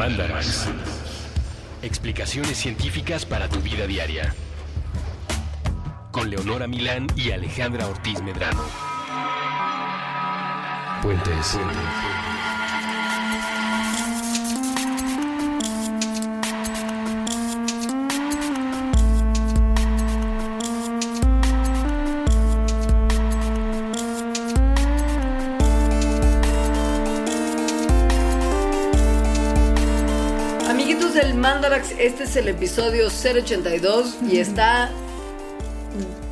Mandarax. 0.00 0.66
Explicaciones 1.82 2.56
científicas 2.56 3.26
para 3.26 3.50
tu 3.50 3.60
vida 3.60 3.86
diaria. 3.86 4.34
Con 6.10 6.30
Leonora 6.30 6.66
Milán 6.66 7.06
y 7.16 7.32
Alejandra 7.32 7.86
Ortiz 7.86 8.22
Medrano. 8.22 8.62
Puentes. 11.02 11.54
Amiguitos 11.54 12.49
este 32.00 32.24
es 32.24 32.34
el 32.36 32.48
episodio 32.48 33.08
082 33.08 34.16
y 34.30 34.38
está 34.38 34.90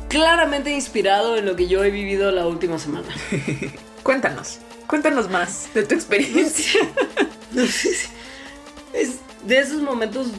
claramente 0.09 0.71
inspirado 0.71 1.37
en 1.37 1.45
lo 1.45 1.55
que 1.55 1.67
yo 1.67 1.83
he 1.83 1.91
vivido 1.91 2.31
la 2.31 2.47
última 2.47 2.79
semana. 2.79 3.07
Cuéntanos, 4.03 4.57
cuéntanos 4.87 5.29
más 5.29 5.71
de 5.75 5.83
tu 5.83 5.93
experiencia. 5.93 6.81
Es 8.91 9.19
de 9.45 9.59
esos 9.59 9.83
momentos 9.83 10.29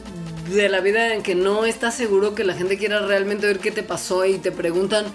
de 0.53 0.67
la 0.67 0.81
vida 0.81 1.13
en 1.13 1.23
que 1.23 1.35
no 1.35 1.63
estás 1.65 1.95
seguro 1.95 2.35
que 2.35 2.43
la 2.43 2.53
gente 2.53 2.77
quiera 2.77 2.99
realmente 2.99 3.47
ver 3.47 3.59
qué 3.59 3.71
te 3.71 3.81
pasó 3.81 4.25
y 4.25 4.37
te 4.39 4.51
preguntan, 4.51 5.05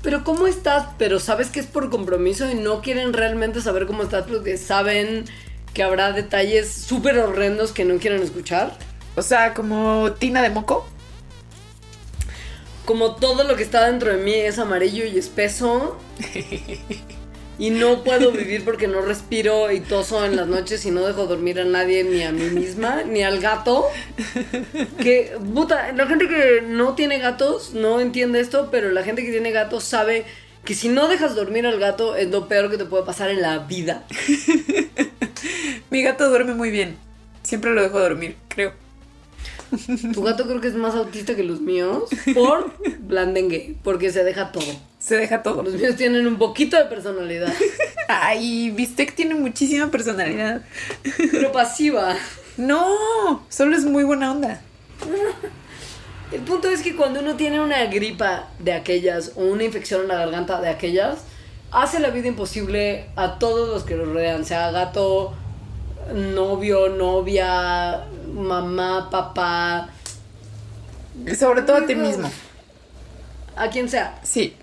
pero 0.00 0.22
¿cómo 0.22 0.46
estás? 0.46 0.86
Pero 0.96 1.18
sabes 1.18 1.48
que 1.48 1.58
es 1.58 1.66
por 1.66 1.90
compromiso 1.90 2.48
y 2.48 2.54
no 2.54 2.80
quieren 2.80 3.12
realmente 3.12 3.60
saber 3.60 3.86
cómo 3.86 4.04
estás 4.04 4.26
porque 4.28 4.56
saben 4.56 5.24
que 5.74 5.82
habrá 5.82 6.12
detalles 6.12 6.72
súper 6.72 7.18
horrendos 7.18 7.72
que 7.72 7.84
no 7.84 7.98
quieren 7.98 8.22
escuchar. 8.22 8.78
O 9.18 9.22
sea, 9.22 9.52
como 9.52 10.12
tina 10.12 10.42
de 10.42 10.50
moco. 10.50 10.86
Como 12.84 13.16
todo 13.16 13.42
lo 13.42 13.56
que 13.56 13.64
está 13.64 13.86
dentro 13.86 14.12
de 14.12 14.22
mí 14.22 14.32
es 14.32 14.60
amarillo 14.60 15.04
y 15.04 15.18
espeso. 15.18 15.98
Y 17.60 17.70
no 17.70 18.04
puedo 18.04 18.30
vivir 18.30 18.64
porque 18.64 18.86
no 18.86 19.00
respiro 19.00 19.72
y 19.72 19.80
toso 19.80 20.24
en 20.24 20.36
las 20.36 20.46
noches 20.46 20.86
y 20.86 20.92
no 20.92 21.04
dejo 21.04 21.26
dormir 21.26 21.58
a 21.58 21.64
nadie, 21.64 22.04
ni 22.04 22.22
a 22.22 22.30
mí 22.30 22.50
misma, 22.50 23.02
ni 23.02 23.24
al 23.24 23.40
gato. 23.40 23.84
Que, 25.02 25.36
puta, 25.54 25.90
la 25.90 26.06
gente 26.06 26.28
que 26.28 26.62
no 26.62 26.94
tiene 26.94 27.18
gatos 27.18 27.74
no 27.74 27.98
entiende 27.98 28.38
esto, 28.38 28.68
pero 28.70 28.92
la 28.92 29.02
gente 29.02 29.24
que 29.24 29.32
tiene 29.32 29.50
gatos 29.50 29.82
sabe 29.82 30.24
que 30.64 30.74
si 30.74 30.88
no 30.88 31.08
dejas 31.08 31.34
dormir 31.34 31.66
al 31.66 31.80
gato 31.80 32.14
es 32.14 32.28
lo 32.28 32.46
peor 32.46 32.70
que 32.70 32.78
te 32.78 32.84
puede 32.84 33.02
pasar 33.02 33.28
en 33.28 33.42
la 33.42 33.58
vida. 33.58 34.04
Mi 35.90 36.04
gato 36.04 36.28
duerme 36.28 36.54
muy 36.54 36.70
bien. 36.70 36.96
Siempre 37.42 37.72
lo 37.72 37.82
dejo 37.82 37.98
dormir, 37.98 38.36
creo. 38.46 38.87
Tu 40.14 40.22
gato 40.22 40.44
creo 40.46 40.60
que 40.60 40.68
es 40.68 40.74
más 40.74 40.94
autista 40.94 41.34
que 41.34 41.44
los 41.44 41.60
míos 41.60 42.04
por 42.34 42.72
blandengue, 43.00 43.76
porque 43.82 44.10
se 44.10 44.24
deja 44.24 44.52
todo. 44.52 44.72
Se 44.98 45.16
deja 45.16 45.42
todo. 45.42 45.62
Los 45.62 45.74
míos 45.74 45.96
tienen 45.96 46.26
un 46.26 46.38
poquito 46.38 46.76
de 46.76 46.84
personalidad, 46.84 47.52
Ay, 48.08 48.70
Bistec 48.70 49.14
tiene 49.14 49.34
muchísima 49.34 49.90
personalidad. 49.90 50.62
pero 51.30 51.52
pasiva. 51.52 52.16
No, 52.56 53.46
solo 53.48 53.76
es 53.76 53.84
muy 53.84 54.02
buena 54.04 54.32
onda. 54.32 54.60
El 56.32 56.40
punto 56.40 56.68
es 56.68 56.82
que 56.82 56.96
cuando 56.96 57.20
uno 57.20 57.36
tiene 57.36 57.60
una 57.60 57.84
gripa 57.86 58.48
de 58.58 58.72
aquellas 58.72 59.32
o 59.36 59.44
una 59.44 59.64
infección 59.64 60.02
en 60.02 60.08
la 60.08 60.16
garganta 60.16 60.60
de 60.60 60.68
aquellas, 60.68 61.20
hace 61.70 62.00
la 62.00 62.10
vida 62.10 62.28
imposible 62.28 63.06
a 63.16 63.38
todos 63.38 63.68
los 63.68 63.84
que 63.84 63.96
lo 63.96 64.06
rodean, 64.06 64.44
sea 64.44 64.70
gato, 64.70 65.34
novio, 66.12 66.88
novia, 66.88 68.04
mamá, 68.32 69.08
papá, 69.10 69.90
sobre 71.38 71.62
todo 71.62 71.76
a 71.78 71.86
ti 71.86 71.94
mismo. 71.94 72.30
a 73.56 73.68
quien 73.70 73.88
sea. 73.88 74.18
Sí. 74.22 74.54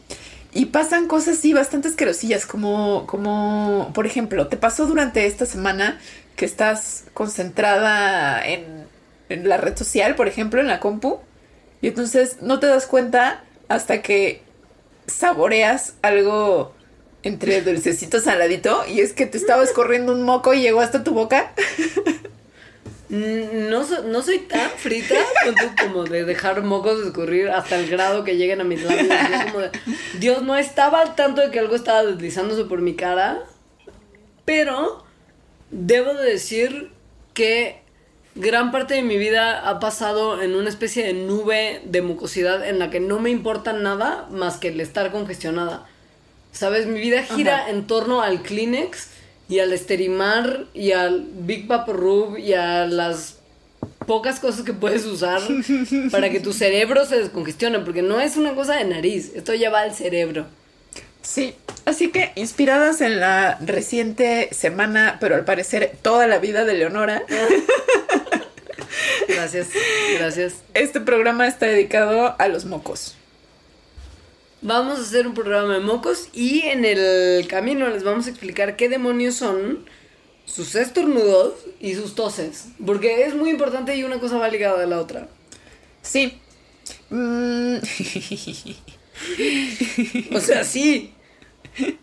Y 0.54 0.68
pasan 0.68 1.08
cosas 1.08 1.38
así 1.38 1.54
bastante 1.54 1.90
asquerosillas, 1.90 2.46
como, 2.46 3.06
como, 3.08 3.92
por 3.94 4.06
ejemplo, 4.06 4.48
te 4.48 4.56
pasó 4.56 4.86
durante 4.86 5.26
esta 5.26 5.46
semana 5.46 6.00
que 6.38 6.46
estás 6.46 7.06
concentrada 7.14 8.46
en, 8.46 8.86
en 9.30 9.50
la 9.50 9.58
red 9.58 9.76
social, 9.78 10.16
por 10.16 10.28
ejemplo, 10.28 10.62
en 10.62 10.68
la 10.68 10.80
compu, 10.80 11.20
y 11.82 11.88
entonces 11.88 12.38
no 12.42 12.60
te 12.60 12.68
das 12.68 12.86
cuenta 12.88 13.44
hasta 13.68 14.02
que 14.02 14.44
saboreas 15.08 15.96
algo 16.02 16.75
entre 17.26 17.62
dulcecito 17.62 18.20
saladito, 18.22 18.84
y 18.88 19.02
es 19.02 19.12
que 19.14 19.26
te 19.26 19.38
estaba 19.38 19.64
escorriendo 19.64 20.14
un 20.14 20.22
moco 20.24 20.54
y 20.54 20.62
llegó 20.62 20.80
hasta 20.80 21.04
tu 21.04 21.12
boca. 21.12 21.52
Mm, 23.10 23.70
No, 23.70 23.84
so- 23.84 24.04
no 24.04 24.22
soy 24.24 24.40
tan 24.40 24.70
frita 24.78 25.16
como 25.82 26.06
de 26.06 26.24
dejar 26.26 26.64
mocos 26.64 27.06
escurrir 27.06 27.50
hasta 27.50 27.76
el 27.78 27.88
grado 27.90 28.24
que 28.24 28.36
lleguen 28.36 28.62
a 28.62 28.64
mis 28.64 28.82
labios. 28.84 29.08
Dios, 30.20 30.42
no 30.42 30.56
estaba 30.56 31.02
al 31.02 31.16
tanto 31.16 31.42
de 31.42 31.52
que 31.52 31.60
algo 31.60 31.76
estaba 31.76 32.04
deslizándose 32.04 32.64
por 32.66 32.82
mi 32.82 32.96
cara. 32.96 33.44
Pero 34.46 35.04
debo 35.72 36.14
de 36.14 36.32
decir 36.32 36.92
que 37.34 37.82
gran 38.36 38.72
parte 38.72 38.96
de 38.96 39.02
mi 39.04 39.18
vida 39.18 39.68
ha 39.70 39.80
pasado 39.80 40.42
en 40.42 40.56
una 40.56 40.70
especie 40.70 41.06
de 41.06 41.14
nube 41.14 41.82
de 41.86 42.02
mucosidad 42.02 42.68
en 42.68 42.80
la 42.80 42.90
que 42.90 43.00
no 43.00 43.20
me 43.20 43.30
importa 43.30 43.74
nada 43.74 44.28
más 44.32 44.58
que 44.58 44.70
el 44.70 44.80
estar 44.82 45.12
congestionada. 45.12 45.88
¿Sabes? 46.56 46.88
Mi 46.88 47.02
vida 47.02 47.24
gira 47.24 47.64
Ajá. 47.64 47.70
en 47.70 47.86
torno 47.86 48.22
al 48.22 48.42
Kleenex 48.42 49.08
y 49.50 49.60
al 49.60 49.74
Esterimar 49.74 50.66
y 50.74 50.94
al 50.94 51.28
Big 51.40 51.68
Rub 51.88 52.38
y 52.38 52.54
a 52.54 52.86
las 52.86 53.36
pocas 54.08 54.40
cosas 54.40 54.64
que 54.64 54.74
puedes 54.74 55.06
usar 55.06 55.42
para 56.12 56.30
que 56.30 56.40
tu 56.40 56.54
cerebro 56.54 57.06
se 57.06 57.18
descongestione, 57.18 57.80
porque 57.80 58.02
no 58.02 58.22
es 58.22 58.38
una 58.38 58.56
cosa 58.56 58.76
de 58.76 58.86
nariz, 58.86 59.32
esto 59.36 59.54
ya 59.54 59.70
va 59.70 59.82
al 59.82 59.94
cerebro. 59.94 60.46
Sí, 61.22 61.56
así 61.86 62.10
que 62.10 62.32
inspiradas 62.36 63.02
en 63.02 63.20
la 63.20 63.58
reciente 63.60 64.48
semana, 64.52 65.18
pero 65.20 65.36
al 65.36 65.44
parecer 65.44 65.98
toda 66.02 66.28
la 66.28 66.38
vida 66.40 66.64
de 66.64 66.76
Leonora, 66.76 67.24
Gracias, 69.28 69.68
gracias. 70.18 70.54
este 70.74 71.02
programa 71.02 71.48
está 71.48 71.66
dedicado 71.66 72.36
a 72.38 72.48
los 72.48 72.66
mocos. 72.66 73.16
Vamos 74.66 74.98
a 74.98 75.02
hacer 75.04 75.28
un 75.28 75.36
programa 75.36 75.76
de 75.76 75.80
mocos 75.80 76.30
y 76.34 76.62
en 76.64 76.86
el 76.86 77.48
camino 77.48 77.88
les 77.88 78.04
vamos 78.04 78.26
a 78.26 78.32
explicar 78.32 78.76
qué 78.76 78.90
demonios 78.90 79.36
son 79.36 79.86
sus 80.46 80.74
estornudos 80.74 81.54
y 81.80 81.94
sus 81.94 82.16
toses, 82.16 82.70
porque 82.84 83.26
es 83.26 83.36
muy 83.36 83.52
importante 83.52 83.96
y 83.96 84.04
una 84.04 84.20
cosa 84.20 84.40
va 84.40 84.50
ligada 84.50 84.84
a 84.84 84.88
la 84.88 85.00
otra. 85.00 85.28
Sí. 86.02 86.40
Mm, 87.12 87.76
O 90.34 90.40
sea, 90.40 90.64
sí. 90.64 91.14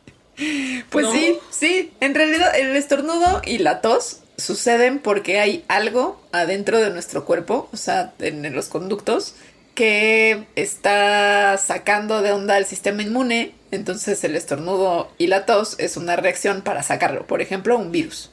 pues 0.91 1.07
¿No? 1.07 1.13
sí, 1.13 1.39
sí. 1.51 1.91
En 1.99 2.15
realidad 2.15 2.57
el 2.57 2.77
estornudo 2.77 3.43
y 3.45 3.59
la 3.59 3.81
tos 3.81 4.21
suceden 4.37 5.01
porque 5.01 5.41
hay 5.41 5.65
algo 5.67 6.23
adentro 6.31 6.79
de 6.79 6.91
nuestro 6.91 7.25
cuerpo, 7.25 7.69
o 7.73 7.77
sea, 7.77 8.15
en 8.21 8.55
los 8.55 8.69
conductos, 8.69 9.35
que 9.75 10.47
está 10.55 11.57
sacando 11.59 12.23
de 12.23 12.33
onda 12.33 12.59
el 12.59 12.67
sistema 12.67 13.03
inmune. 13.03 13.55
Entonces 13.71 14.23
el 14.25 14.37
estornudo 14.37 15.11
y 15.19 15.29
la 15.29 15.47
tos 15.47 15.77
es 15.79 15.97
una 15.97 16.17
reacción 16.17 16.63
para 16.63 16.83
sacarlo. 16.83 17.27
Por 17.27 17.41
ejemplo, 17.41 17.79
un 17.79 17.91
virus. 17.91 18.31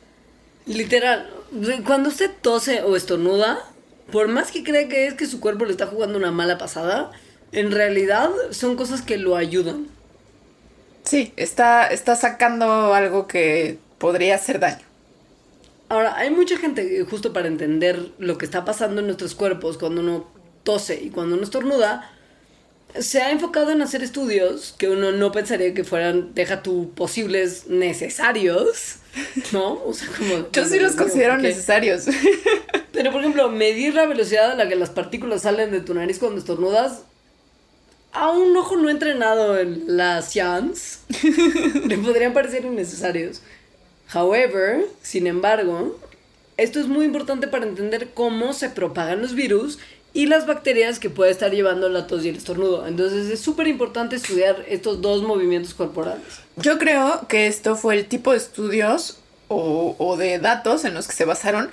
Literal, 0.66 1.29
cuando 1.85 2.09
usted 2.09 2.29
tose 2.41 2.81
o 2.81 2.95
estornuda, 2.95 3.66
por 4.11 4.27
más 4.27 4.51
que 4.51 4.63
cree 4.63 4.88
que 4.88 5.07
es 5.07 5.13
que 5.13 5.25
su 5.25 5.39
cuerpo 5.39 5.66
le 5.66 5.72
está 5.72 5.88
jugando 5.88 6.17
una 6.17 6.31
mala 6.31 6.57
pasada, 6.57 7.11
en 7.51 7.71
realidad 7.71 8.29
son 8.51 8.75
cosas 8.75 9.01
que 9.01 9.17
lo 9.17 9.35
ayudan. 9.35 9.88
Sí, 11.03 11.33
está, 11.38 11.88
está 11.88 12.16
sacando 12.16 12.94
algo 12.94 13.27
que 13.27 13.79
podría 13.97 14.35
hacer 14.35 14.59
daño. 14.59 14.85
Ahora, 15.88 16.15
hay 16.18 16.30
mucha 16.30 16.57
gente 16.57 16.88
que 16.88 17.03
justo 17.03 17.33
para 17.33 17.47
entender 17.47 18.12
lo 18.19 18.38
que 18.38 18.45
está 18.45 18.63
pasando 18.63 19.01
en 19.01 19.07
nuestros 19.07 19.33
cuerpos 19.33 19.80
cuando 19.80 20.01
uno 20.01 20.27
tose 20.69 21.01
y 21.01 21.10
cuando 21.10 21.33
uno 21.33 21.44
estornuda, 21.44 22.12
se 23.00 23.24
ha 23.24 23.31
enfocado 23.31 23.71
en 23.71 23.81
hacer 23.81 24.04
estudios 24.04 24.75
que 24.77 24.88
uno 24.88 25.12
no 25.12 25.31
pensaría 25.31 25.74
que 25.74 25.83
fueran, 25.83 26.36
deja 26.36 26.62
tú, 26.62 26.92
posibles 26.94 27.66
necesarios, 27.69 28.98
¿no? 29.51 29.83
O 29.83 29.95
sea, 29.95 30.10
como... 30.16 30.51
Yo 30.51 30.66
sí 30.66 30.80
los 30.80 30.92
Digo, 30.92 31.04
considero 31.06 31.33
¿por 31.33 31.42
qué? 31.42 31.48
necesarios. 31.48 32.06
Pero, 32.94 33.12
por 33.12 33.21
ejemplo, 33.21 33.50
medir 33.50 33.95
la 33.95 34.06
velocidad 34.06 34.51
a 34.51 34.56
la 34.56 34.69
que 34.69 34.75
las 34.75 34.92
partículas 34.92 35.42
salen 35.42 35.71
de 35.71 35.81
tu 35.81 35.95
nariz 35.95 36.19
cuando 36.19 36.38
estornudas, 36.38 37.01
a 38.12 38.30
un 38.30 38.56
ojo 38.56 38.77
no 38.77 38.92
entrenado 38.92 39.57
en 39.57 39.98
la 39.98 40.21
science, 40.21 41.00
le 41.88 41.98
podrían 41.98 42.33
parecer 42.33 42.63
innecesarios. 42.63 43.42
However, 44.13 44.86
sin 45.01 45.25
embargo, 45.25 45.98
esto 46.57 46.80
es 46.80 46.86
muy 46.86 47.06
importante 47.06 47.48
para 47.48 47.66
entender 47.66 48.10
cómo 48.13 48.54
se 48.54 48.69
propagan 48.69 49.24
los 49.24 49.33
virus 49.33 49.80
y 50.13 50.25
las 50.25 50.47
bacterias 50.47 51.00
que 51.00 51.09
puede 51.09 51.31
estar 51.31 51.51
llevando 51.51 51.89
la 51.89 52.07
tos 52.07 52.25
y 52.25 52.29
el 52.29 52.35
estornudo. 52.35 52.88
Entonces 52.88 53.29
es 53.29 53.39
súper 53.39 53.67
importante 53.67 54.15
estudiar 54.15 54.65
estos 54.67 55.01
dos 55.01 55.23
movimientos 55.23 55.73
corporales. 55.73 56.23
Yo 56.56 56.77
creo 56.77 57.27
que 57.27 57.47
esto 57.47 57.75
fue 57.75 57.95
el 57.95 58.06
tipo 58.07 58.31
de 58.31 58.38
estudios 58.38 59.19
o, 59.47 59.95
o 59.97 60.17
de 60.17 60.39
datos 60.39 60.85
en 60.85 60.94
los 60.94 61.07
que 61.07 61.13
se 61.13 61.25
basaron 61.25 61.69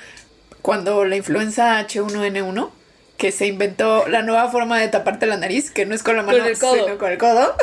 cuando 0.63 1.05
la 1.05 1.17
influenza 1.17 1.81
H1N1, 1.87 2.71
que 3.17 3.33
se 3.33 3.47
inventó 3.47 4.09
la 4.09 4.23
nueva 4.23 4.51
forma 4.51 4.79
de 4.79 4.89
taparte 4.89 5.27
la 5.27 5.37
nariz, 5.37 5.71
que 5.71 5.87
no 5.87 5.95
es 5.95 6.03
con 6.03 6.17
la 6.17 6.23
mano, 6.23 6.39
Con 6.39 6.47
el 6.49 6.59
codo. 6.59 6.85
sino 6.85 6.99
con 6.99 7.13
el 7.13 7.19
codo. 7.19 7.55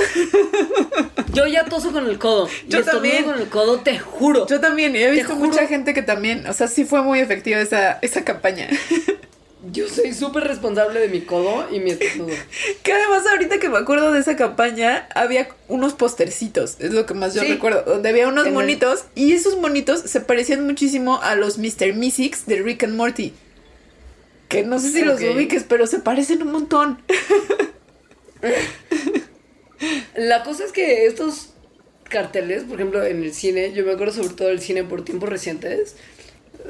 Yo 1.34 1.46
ya 1.48 1.66
toso 1.66 1.92
con 1.92 2.08
el 2.08 2.18
codo. 2.18 2.48
Yo 2.68 2.80
y 2.80 2.84
también. 2.84 3.26
con 3.26 3.40
el 3.40 3.50
codo, 3.50 3.80
te 3.82 4.00
juro. 4.00 4.48
Yo 4.48 4.60
también, 4.60 4.96
he 4.96 5.12
visto 5.12 5.36
mucha 5.36 5.68
gente 5.68 5.94
que 5.94 6.02
también, 6.02 6.48
o 6.48 6.54
sea, 6.54 6.68
sí 6.68 6.86
fue 6.86 7.02
muy 7.02 7.20
efectiva 7.20 7.60
esa, 7.60 8.00
esa 8.02 8.24
campaña. 8.24 8.70
Yo 9.72 9.88
soy 9.88 10.14
súper 10.14 10.44
responsable 10.44 11.00
de 11.00 11.08
mi 11.08 11.22
codo 11.22 11.68
y 11.74 11.80
mi 11.80 11.92
estornudo. 11.92 12.36
que 12.84 12.92
además 12.92 13.26
ahorita 13.26 13.60
que 13.60 13.70
me 13.70 13.78
acuerdo 13.78 14.12
de 14.12 14.20
esa 14.20 14.36
campaña, 14.36 15.08
había 15.16 15.48
unos 15.70 15.94
postercitos, 15.94 16.76
es 16.80 16.92
lo 16.92 17.06
que 17.06 17.14
más 17.14 17.34
yo 17.34 17.42
Sí. 17.44 17.48
recuerdo, 17.48 17.84
donde 17.84 18.10
había 18.10 18.28
unos 18.28 18.44
En 18.44 18.50
el- 18.50 18.54
monitos, 18.56 19.06
y 19.16 19.32
esos 19.32 19.58
monitos 19.58 20.02
se 20.02 20.20
parecían 20.20 20.66
muchísimo 20.66 21.22
a 21.22 21.36
los 21.36 21.58
Mr. 21.58 21.94
Mystics 21.94 22.46
de 22.46 22.62
Rick 22.62 22.84
and 22.84 22.96
Morty. 22.96 23.34
Que 24.50 24.64
no 24.64 24.80
sé 24.80 24.92
si 24.92 25.02
los 25.04 25.22
ubiques, 25.22 25.64
pero 25.64 25.88
se 25.88 26.00
parecen 26.00 26.42
un 26.44 26.52
montón. 26.52 27.00
La 30.16 30.44
cosa 30.44 30.66
es 30.66 30.72
que 30.72 31.06
estos 31.06 31.50
carteles, 32.10 32.64
por 32.64 32.76
ejemplo, 32.80 33.04
en 33.04 33.24
el 33.24 33.34
cine, 33.34 33.74
yo 33.74 33.86
me 33.86 33.94
acuerdo 33.94 34.14
sobre 34.14 34.36
todo 34.36 34.48
del 34.50 34.60
cine 34.62 34.84
por 34.84 35.04
tiempos 35.04 35.30
recientes, 35.30 35.96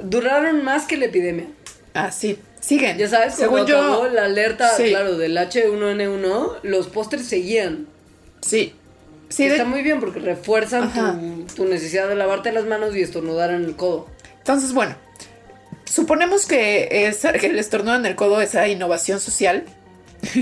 duraron 0.04 0.64
más 0.64 0.86
que 0.86 0.98
la 0.98 1.06
epidemia. 1.06 1.48
Ah, 1.94 2.12
sí, 2.12 2.38
siguen. 2.64 2.98
Ya 2.98 3.08
sabes, 3.10 3.36
según 3.36 3.66
yo. 3.66 3.78
acabó 3.80 4.08
la 4.08 4.26
alerta, 4.26 4.76
sí. 4.78 4.86
claro, 4.90 5.18
del 5.18 5.36
H1N1, 5.38 6.60
los 6.64 6.88
pósters 6.88 7.26
seguían. 7.28 7.88
Sí. 8.42 8.74
Sí, 9.30 9.44
Que 9.44 9.50
de- 9.50 9.56
está 9.56 9.66
muy 9.68 9.82
bien 9.82 10.00
porque 10.00 10.20
refuerzan 10.20 11.46
tu 11.56 11.66
necesidad 11.66 12.08
de 12.08 12.16
lavarte 12.16 12.52
las 12.52 12.66
manos 12.66 12.96
y 12.96 13.02
estornudar 13.02 13.52
en 13.52 13.64
el 13.66 13.76
codo. 13.76 14.08
Entonces, 14.38 14.74
bueno, 14.74 14.96
suponemos 15.86 16.46
que, 16.46 17.08
es, 17.08 17.22
que 17.40 17.48
el 17.48 17.58
estornudo 17.58 17.96
en 17.96 18.06
el 18.06 18.16
codo, 18.16 18.42
esa 18.42 18.68
innovación 18.68 19.20
social, 19.20 19.64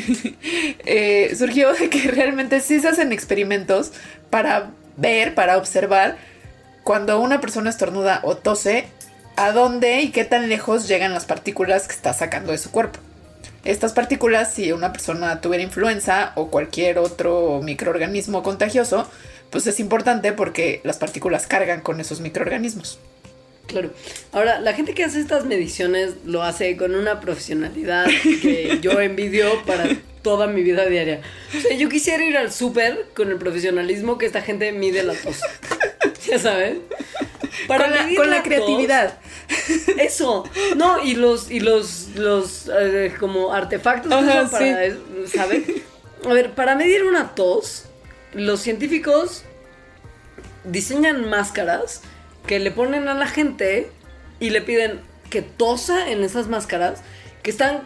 eh, 0.85 1.33
surgió 1.37 1.73
de 1.73 1.89
que 1.89 1.99
realmente 2.11 2.59
sí 2.59 2.79
se 2.79 2.89
hacen 2.89 3.11
experimentos 3.11 3.91
para 4.29 4.71
ver, 4.97 5.35
para 5.35 5.57
observar 5.57 6.17
cuando 6.83 7.19
una 7.19 7.39
persona 7.41 7.69
estornuda 7.69 8.19
o 8.23 8.35
tose, 8.37 8.85
a 9.41 9.51
dónde 9.53 10.01
y 10.01 10.11
qué 10.11 10.23
tan 10.23 10.49
lejos 10.49 10.87
llegan 10.87 11.13
las 11.13 11.25
partículas 11.25 11.87
que 11.87 11.95
está 11.95 12.13
sacando 12.13 12.51
de 12.51 12.59
su 12.59 12.69
cuerpo. 12.69 12.99
Estas 13.65 13.91
partículas, 13.91 14.53
si 14.53 14.71
una 14.71 14.91
persona 14.91 15.41
tuviera 15.41 15.63
influenza 15.63 16.31
o 16.35 16.49
cualquier 16.51 16.99
otro 16.99 17.59
microorganismo 17.63 18.43
contagioso, 18.43 19.09
pues 19.49 19.65
es 19.65 19.79
importante 19.79 20.31
porque 20.31 20.81
las 20.83 20.97
partículas 20.97 21.47
cargan 21.47 21.81
con 21.81 21.99
esos 21.99 22.21
microorganismos. 22.21 22.99
Claro. 23.65 23.91
Ahora, 24.31 24.59
la 24.59 24.73
gente 24.73 24.93
que 24.93 25.03
hace 25.03 25.19
estas 25.19 25.45
mediciones 25.45 26.13
lo 26.23 26.43
hace 26.43 26.77
con 26.77 26.93
una 26.93 27.19
profesionalidad 27.19 28.05
que 28.41 28.77
yo 28.81 28.99
envidio 28.99 29.63
para 29.65 29.87
toda 30.21 30.45
mi 30.45 30.61
vida 30.61 30.85
diaria. 30.85 31.21
O 31.57 31.61
sea, 31.61 31.75
yo 31.75 31.89
quisiera 31.89 32.23
ir 32.23 32.37
al 32.37 32.51
súper 32.51 33.07
con 33.15 33.31
el 33.31 33.37
profesionalismo 33.37 34.19
que 34.19 34.27
esta 34.27 34.41
gente 34.41 34.71
mide 34.71 35.01
la 35.01 35.13
tos. 35.13 35.39
Ya 36.31 36.39
sabes. 36.39 36.77
Para 37.67 37.85
con 37.85 37.93
la, 37.93 38.15
con 38.15 38.29
la 38.29 38.43
creatividad. 38.43 39.19
Eso. 39.99 40.45
No, 40.77 41.03
y 41.03 41.15
los, 41.15 41.51
y 41.51 41.59
los, 41.59 42.09
los 42.15 42.69
eh, 42.69 43.13
como 43.19 43.53
artefactos 43.53 44.11
Ajá, 44.11 44.49
para, 44.49 44.65
sí. 44.65 45.27
¿sabes? 45.27 45.63
A 46.25 46.33
ver, 46.33 46.51
para 46.51 46.75
medir 46.75 47.03
una 47.03 47.35
tos, 47.35 47.85
los 48.33 48.61
científicos 48.61 49.43
diseñan 50.63 51.29
máscaras 51.29 52.01
que 52.47 52.59
le 52.59 52.71
ponen 52.71 53.07
a 53.07 53.13
la 53.13 53.27
gente 53.27 53.91
y 54.39 54.51
le 54.51 54.61
piden 54.61 55.01
que 55.29 55.41
tosa 55.41 56.09
en 56.09 56.23
esas 56.23 56.47
máscaras 56.47 57.01
que 57.43 57.51
están 57.51 57.81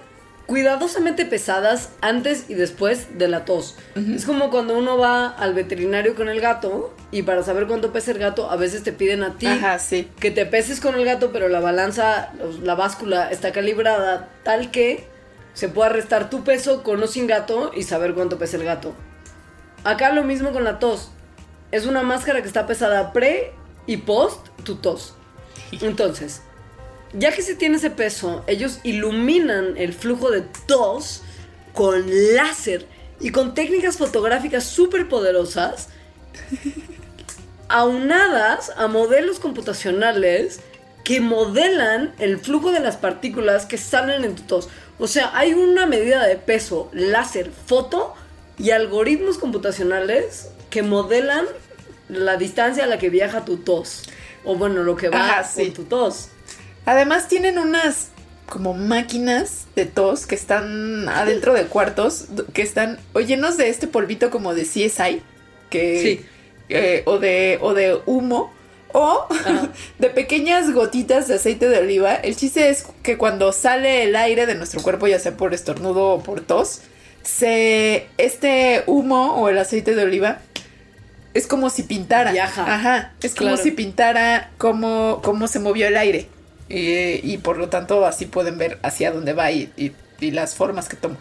cuidadosamente 0.45 1.25
pesadas 1.25 1.89
antes 2.01 2.49
y 2.49 2.53
después 2.53 3.17
de 3.17 3.27
la 3.27 3.45
tos. 3.45 3.75
Es 3.95 4.25
como 4.25 4.49
cuando 4.51 4.77
uno 4.77 4.97
va 4.97 5.27
al 5.27 5.53
veterinario 5.53 6.15
con 6.15 6.29
el 6.29 6.39
gato 6.39 6.93
y 7.11 7.23
para 7.23 7.43
saber 7.43 7.67
cuánto 7.67 7.91
pesa 7.91 8.11
el 8.11 8.19
gato 8.19 8.49
a 8.49 8.55
veces 8.55 8.83
te 8.83 8.91
piden 8.91 9.23
a 9.23 9.37
ti 9.37 9.47
Ajá, 9.47 9.79
sí. 9.79 10.09
que 10.19 10.31
te 10.31 10.45
peses 10.45 10.79
con 10.79 10.95
el 10.95 11.05
gato, 11.05 11.31
pero 11.31 11.47
la 11.47 11.59
balanza, 11.59 12.31
la 12.61 12.75
báscula 12.75 13.31
está 13.31 13.51
calibrada 13.51 14.29
tal 14.43 14.71
que 14.71 15.07
se 15.53 15.69
pueda 15.69 15.89
restar 15.89 16.29
tu 16.29 16.43
peso 16.43 16.83
con 16.83 17.01
o 17.01 17.07
sin 17.07 17.27
gato 17.27 17.71
y 17.73 17.83
saber 17.83 18.13
cuánto 18.13 18.37
pesa 18.37 18.57
el 18.57 18.65
gato. 18.65 18.93
Acá 19.83 20.11
lo 20.11 20.23
mismo 20.23 20.51
con 20.51 20.63
la 20.63 20.79
tos. 20.79 21.11
Es 21.71 21.85
una 21.85 22.03
máscara 22.03 22.41
que 22.41 22.47
está 22.47 22.67
pesada 22.67 23.13
pre 23.13 23.53
y 23.87 23.97
post 23.97 24.47
tu 24.63 24.75
tos. 24.75 25.15
Entonces, 25.81 26.41
ya 27.17 27.31
que 27.31 27.41
se 27.41 27.55
tiene 27.55 27.77
ese 27.77 27.89
peso, 27.89 28.43
ellos 28.47 28.79
iluminan 28.83 29.77
el 29.77 29.93
flujo 29.93 30.31
de 30.31 30.41
tos 30.67 31.21
con 31.73 32.05
láser 32.35 32.85
y 33.19 33.31
con 33.31 33.53
técnicas 33.53 33.97
fotográficas 33.97 34.63
súper 34.65 35.07
poderosas 35.07 35.89
aunadas 37.69 38.71
a 38.77 38.87
modelos 38.87 39.39
computacionales 39.39 40.59
que 41.03 41.21
modelan 41.21 42.13
el 42.19 42.39
flujo 42.39 42.71
de 42.71 42.79
las 42.79 42.97
partículas 42.97 43.65
que 43.65 43.77
salen 43.77 44.23
en 44.23 44.35
tu 44.35 44.43
tos. 44.43 44.69
O 44.97 45.07
sea, 45.07 45.31
hay 45.37 45.53
una 45.53 45.85
medida 45.85 46.25
de 46.25 46.35
peso, 46.35 46.89
láser, 46.93 47.51
foto 47.65 48.13
y 48.57 48.71
algoritmos 48.71 49.37
computacionales 49.37 50.49
que 50.69 50.81
modelan 50.81 51.45
la 52.09 52.37
distancia 52.37 52.85
a 52.85 52.87
la 52.87 52.97
que 52.97 53.09
viaja 53.09 53.45
tu 53.45 53.57
tos. 53.57 54.03
O 54.43 54.55
bueno, 54.55 54.83
lo 54.83 54.95
que 54.95 55.09
va 55.09 55.39
Ajá, 55.39 55.43
sí. 55.43 55.65
con 55.65 55.73
tu 55.73 55.83
tos. 55.83 56.29
Además 56.85 57.27
tienen 57.27 57.57
unas 57.57 58.09
como 58.47 58.73
máquinas 58.73 59.65
de 59.75 59.85
tos 59.85 60.27
que 60.27 60.35
están 60.35 61.09
adentro 61.09 61.53
de 61.53 61.65
cuartos, 61.65 62.25
que 62.53 62.61
están 62.61 62.99
o 63.13 63.19
llenos 63.19 63.57
de 63.57 63.69
este 63.69 63.87
polvito 63.87 64.29
como 64.29 64.53
de 64.53 64.63
CSI, 64.63 65.21
que, 65.69 65.99
Sí. 65.99 66.25
eh, 66.69 67.01
o, 67.05 67.17
de, 67.17 67.57
o 67.61 67.73
de 67.73 67.97
humo, 68.05 68.53
o 68.93 69.25
Ajá. 69.29 69.69
de 69.99 70.09
pequeñas 70.09 70.71
gotitas 70.71 71.27
de 71.27 71.35
aceite 71.35 71.67
de 71.67 71.79
oliva. 71.79 72.13
El 72.13 72.35
chiste 72.35 72.69
es 72.69 72.85
que 73.01 73.17
cuando 73.17 73.51
sale 73.51 74.03
el 74.03 74.15
aire 74.15 74.45
de 74.45 74.53
nuestro 74.55 74.81
cuerpo, 74.83 75.07
ya 75.07 75.19
sea 75.19 75.35
por 75.35 75.53
estornudo 75.55 76.09
o 76.11 76.23
por 76.23 76.41
tos, 76.41 76.81
se, 77.23 78.07
este 78.19 78.83
humo 78.85 79.35
o 79.37 79.49
el 79.49 79.57
aceite 79.57 79.95
de 79.95 80.03
oliva 80.03 80.39
es 81.33 81.47
como 81.47 81.69
si 81.71 81.81
pintara. 81.83 82.31
Viaja. 82.31 82.71
Ajá. 82.73 83.13
Es 83.23 83.33
como 83.35 83.57
si 83.57 83.71
pintara 83.71 84.51
cómo, 84.59 85.19
cómo 85.23 85.47
se 85.47 85.59
movió 85.59 85.87
el 85.87 85.97
aire. 85.97 86.29
Y, 86.69 87.21
y 87.31 87.37
por 87.37 87.57
lo 87.57 87.69
tanto 87.69 88.05
así 88.05 88.25
pueden 88.25 88.57
ver 88.57 88.79
hacia 88.81 89.11
dónde 89.11 89.33
va 89.33 89.51
y, 89.51 89.71
y- 89.77 89.91
y 90.19 90.31
las 90.31 90.55
formas 90.55 90.87
que 90.89 90.95
toma. 90.95 91.17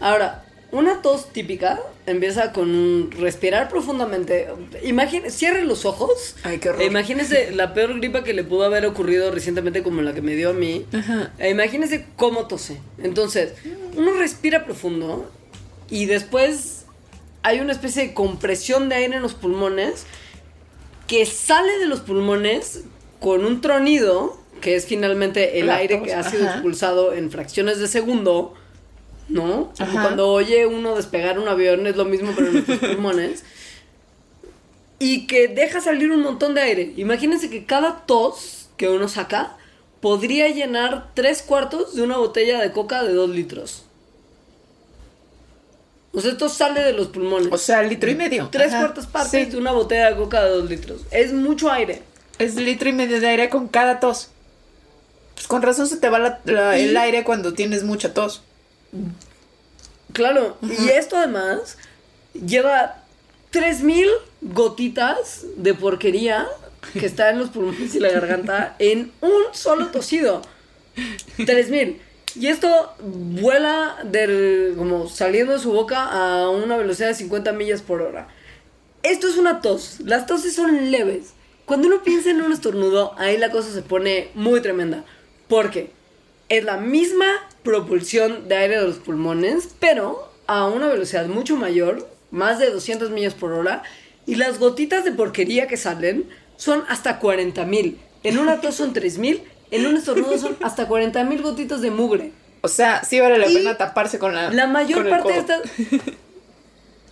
Ahora, 0.00 0.44
una 0.72 1.02
tos 1.02 1.32
típica 1.32 1.80
empieza 2.06 2.52
con 2.52 3.10
respirar 3.10 3.68
profundamente. 3.68 4.48
Imagine, 4.84 5.30
cierre 5.30 5.64
los 5.64 5.84
ojos. 5.84 6.36
Ay, 6.44 6.58
qué 6.58 6.70
horror. 6.70 6.82
E 6.82 6.86
imagínese 6.86 7.50
la 7.50 7.74
peor 7.74 7.96
gripa 7.98 8.22
que 8.24 8.32
le 8.32 8.44
pudo 8.44 8.64
haber 8.64 8.86
ocurrido 8.86 9.30
recientemente 9.32 9.82
como 9.82 10.00
la 10.02 10.14
que 10.14 10.22
me 10.22 10.34
dio 10.36 10.50
a 10.50 10.52
mí. 10.52 10.86
Ajá. 10.92 11.32
E 11.38 11.50
imagínese 11.50 12.06
cómo 12.16 12.46
tose. 12.46 12.78
Entonces, 13.02 13.54
uno 13.96 14.12
respira 14.14 14.64
profundo 14.64 15.30
y 15.90 16.06
después 16.06 16.84
hay 17.42 17.58
una 17.60 17.72
especie 17.72 18.02
de 18.06 18.14
compresión 18.14 18.88
de 18.88 18.94
aire 18.94 19.16
en 19.16 19.22
los 19.22 19.34
pulmones 19.34 20.04
que 21.08 21.26
sale 21.26 21.78
de 21.80 21.86
los 21.86 22.00
pulmones 22.00 22.82
con 23.20 23.44
un 23.44 23.60
tronido, 23.60 24.36
que 24.60 24.76
es 24.76 24.86
finalmente 24.86 25.60
el 25.60 25.70
aire 25.70 26.02
que 26.02 26.14
ha 26.14 26.22
sido 26.22 26.44
ajá. 26.44 26.54
expulsado 26.54 27.12
en 27.12 27.30
fracciones 27.30 27.78
de 27.78 27.86
segundo, 27.88 28.54
¿no? 29.28 29.72
Como 29.78 29.92
cuando 29.92 30.28
oye 30.28 30.66
uno 30.66 30.96
despegar 30.96 31.38
un 31.38 31.48
avión, 31.48 31.86
es 31.86 31.96
lo 31.96 32.04
mismo 32.04 32.32
pero 32.34 32.48
en 32.48 32.52
nuestros 32.54 32.78
pulmones. 32.80 33.44
Y 34.98 35.26
que 35.26 35.48
deja 35.48 35.80
salir 35.80 36.10
un 36.10 36.20
montón 36.20 36.54
de 36.54 36.60
aire. 36.60 36.92
Imagínense 36.96 37.48
que 37.48 37.64
cada 37.64 38.04
tos 38.06 38.68
que 38.76 38.88
uno 38.88 39.08
saca 39.08 39.56
podría 40.00 40.48
llenar 40.48 41.10
tres 41.14 41.42
cuartos 41.42 41.94
de 41.94 42.02
una 42.02 42.16
botella 42.18 42.60
de 42.60 42.72
coca 42.72 43.02
de 43.02 43.12
dos 43.14 43.30
litros. 43.30 43.84
O 46.12 46.20
sea, 46.20 46.32
esto 46.32 46.48
sale 46.48 46.82
de 46.82 46.92
los 46.92 47.08
pulmones. 47.08 47.48
O 47.52 47.56
sea, 47.58 47.82
litro 47.82 48.10
y 48.10 48.14
medio. 48.16 48.48
tres 48.50 48.68
Ajá. 48.72 48.80
cuartas 48.80 49.06
partes 49.06 49.30
Sí. 49.46 49.50
de 49.52 49.56
una 49.58 49.72
botella 49.72 50.10
de 50.10 50.16
coca 50.16 50.42
de 50.44 50.50
dos 50.50 50.68
litros. 50.68 51.02
Es 51.12 51.32
mucho 51.32 51.70
aire. 51.70 52.02
Es 52.40 52.56
litro 52.56 52.88
y 52.88 52.92
medio 52.92 53.20
de 53.20 53.28
aire 53.28 53.48
con 53.48 53.68
cada 53.68 54.00
tos. 54.00 54.30
Pues 55.34 55.46
con 55.46 55.62
razón 55.62 55.86
se 55.86 55.96
te 55.98 56.08
va 56.08 56.18
la- 56.18 56.40
la- 56.44 56.76
el 56.78 56.96
aire 56.96 57.22
cuando 57.24 57.52
tienes 57.54 57.84
mucha 57.84 58.12
tos. 58.14 58.42
Claro. 60.12 60.56
Y 60.62 60.88
esto 60.88 61.16
además 61.16 61.76
lleva 62.34 62.96
3000 63.50 64.08
gotitas 64.42 65.44
de 65.56 65.74
porquería 65.74 66.46
que 66.92 67.06
está 67.06 67.30
en 67.30 67.38
los 67.38 67.50
pulmones 67.50 67.94
y 67.94 68.00
la 68.00 68.08
garganta 68.10 68.74
en 68.78 69.12
un 69.20 69.42
solo 69.52 69.86
tosido. 69.88 70.42
3000. 71.46 72.00
Y 72.36 72.46
esto 72.46 72.94
vuela 73.00 73.96
del, 74.04 74.74
como 74.78 75.08
saliendo 75.08 75.52
de 75.52 75.58
su 75.58 75.72
boca 75.72 76.04
a 76.04 76.48
una 76.48 76.76
velocidad 76.76 77.08
de 77.08 77.14
50 77.14 77.52
millas 77.52 77.82
por 77.82 78.02
hora. 78.02 78.28
Esto 79.02 79.28
es 79.28 79.36
una 79.36 79.60
tos. 79.60 79.96
Las 80.04 80.26
toses 80.26 80.54
son 80.54 80.90
leves. 80.90 81.32
Cuando 81.70 81.86
uno 81.86 82.02
piensa 82.02 82.32
en 82.32 82.42
un 82.42 82.50
estornudo, 82.50 83.14
ahí 83.16 83.38
la 83.38 83.52
cosa 83.52 83.72
se 83.72 83.82
pone 83.82 84.30
muy 84.34 84.60
tremenda. 84.60 85.04
Porque 85.46 85.92
es 86.48 86.64
la 86.64 86.78
misma 86.78 87.26
propulsión 87.62 88.48
de 88.48 88.56
aire 88.56 88.80
de 88.80 88.88
los 88.88 88.96
pulmones, 88.96 89.68
pero 89.78 90.32
a 90.48 90.66
una 90.66 90.88
velocidad 90.88 91.26
mucho 91.26 91.54
mayor, 91.54 92.10
más 92.32 92.58
de 92.58 92.70
200 92.70 93.10
millas 93.10 93.34
por 93.34 93.52
hora, 93.52 93.84
y 94.26 94.34
las 94.34 94.58
gotitas 94.58 95.04
de 95.04 95.12
porquería 95.12 95.68
que 95.68 95.76
salen 95.76 96.28
son 96.56 96.82
hasta 96.88 97.20
40 97.20 97.64
mil. 97.66 98.00
En 98.24 98.40
una 98.40 98.60
tos 98.60 98.74
son 98.74 98.92
3 98.92 99.18
mil, 99.18 99.44
en 99.70 99.86
un 99.86 99.96
estornudo 99.96 100.38
son 100.38 100.56
hasta 100.64 100.88
40 100.88 101.22
mil 101.22 101.40
gotitas 101.40 101.80
de 101.82 101.92
mugre. 101.92 102.32
O 102.62 102.68
sea, 102.68 103.04
sí 103.04 103.20
vale 103.20 103.38
la 103.38 103.46
Y 103.46 103.54
pena 103.54 103.76
taparse 103.76 104.18
con 104.18 104.34
la. 104.34 104.50
La 104.50 104.66
mayor 104.66 105.02
con 105.02 105.10
parte 105.10 105.32
de 105.34 105.38
estas... 105.38 105.60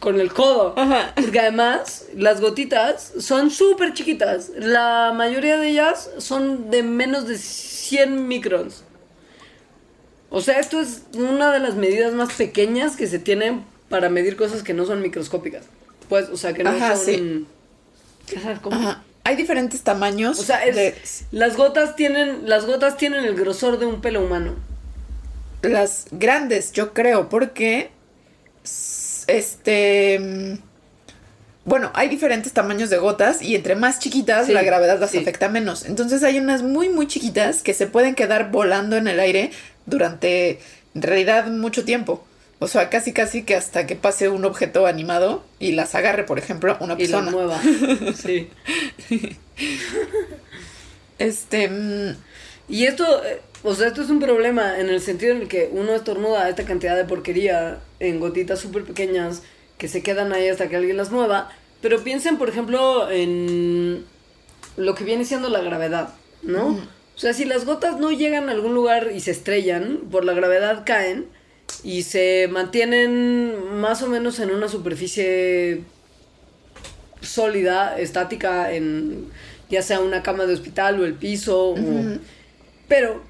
Con 0.00 0.20
el 0.20 0.32
codo. 0.32 0.74
Ajá. 0.76 1.12
Porque 1.16 1.40
además, 1.40 2.04
las 2.14 2.40
gotitas 2.40 3.12
son 3.18 3.50
súper 3.50 3.92
chiquitas. 3.94 4.50
La 4.56 5.12
mayoría 5.14 5.56
de 5.58 5.70
ellas 5.70 6.10
son 6.18 6.70
de 6.70 6.82
menos 6.84 7.26
de 7.26 7.36
100 7.36 8.28
microns. 8.28 8.84
O 10.30 10.40
sea, 10.40 10.58
esto 10.60 10.80
es 10.80 11.02
una 11.14 11.50
de 11.52 11.58
las 11.58 11.74
medidas 11.74 12.12
más 12.12 12.32
pequeñas 12.34 12.96
que 12.96 13.06
se 13.06 13.18
tienen 13.18 13.64
para 13.88 14.08
medir 14.10 14.36
cosas 14.36 14.62
que 14.62 14.74
no 14.74 14.84
son 14.84 15.00
microscópicas. 15.02 15.64
Pues, 16.08 16.28
o 16.28 16.36
sea, 16.36 16.52
que 16.52 16.62
no 16.64 16.70
Ajá, 16.70 16.94
son... 16.96 17.04
sí. 17.06 17.46
Ajá. 18.70 19.02
Hay 19.24 19.36
diferentes 19.36 19.82
tamaños. 19.82 20.38
O 20.38 20.42
sea, 20.42 20.64
es- 20.64 20.76
de- 20.76 20.94
las 21.32 21.56
gotas 21.56 21.96
tienen 21.96 22.48
las 22.48 22.66
gotas 22.66 22.96
tienen 22.96 23.24
el 23.24 23.34
grosor 23.34 23.78
de 23.78 23.86
un 23.86 24.00
pelo 24.00 24.22
humano. 24.24 24.54
las 25.62 26.06
grandes, 26.12 26.72
yo 26.72 26.92
creo, 26.94 27.28
porque. 27.28 27.90
Este. 29.28 30.18
mm, 30.18 30.58
Bueno, 31.64 31.90
hay 31.94 32.08
diferentes 32.08 32.52
tamaños 32.54 32.88
de 32.90 32.96
gotas 32.98 33.42
y 33.42 33.54
entre 33.54 33.76
más 33.76 33.98
chiquitas 34.00 34.46
Sí, 34.46 34.52
la 34.52 34.62
gravedad 34.62 34.98
las 34.98 35.10
sí. 35.10 35.18
afecta 35.18 35.48
menos. 35.50 35.84
Entonces 35.84 36.22
hay 36.22 36.38
unas 36.38 36.62
muy 36.62 36.88
muy 36.88 37.06
chiquitas 37.06 37.62
que 37.62 37.74
se 37.74 37.86
pueden 37.86 38.14
quedar 38.14 38.50
volando 38.50 38.96
en 38.96 39.06
el 39.06 39.20
aire 39.20 39.50
durante 39.86 40.60
en 40.94 41.02
realidad 41.02 41.46
mucho 41.48 41.84
tiempo. 41.84 42.24
O 42.60 42.66
sea, 42.68 42.88
casi 42.90 43.12
casi 43.12 43.44
que 43.44 43.54
hasta 43.54 43.86
que 43.86 43.94
pase 43.96 44.28
un 44.30 44.44
objeto 44.44 44.86
animado 44.86 45.44
y 45.60 45.72
las 45.72 45.94
agarre, 45.94 46.24
por 46.24 46.38
ejemplo, 46.38 46.76
una 46.80 46.94
Y 46.94 46.96
persona. 46.96 47.30
mueva. 47.30 47.60
Sí. 48.16 48.48
Este, 51.18 51.68
mm, 51.68 52.16
Y 52.68 52.84
esto, 52.84 53.24
eh, 53.24 53.40
o 53.64 53.74
sea, 53.74 53.88
esto 53.88 54.02
es 54.02 54.10
un 54.10 54.20
problema 54.20 54.78
en 54.78 54.88
el 54.88 55.00
sentido 55.00 55.34
en 55.34 55.42
el 55.42 55.48
que 55.48 55.68
uno 55.72 55.94
estornuda 55.94 56.48
esta 56.48 56.64
cantidad 56.64 56.96
de 56.96 57.04
porquería 57.04 57.80
en 58.00 58.20
gotitas 58.20 58.60
súper 58.60 58.84
pequeñas 58.84 59.42
que 59.78 59.88
se 59.88 60.02
quedan 60.02 60.32
ahí 60.32 60.48
hasta 60.48 60.68
que 60.68 60.76
alguien 60.76 60.96
las 60.96 61.10
mueva. 61.10 61.50
Pero 61.80 62.02
piensen, 62.02 62.38
por 62.38 62.48
ejemplo, 62.48 63.10
en 63.10 64.04
lo 64.76 64.94
que 64.94 65.04
viene 65.04 65.24
siendo 65.24 65.48
la 65.48 65.60
gravedad, 65.60 66.14
¿no? 66.42 66.68
O 67.16 67.20
sea, 67.20 67.32
si 67.32 67.44
las 67.44 67.64
gotas 67.64 67.98
no 67.98 68.12
llegan 68.12 68.48
a 68.48 68.52
algún 68.52 68.74
lugar 68.74 69.10
y 69.14 69.20
se 69.20 69.32
estrellan, 69.32 69.98
por 70.10 70.24
la 70.24 70.32
gravedad 70.34 70.82
caen 70.86 71.26
y 71.82 72.02
se 72.04 72.48
mantienen 72.50 73.78
más 73.80 74.02
o 74.02 74.08
menos 74.08 74.38
en 74.38 74.50
una 74.50 74.68
superficie 74.68 75.82
sólida, 77.20 77.98
estática, 77.98 78.72
en 78.72 79.26
ya 79.70 79.82
sea 79.82 80.00
una 80.00 80.22
cama 80.22 80.46
de 80.46 80.54
hospital 80.54 81.00
o 81.00 81.04
el 81.04 81.14
piso, 81.14 81.70
o- 81.70 81.74
pero 82.88 83.20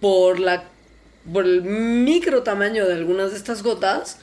por 0.00 0.38
la 0.40 0.64
por 1.32 1.44
el 1.44 1.62
micro 1.62 2.42
tamaño 2.42 2.86
de 2.86 2.94
algunas 2.94 3.30
de 3.32 3.36
estas 3.36 3.62
gotas 3.62 4.18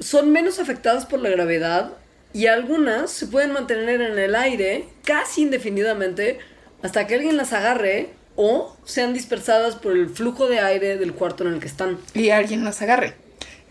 son 0.00 0.30
menos 0.32 0.58
afectadas 0.58 1.06
por 1.06 1.20
la 1.20 1.30
gravedad 1.30 1.92
y 2.34 2.46
algunas 2.46 3.10
se 3.10 3.26
pueden 3.26 3.52
mantener 3.52 4.00
en 4.02 4.18
el 4.18 4.34
aire 4.34 4.84
casi 5.04 5.42
indefinidamente 5.42 6.38
hasta 6.82 7.06
que 7.06 7.14
alguien 7.14 7.36
las 7.36 7.52
agarre 7.52 8.10
o 8.36 8.76
sean 8.84 9.14
dispersadas 9.14 9.76
por 9.76 9.92
el 9.92 10.08
flujo 10.10 10.48
de 10.48 10.58
aire 10.60 10.98
del 10.98 11.14
cuarto 11.14 11.46
en 11.46 11.54
el 11.54 11.60
que 11.60 11.68
están. 11.68 11.98
y 12.12 12.30
alguien 12.30 12.64
las 12.64 12.82
agarre. 12.82 13.14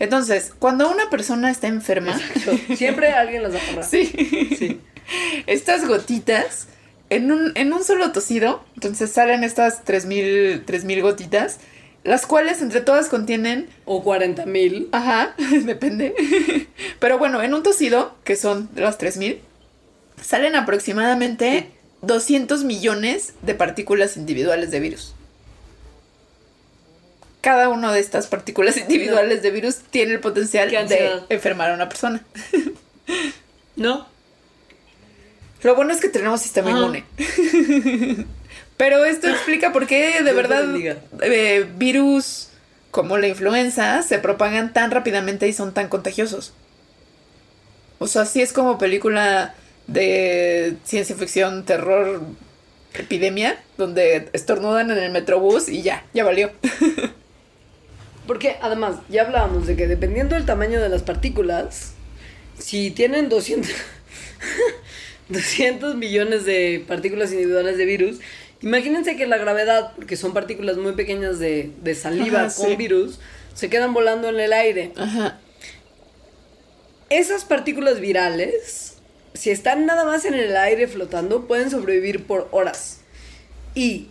Entonces, 0.00 0.52
cuando 0.58 0.90
una 0.90 1.08
persona 1.10 1.50
está 1.50 1.68
enferma, 1.68 2.18
Siempre 2.74 3.12
alguien 3.12 3.42
las 3.44 3.54
agarra. 3.54 3.82
sí, 3.88 4.06
Sí. 4.58 4.80
estas 5.46 5.86
gotitas 5.86 6.66
en 7.10 7.30
un, 7.30 7.52
en 7.54 7.72
un 7.72 7.84
solo 7.84 8.12
tosido, 8.12 8.64
entonces 8.74 9.10
salen 9.10 9.44
estas 9.44 9.84
3000 9.84 10.64
3000 10.64 11.02
gotitas, 11.02 11.58
las 12.02 12.26
cuales 12.26 12.60
entre 12.60 12.80
todas 12.80 13.08
contienen, 13.08 13.68
O 13.84 14.02
40 14.02 14.46
mil. 14.46 14.88
ajá, 14.92 15.34
depende. 15.64 16.14
Pero 16.98 17.18
bueno, 17.18 17.42
en 17.42 17.54
un 17.54 17.62
tosido, 17.62 18.14
que 18.24 18.36
son 18.36 18.68
las 18.74 18.98
3000, 18.98 19.40
salen 20.22 20.54
aproximadamente 20.56 21.70
200 22.02 22.64
millones 22.64 23.34
de 23.42 23.54
partículas 23.54 24.16
individuales 24.16 24.70
de 24.70 24.80
virus. 24.80 25.14
Cada 27.40 27.68
una 27.68 27.92
de 27.92 28.00
estas 28.00 28.26
partículas 28.26 28.76
individuales 28.78 29.42
de 29.42 29.50
virus 29.50 29.76
tiene 29.90 30.14
el 30.14 30.20
potencial 30.20 30.70
de 30.70 31.20
enfermar 31.28 31.70
a 31.70 31.74
una 31.74 31.88
persona. 31.88 32.24
¿No? 33.76 34.06
Lo 35.64 35.74
bueno 35.74 35.92
es 35.92 36.00
que 36.00 36.08
tenemos 36.08 36.40
sistema 36.40 36.68
Ah. 36.68 36.72
inmune. 36.72 37.04
Pero 38.76 39.04
esto 39.04 39.28
explica 39.28 39.72
por 39.72 39.86
qué 39.86 40.22
de 40.22 40.22
Dios 40.22 40.36
verdad 40.36 40.64
eh, 41.22 41.66
virus 41.76 42.48
como 42.90 43.18
la 43.18 43.26
influenza 43.26 44.02
se 44.02 44.18
propagan 44.18 44.72
tan 44.72 44.90
rápidamente 44.92 45.48
y 45.48 45.52
son 45.52 45.74
tan 45.74 45.88
contagiosos. 45.88 46.52
O 47.98 48.06
sea, 48.06 48.24
sí 48.24 48.42
es 48.42 48.52
como 48.52 48.78
película 48.78 49.54
de 49.86 50.76
ciencia 50.84 51.16
ficción, 51.16 51.64
terror, 51.64 52.22
epidemia, 52.94 53.60
donde 53.78 54.28
estornudan 54.32 54.90
en 54.90 54.98
el 54.98 55.10
metrobús 55.12 55.68
y 55.68 55.82
ya, 55.82 56.04
ya 56.12 56.24
valió. 56.24 56.52
Porque 58.26 58.56
además, 58.60 58.96
ya 59.08 59.22
hablábamos 59.22 59.66
de 59.66 59.76
que 59.76 59.86
dependiendo 59.86 60.34
del 60.34 60.46
tamaño 60.46 60.80
de 60.80 60.88
las 60.88 61.02
partículas, 61.02 61.92
si 62.58 62.90
tienen 62.90 63.28
200, 63.28 63.70
200 65.28 65.96
millones 65.96 66.44
de 66.44 66.84
partículas 66.86 67.32
individuales 67.32 67.76
de 67.78 67.84
virus, 67.84 68.18
imagínense 68.60 69.16
que 69.16 69.26
la 69.26 69.38
gravedad, 69.38 69.92
porque 69.96 70.16
son 70.16 70.32
partículas 70.32 70.76
muy 70.76 70.92
pequeñas 70.92 71.38
de, 71.38 71.70
de 71.82 71.94
saliva 71.94 72.46
Ajá, 72.46 72.54
con 72.54 72.68
sí. 72.70 72.76
virus, 72.76 73.18
se 73.54 73.70
quedan 73.70 73.94
volando 73.94 74.28
en 74.28 74.40
el 74.40 74.52
aire. 74.52 74.92
Ajá. 74.96 75.38
Esas 77.10 77.44
partículas 77.44 78.00
virales, 78.00 78.96
si 79.34 79.50
están 79.50 79.86
nada 79.86 80.04
más 80.04 80.24
en 80.24 80.34
el 80.34 80.56
aire 80.56 80.88
flotando, 80.88 81.46
pueden 81.46 81.70
sobrevivir 81.70 82.24
por 82.26 82.48
horas. 82.50 83.00
Y 83.74 84.08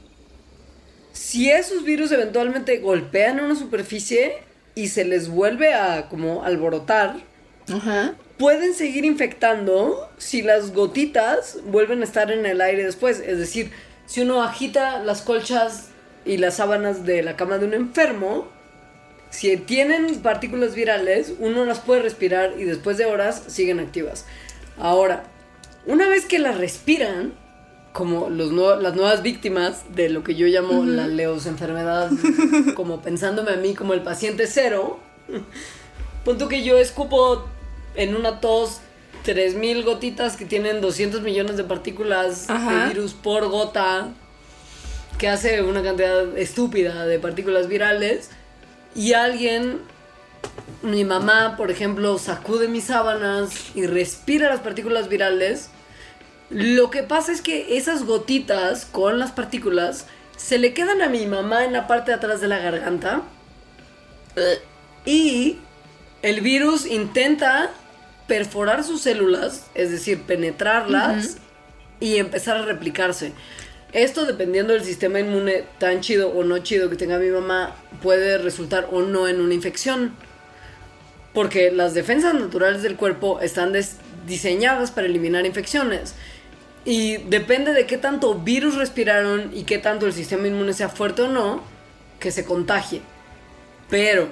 si 1.12 1.50
esos 1.50 1.84
virus 1.84 2.12
eventualmente 2.12 2.77
golpean 2.79 3.39
una 3.39 3.55
superficie 3.55 4.38
y 4.75 4.88
se 4.88 5.05
les 5.05 5.29
vuelve 5.29 5.74
a 5.74 6.10
como 6.10 6.43
alborotar, 6.43 7.17
Ajá. 7.72 8.15
Pueden 8.43 8.73
seguir 8.73 9.05
infectando 9.05 10.09
si 10.17 10.41
las 10.41 10.73
gotitas 10.73 11.59
vuelven 11.63 12.01
a 12.01 12.03
estar 12.03 12.29
en 12.29 12.45
el 12.45 12.59
aire 12.59 12.83
después. 12.83 13.21
Es 13.25 13.38
decir, 13.38 13.71
si 14.05 14.19
uno 14.19 14.43
agita 14.43 15.00
las 15.00 15.21
colchas 15.21 15.91
y 16.25 16.35
las 16.35 16.55
sábanas 16.57 17.05
de 17.05 17.23
la 17.23 17.38
cama 17.38 17.57
de 17.57 17.67
un 17.67 17.73
enfermo, 17.73 18.50
si 19.29 19.55
tienen 19.55 20.19
partículas 20.19 20.75
virales, 20.75 21.35
uno 21.39 21.63
las 21.63 21.79
puede 21.79 22.01
respirar 22.01 22.55
y 22.59 22.65
después 22.65 22.97
de 22.97 23.05
horas 23.05 23.43
siguen 23.47 23.79
activas. 23.79 24.25
Ahora, 24.77 25.23
una 25.85 26.09
vez 26.09 26.25
que 26.25 26.38
las 26.38 26.57
respiran, 26.57 27.33
como 27.93 28.29
los 28.29 28.51
las 28.51 28.93
nuevas 28.93 29.23
víctimas 29.23 29.83
de 29.95 30.09
lo 30.09 30.25
que 30.25 30.35
yo 30.35 30.47
llamo 30.47 30.83
la 30.83 31.07
leos 31.07 31.45
enfermedad, 31.45 32.12
como 32.75 33.01
pensándome 33.01 33.51
a 33.51 33.55
mí 33.55 33.73
como 33.73 33.93
el 33.93 34.01
paciente 34.01 34.47
cero, 34.47 35.00
Punto 36.23 36.47
que 36.47 36.63
yo 36.63 36.77
escupo 36.77 37.50
en 37.95 38.15
una 38.15 38.39
tos 38.39 38.79
3000 39.23 39.83
gotitas 39.83 40.35
que 40.35 40.45
tienen 40.45 40.81
200 40.81 41.21
millones 41.21 41.57
de 41.57 41.63
partículas 41.63 42.50
Ajá. 42.50 42.88
de 42.88 42.93
virus 42.93 43.13
por 43.13 43.47
gota, 43.47 44.09
que 45.17 45.29
hace 45.29 45.62
una 45.62 45.81
cantidad 45.81 46.38
estúpida 46.38 47.05
de 47.05 47.19
partículas 47.19 47.67
virales, 47.67 48.29
y 48.95 49.13
alguien, 49.13 49.79
mi 50.81 51.05
mamá, 51.05 51.55
por 51.57 51.71
ejemplo, 51.71 52.17
sacude 52.17 52.67
mis 52.67 52.85
sábanas 52.85 53.51
y 53.75 53.88
respira 53.88 54.50
las 54.50 54.59
partículas 54.59 55.07
virales, 55.09 55.69
lo 56.50 56.91
que 56.91 57.03
pasa 57.03 57.31
es 57.31 57.41
que 57.41 57.77
esas 57.77 58.05
gotitas 58.05 58.85
con 58.85 59.17
las 59.17 59.31
partículas 59.31 60.05
se 60.38 60.59
le 60.59 60.73
quedan 60.73 61.01
a 61.01 61.09
mi 61.09 61.25
mamá 61.25 61.65
en 61.65 61.73
la 61.73 61.88
parte 61.88 62.12
de 62.12 62.17
atrás 62.17 62.41
de 62.41 62.47
la 62.47 62.59
garganta. 62.59 63.23
Y 65.05 65.57
el 66.21 66.41
virus 66.41 66.85
intenta 66.85 67.71
perforar 68.33 68.83
sus 68.83 69.01
células, 69.01 69.67
es 69.75 69.91
decir, 69.91 70.23
penetrarlas 70.23 71.37
y 71.99 72.17
empezar 72.17 72.57
a 72.57 72.63
replicarse. 72.63 73.31
Esto, 73.91 74.25
dependiendo 74.25 74.73
del 74.73 74.83
sistema 74.83 75.19
inmune 75.19 75.65
tan 75.77 76.01
chido 76.01 76.29
o 76.29 76.43
no 76.43 76.57
chido 76.57 76.89
que 76.89 76.95
tenga 76.95 77.19
mi 77.19 77.29
mamá, 77.29 77.75
puede 78.01 78.39
resultar 78.39 78.87
o 78.91 79.03
no 79.03 79.27
en 79.27 79.39
una 79.39 79.53
infección. 79.53 80.15
Porque 81.31 81.69
las 81.71 81.93
defensas 81.93 82.33
naturales 82.33 82.81
del 82.81 82.95
cuerpo 82.95 83.39
están 83.39 83.71
diseñadas 84.25 84.89
para 84.89 85.05
eliminar 85.05 85.45
infecciones. 85.45 86.15
Y 86.85 87.17
depende 87.17 87.71
de 87.71 87.85
qué 87.85 87.99
tanto 87.99 88.33
virus 88.33 88.77
respiraron 88.77 89.51
y 89.53 89.65
qué 89.65 89.77
tanto 89.77 90.07
el 90.07 90.13
sistema 90.13 90.47
inmune 90.47 90.73
sea 90.73 90.89
fuerte 90.89 91.21
o 91.21 91.27
no, 91.27 91.63
que 92.19 92.31
se 92.31 92.45
contagie. 92.45 93.03
Pero, 93.91 94.29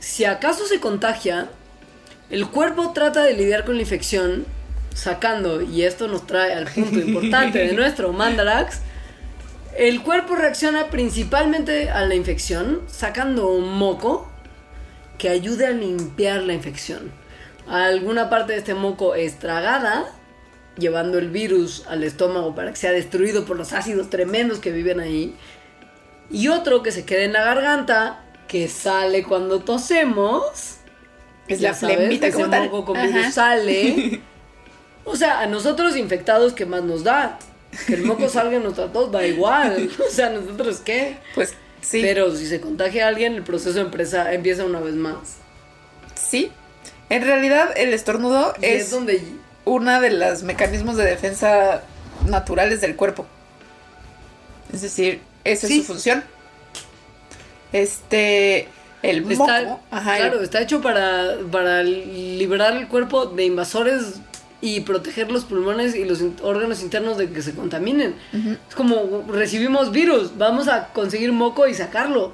si 0.00 0.24
acaso 0.24 0.66
se 0.66 0.80
contagia, 0.80 1.50
el 2.32 2.48
cuerpo 2.48 2.92
trata 2.94 3.22
de 3.24 3.34
lidiar 3.34 3.66
con 3.66 3.76
la 3.76 3.82
infección 3.82 4.46
sacando, 4.94 5.60
y 5.60 5.82
esto 5.82 6.08
nos 6.08 6.26
trae 6.26 6.54
al 6.54 6.64
punto 6.64 6.98
importante 6.98 7.58
de 7.58 7.72
nuestro 7.74 8.10
Mandarax, 8.14 8.80
el 9.76 10.02
cuerpo 10.02 10.34
reacciona 10.34 10.86
principalmente 10.88 11.90
a 11.90 12.06
la 12.06 12.14
infección 12.14 12.80
sacando 12.88 13.52
un 13.52 13.76
moco 13.76 14.30
que 15.18 15.28
ayude 15.28 15.66
a 15.66 15.72
limpiar 15.72 16.42
la 16.42 16.54
infección. 16.54 17.12
Alguna 17.68 18.30
parte 18.30 18.54
de 18.54 18.60
este 18.60 18.74
moco 18.74 19.14
es 19.14 19.38
tragada, 19.38 20.06
llevando 20.78 21.18
el 21.18 21.28
virus 21.28 21.84
al 21.86 22.02
estómago 22.02 22.54
para 22.54 22.70
que 22.70 22.76
sea 22.76 22.92
destruido 22.92 23.44
por 23.44 23.58
los 23.58 23.74
ácidos 23.74 24.08
tremendos 24.08 24.58
que 24.58 24.72
viven 24.72 25.00
ahí. 25.00 25.36
Y 26.30 26.48
otro 26.48 26.82
que 26.82 26.92
se 26.92 27.04
queda 27.04 27.24
en 27.24 27.34
la 27.34 27.44
garganta, 27.44 28.24
que 28.48 28.68
sale 28.68 29.22
cuando 29.22 29.60
tosemos. 29.60 30.78
Es 31.48 31.60
Ya 31.60 31.72
la 31.80 31.92
ese 31.92 32.32
como 32.32 32.50
tal. 32.50 32.64
moco 32.70 32.84
con 32.86 33.02
virus 33.02 33.34
sale. 33.34 34.20
O 35.04 35.16
sea, 35.16 35.40
a 35.40 35.46
nosotros 35.46 35.96
infectados, 35.96 36.52
¿qué 36.52 36.64
más 36.64 36.84
nos 36.84 37.02
da? 37.02 37.36
Que 37.88 37.94
el 37.94 38.04
moco 38.04 38.28
salga 38.28 38.56
en 38.58 38.62
nuestra 38.62 38.92
tos, 38.92 39.10
da 39.10 39.26
igual. 39.26 39.90
O 40.06 40.08
sea, 40.08 40.30
¿nosotros 40.30 40.78
qué? 40.84 41.16
Pues 41.34 41.54
sí, 41.80 42.00
Pero 42.02 42.36
si 42.36 42.46
se 42.46 42.60
contagia 42.60 43.06
a 43.06 43.08
alguien, 43.08 43.34
el 43.34 43.42
proceso 43.42 43.80
empresa 43.80 44.32
empieza 44.32 44.64
una 44.64 44.78
vez 44.78 44.94
más. 44.94 45.38
sí. 46.14 46.52
En 47.10 47.22
realidad 47.24 47.70
el 47.76 47.92
estornudo 47.92 48.54
Y 48.62 48.64
es, 48.64 48.82
es 48.84 48.90
donde 48.90 49.22
una 49.64 50.00
de 50.00 50.10
los 50.12 50.44
mecanismos 50.44 50.96
de 50.96 51.04
defensa 51.04 51.82
naturales 52.26 52.80
del 52.80 52.94
cuerpo. 52.96 53.26
Es 54.72 54.82
decir, 54.82 55.20
esa 55.44 55.66
Sí. 55.66 55.80
es 55.80 55.86
su 55.86 55.92
función. 55.94 56.22
Este, 57.72 58.68
el 59.02 59.22
moco, 59.22 59.44
está, 59.50 59.78
ajá, 59.90 60.16
el- 60.18 60.22
claro, 60.28 60.42
está 60.42 60.60
hecho 60.60 60.80
para, 60.80 61.36
para 61.50 61.82
liberar 61.82 62.76
el 62.76 62.88
cuerpo 62.88 63.26
de 63.26 63.44
invasores 63.44 64.20
y 64.60 64.80
proteger 64.80 65.30
los 65.32 65.44
pulmones 65.44 65.94
y 65.96 66.04
los 66.04 66.20
in- 66.20 66.36
órganos 66.42 66.82
internos 66.82 67.18
de 67.18 67.28
que 67.30 67.42
se 67.42 67.52
contaminen. 67.52 68.14
Es 68.68 68.74
como 68.76 69.24
recibimos 69.28 69.90
virus, 69.90 70.38
vamos 70.38 70.68
a 70.68 70.88
conseguir 70.92 71.32
moco 71.32 71.66
y 71.66 71.74
sacarlo. 71.74 72.32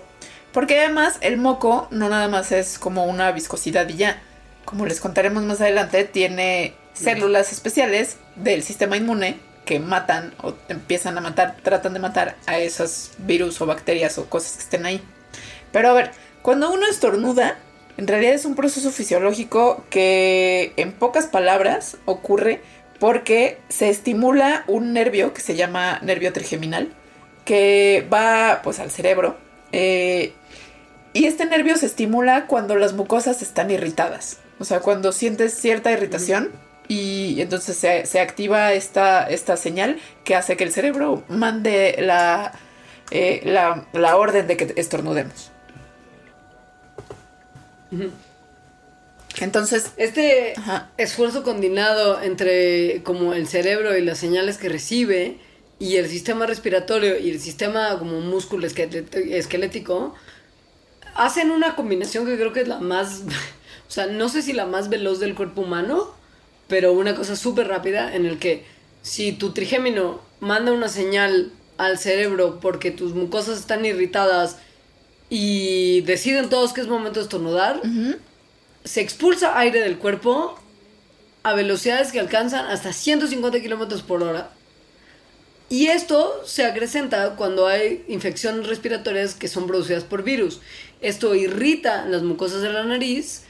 Porque 0.52 0.78
además 0.80 1.18
el 1.20 1.36
moco 1.38 1.88
no 1.90 2.08
nada 2.08 2.28
más 2.28 2.52
es 2.52 2.78
como 2.78 3.04
una 3.06 3.32
viscosidad 3.32 3.88
y 3.88 3.96
ya. 3.96 4.20
Como 4.64 4.84
les 4.84 5.00
contaremos 5.00 5.42
más 5.44 5.60
adelante, 5.62 6.04
tiene 6.04 6.74
células 6.92 7.52
especiales 7.52 8.16
del 8.36 8.62
sistema 8.62 8.96
inmune 8.96 9.38
que 9.64 9.78
matan 9.80 10.34
o 10.42 10.54
empiezan 10.68 11.16
a 11.16 11.20
matar, 11.20 11.56
tratan 11.62 11.92
de 11.94 12.00
matar 12.00 12.36
a 12.46 12.58
esos 12.58 13.12
virus 13.18 13.60
o 13.60 13.66
bacterias 13.66 14.18
o 14.18 14.28
cosas 14.28 14.54
que 14.56 14.62
estén 14.64 14.84
ahí. 14.86 15.02
Pero 15.72 15.90
a 15.90 15.92
ver, 15.92 16.10
cuando 16.42 16.70
uno 16.70 16.86
estornuda, 16.88 17.58
en 17.96 18.06
realidad 18.06 18.34
es 18.34 18.44
un 18.44 18.54
proceso 18.54 18.90
fisiológico 18.90 19.84
que 19.90 20.72
en 20.76 20.92
pocas 20.92 21.26
palabras 21.26 21.96
ocurre 22.04 22.60
porque 23.00 23.58
se 23.68 23.88
estimula 23.90 24.64
un 24.66 24.92
nervio 24.92 25.32
que 25.34 25.40
se 25.40 25.56
llama 25.56 26.00
nervio 26.02 26.32
trigeminal, 26.32 26.92
que 27.44 28.06
va 28.12 28.60
pues 28.62 28.80
al 28.80 28.90
cerebro. 28.90 29.36
eh, 29.72 30.32
y 31.12 31.24
este 31.26 31.46
nervio 31.46 31.76
se 31.76 31.86
estimula 31.86 32.46
cuando 32.46 32.76
las 32.76 32.92
mucosas 32.92 33.42
están 33.42 33.70
irritadas. 33.70 34.38
O 34.60 34.64
sea, 34.64 34.80
cuando 34.80 35.10
sientes 35.12 35.54
cierta 35.54 35.90
irritación 35.90 36.50
y 36.86 37.40
entonces 37.40 37.76
se, 37.76 38.06
se 38.06 38.20
activa 38.20 38.72
esta, 38.72 39.28
esta 39.28 39.56
señal 39.56 39.98
que 40.24 40.34
hace 40.36 40.56
que 40.56 40.64
el 40.64 40.72
cerebro 40.72 41.24
mande 41.28 41.96
la, 42.00 42.52
eh, 43.10 43.40
la, 43.44 43.86
la 43.92 44.16
orden 44.16 44.46
de 44.46 44.56
que 44.56 44.72
estornudemos. 44.76 45.50
Entonces, 49.40 49.92
Este 49.96 50.54
Ajá. 50.56 50.90
esfuerzo 50.96 51.42
coordinado 51.42 52.20
entre 52.22 53.02
como 53.04 53.34
el 53.34 53.46
cerebro 53.46 53.96
y 53.96 54.02
las 54.02 54.18
señales 54.18 54.58
que 54.58 54.68
recibe 54.68 55.38
y 55.78 55.96
el 55.96 56.08
sistema 56.08 56.46
respiratorio 56.46 57.18
y 57.18 57.30
el 57.30 57.40
sistema 57.40 57.98
como 57.98 58.20
músculo 58.20 58.66
esquelético 58.66 60.14
hacen 61.14 61.50
una 61.50 61.76
combinación 61.76 62.26
que 62.26 62.36
creo 62.36 62.52
que 62.52 62.62
es 62.62 62.68
la 62.68 62.78
más, 62.78 63.22
o 63.88 63.90
sea, 63.90 64.06
no 64.06 64.28
sé 64.28 64.42
si 64.42 64.52
la 64.52 64.66
más 64.66 64.88
veloz 64.88 65.20
del 65.20 65.34
cuerpo 65.34 65.62
humano, 65.62 66.12
pero 66.68 66.92
una 66.92 67.14
cosa 67.14 67.36
súper 67.36 67.68
rápida 67.68 68.14
en 68.14 68.26
el 68.26 68.38
que 68.38 68.64
si 69.02 69.32
tu 69.32 69.52
trigémino 69.52 70.20
manda 70.40 70.72
una 70.72 70.88
señal 70.88 71.52
al 71.76 71.98
cerebro 71.98 72.58
porque 72.60 72.90
tus 72.90 73.14
mucosas 73.14 73.58
están 73.58 73.84
irritadas 73.84 74.56
y 75.30 76.00
deciden 76.02 76.48
todos 76.48 76.72
que 76.72 76.80
es 76.80 76.86
momento 76.86 77.20
de 77.20 77.24
estornudar, 77.24 77.82
se 78.84 79.00
expulsa 79.00 79.58
aire 79.58 79.80
del 79.80 79.98
cuerpo 79.98 80.58
a 81.42 81.54
velocidades 81.54 82.12
que 82.12 82.20
alcanzan 82.20 82.66
hasta 82.66 82.92
150 82.92 83.60
kilómetros 83.60 84.02
por 84.02 84.22
hora. 84.22 84.50
Y 85.70 85.88
esto 85.88 86.42
se 86.46 86.64
acrecenta 86.64 87.36
cuando 87.36 87.66
hay 87.66 88.04
infecciones 88.08 88.66
respiratorias 88.66 89.34
que 89.34 89.48
son 89.48 89.66
producidas 89.66 90.04
por 90.04 90.22
virus. 90.22 90.60
Esto 91.02 91.34
irrita 91.34 92.06
las 92.06 92.22
mucosas 92.22 92.62
de 92.62 92.72
la 92.72 92.84
nariz 92.84 93.42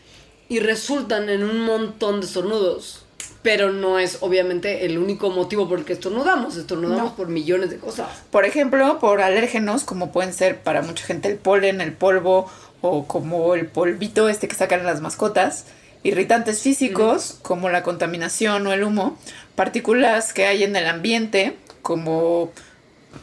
y 0.49 0.59
resultan 0.59 1.29
en 1.29 1.45
un 1.45 1.61
montón 1.61 2.21
de 2.21 2.27
estornudos. 2.27 3.05
Pero 3.43 3.73
no 3.73 3.99
es 3.99 4.19
obviamente 4.21 4.85
el 4.85 4.99
único 4.99 5.31
motivo 5.31 5.69
por 5.69 5.79
el 5.79 5.85
que 5.85 5.93
estornudamos. 5.93 6.57
Estornudamos 6.57 7.11
No. 7.13 7.17
por 7.17 7.29
millones 7.29 7.71
de 7.71 7.79
cosas. 7.79 8.09
por 8.31 8.45
ejemplo, 8.45 8.99
por 8.99 9.21
alérgenos, 9.21 9.85
como 9.85 10.11
pueden 10.13 10.33
ser 10.33 10.59
para 10.61 10.83
mucha 10.83 11.05
gente 11.05 11.29
el 11.29 11.37
polen, 11.37 11.81
el 11.81 11.93
polvo 11.93 12.51
o 12.81 13.07
como 13.07 13.55
el 13.55 13.67
polvito 13.67 14.29
este 14.29 14.49
que 14.49 14.55
sacan 14.57 14.85
las 14.85 15.01
mascotas, 15.01 15.67
irritantes 16.03 16.61
físicos 16.63 17.39
como 17.43 17.69
la 17.71 17.83
contaminación 17.83 18.67
o 18.67 18.73
el 18.73 18.83
humo, 18.85 19.17
partículas 19.55 20.33
que 20.33 20.47
hay 20.47 20.63
en 20.65 20.77
el 20.77 20.87
ambiente 20.87 21.57
como 21.83 22.53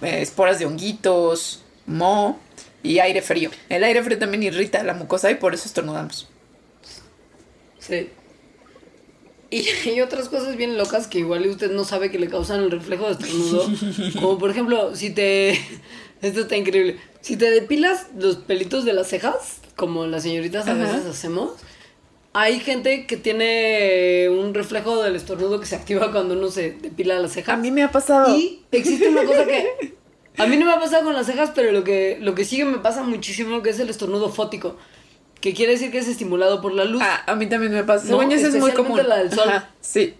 eh, 0.02 0.22
esporas 0.22 0.60
de 0.60 0.66
honguitos, 0.66 1.64
moho 1.86 2.38
y 2.84 3.00
aire 3.00 3.22
frío. 3.22 3.50
El 3.70 3.84
aire 3.84 4.02
frío 4.04 4.18
también 4.20 4.44
irrita 4.44 4.84
la 4.84 4.94
mucosa 4.94 5.30
y 5.32 5.36
por 5.36 5.54
eso 5.54 5.68
estornudamos. 5.68 6.28
Sí. 7.80 8.10
Y 9.50 9.68
hay 9.86 10.02
otras 10.02 10.30
cosas 10.30 10.56
bien 10.58 10.78
locas 10.78 11.08
que 11.08 11.20
igual 11.20 11.46
usted 11.48 11.72
no 11.72 11.84
sabe 11.84 12.12
que 12.12 12.20
le 12.20 12.28
causan 12.28 12.62
el 12.62 12.72
reflejo 12.72 13.06
de 13.06 13.12
estornudo. 13.14 13.70
Como 14.22 14.38
por 14.38 14.50
ejemplo, 14.50 14.96
si 14.96 15.10
te... 15.12 15.52
Esto 16.22 16.42
está 16.42 16.56
increíble. 16.56 16.98
Si 17.22 17.38
te 17.38 17.52
depilas 17.52 18.08
los 18.18 18.38
pelitos 18.38 18.86
de 18.86 18.94
las 18.94 19.08
cejas, 19.08 19.60
como 19.76 20.08
las 20.08 20.24
señoritas 20.24 20.68
a 20.68 20.72
Ajá. 20.72 20.84
veces 20.84 21.06
hacemos, 21.06 21.52
hay 22.34 22.60
gente 22.60 23.06
que 23.06 23.18
tiene 23.18 24.30
un 24.30 24.54
reflejo 24.54 25.04
del 25.04 25.16
estornudo 25.16 25.60
que 25.60 25.66
se 25.66 25.76
activa 25.76 26.12
cuando 26.12 26.34
uno 26.34 26.50
se 26.50 26.72
depila 26.72 27.20
las 27.20 27.34
cejas. 27.34 27.56
A 27.56 27.58
mí 27.58 27.70
me 27.70 27.84
ha 27.84 27.92
pasado. 27.92 28.36
Y 28.36 28.62
existe 28.72 29.10
una 29.10 29.24
cosa 29.24 29.46
que 29.46 29.96
a 30.38 30.48
mí 30.48 30.58
no 30.58 30.66
me 30.66 30.74
ha 30.74 30.80
pasado 30.80 31.04
con 31.04 31.14
las 31.14 31.28
cejas, 31.28 31.52
pero 31.54 31.72
lo 31.72 31.84
que, 31.84 32.18
lo 32.20 32.34
que 32.36 32.46
sigue 32.46 32.66
me 32.66 32.80
pasa 32.80 33.04
muchísimo, 33.04 33.62
que 33.62 33.70
es 33.70 33.80
el 33.80 33.90
estornudo 33.90 34.30
fótico. 34.30 34.78
Que 35.46 35.54
quiere 35.54 35.74
decir 35.74 35.92
que 35.92 36.00
es 36.00 36.08
estimulado 36.08 36.60
por 36.60 36.74
la 36.74 36.86
luz. 36.86 37.04
Ah, 37.06 37.22
a 37.28 37.36
mí 37.36 37.46
también 37.48 37.72
me 37.72 37.84
pasa. 37.84 38.06
No, 38.06 38.18
Según 38.18 38.32
eso 38.32 38.48
es 38.48 38.56
muy 38.56 38.72
común. 38.72 39.00
la 39.08 39.18
del 39.18 39.32
sol. 39.32 39.48
Ajá, 39.48 39.70
sí. 39.80 40.16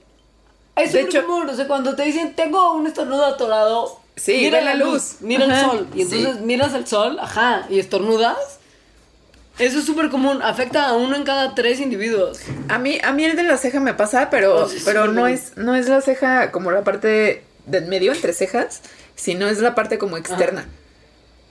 Es 0.76 0.94
De 0.94 1.02
hecho- 1.02 1.26
común, 1.26 1.50
o 1.50 1.56
sea, 1.56 1.66
cuando 1.66 1.96
te 1.96 2.04
dicen, 2.04 2.36
tengo 2.36 2.74
un 2.74 2.86
estornudo 2.86 3.26
atorado, 3.26 4.00
Sí, 4.16 4.34
mira 4.42 4.62
la 4.62 4.76
luz. 4.76 5.16
mira 5.22 5.46
Ajá, 5.46 5.62
el 5.62 5.66
sol. 5.66 5.88
Y 5.96 6.02
entonces 6.04 6.36
sí. 6.36 6.44
miras 6.44 6.76
el 6.76 6.86
sol, 6.86 7.18
ajá, 7.20 7.66
y 7.72 7.80
estornudas. 7.80 8.38
Eso 9.58 9.80
es 9.80 9.86
súper 9.86 10.12
común, 10.12 10.44
afecta 10.44 10.86
a 10.90 10.94
uno 10.94 11.16
en 11.16 11.24
cada 11.24 11.56
tres 11.56 11.80
individuos. 11.80 12.38
A 12.70 12.78
mí, 12.78 13.00
a 13.04 13.12
mí 13.12 13.26
el 13.26 13.36
de 13.36 13.42
la 13.46 13.58
ceja 13.58 13.80
me 13.80 13.96
pasa, 13.96 14.30
pero, 14.30 14.70
sí, 14.70 14.78
pero 14.86 15.06
sí, 15.08 15.12
no 15.14 15.26
es, 15.26 15.58
no 15.58 15.74
es 15.74 15.90
la 15.90 16.02
ceja 16.02 16.52
como 16.52 16.70
la 16.70 16.84
parte 16.84 17.44
del 17.66 17.88
medio 17.88 18.12
entre 18.14 18.32
cejas, 18.34 18.82
sino 19.16 19.48
es 19.48 19.58
la 19.60 19.74
parte 19.74 19.98
como 19.98 20.18
externa. 20.18 20.68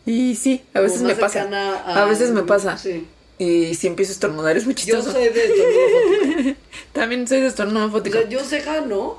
Y 0.07 0.37
sí, 0.37 0.63
a 0.75 0.81
veces 0.81 1.03
me 1.03 1.17
pasa. 1.17 1.41
cercana 1.41 1.83
A 1.87 2.05
veces 2.05 2.31
me 2.31 2.43
pasa. 2.45 2.79
Sí. 2.79 3.09
Y 3.39 3.75
si 3.75 3.87
empiezo 3.89 4.13
a 4.13 4.15
estornudar 4.15 4.57
es 4.57 4.65
muy 4.65 4.75
Yo 4.75 4.81
chistoso. 4.81 5.13
soy 5.13 5.29
de 5.29 5.45
estornudo 5.45 5.89
fótico. 5.91 6.61
También 6.93 7.27
soy 7.29 7.41
de 7.41 7.47
estornudo 7.49 7.87
O 7.87 8.03
sea, 8.03 8.29
yo 8.29 8.45
ceja 8.45 8.81
no. 8.83 9.19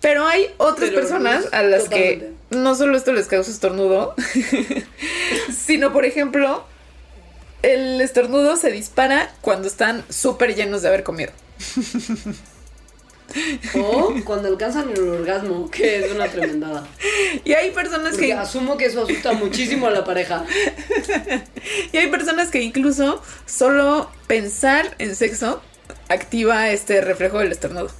Pero 0.00 0.26
hay 0.26 0.50
otras 0.58 0.90
Pero 0.90 1.00
personas 1.00 1.46
a 1.52 1.62
las 1.62 1.84
totalmente. 1.84 2.32
que 2.50 2.56
no 2.56 2.74
solo 2.74 2.94
esto 2.96 3.12
les 3.14 3.26
causa 3.26 3.50
estornudo, 3.50 4.14
sino 5.66 5.94
por 5.94 6.04
ejemplo, 6.04 6.64
el 7.62 8.00
estornudo 8.02 8.56
se 8.56 8.70
dispara 8.70 9.34
cuando 9.40 9.66
están 9.66 10.04
súper 10.10 10.54
llenos 10.54 10.82
de 10.82 10.88
haber 10.88 11.04
comido. 11.04 11.32
O 13.74 14.14
cuando 14.24 14.48
alcanzan 14.48 14.90
el 14.90 15.08
orgasmo, 15.08 15.70
que 15.70 16.04
es 16.04 16.12
una 16.12 16.28
tremendada. 16.28 16.86
Y 17.44 17.52
hay 17.52 17.70
personas 17.72 18.12
Porque 18.12 18.26
que 18.28 18.32
asumo 18.34 18.76
que 18.76 18.86
eso 18.86 19.02
asusta 19.02 19.32
muchísimo 19.32 19.86
a 19.86 19.90
la 19.90 20.04
pareja. 20.04 20.44
Y 21.92 21.96
hay 21.96 22.08
personas 22.08 22.50
que 22.50 22.62
incluso 22.62 23.22
solo 23.46 24.10
pensar 24.26 24.94
en 24.98 25.14
sexo 25.16 25.62
activa 26.08 26.70
este 26.70 27.00
reflejo 27.00 27.38
del 27.38 27.52
estornudo. 27.52 27.90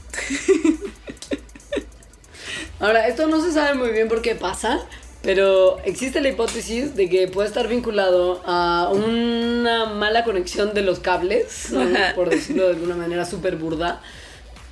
Ahora, 2.80 3.06
esto 3.08 3.26
no 3.26 3.42
se 3.42 3.52
sabe 3.52 3.74
muy 3.74 3.90
bien 3.90 4.08
por 4.08 4.20
qué 4.20 4.34
pasa, 4.34 4.80
pero 5.22 5.78
existe 5.84 6.20
la 6.20 6.28
hipótesis 6.28 6.94
de 6.96 7.08
que 7.08 7.28
puede 7.28 7.48
estar 7.48 7.66
vinculado 7.68 8.42
a 8.44 8.90
una 8.92 9.86
mala 9.86 10.24
conexión 10.24 10.74
de 10.74 10.82
los 10.82 10.98
cables, 10.98 11.68
por 12.14 12.28
decirlo 12.28 12.64
de 12.64 12.70
alguna 12.70 12.96
manera 12.96 13.24
súper 13.24 13.56
burda, 13.56 14.02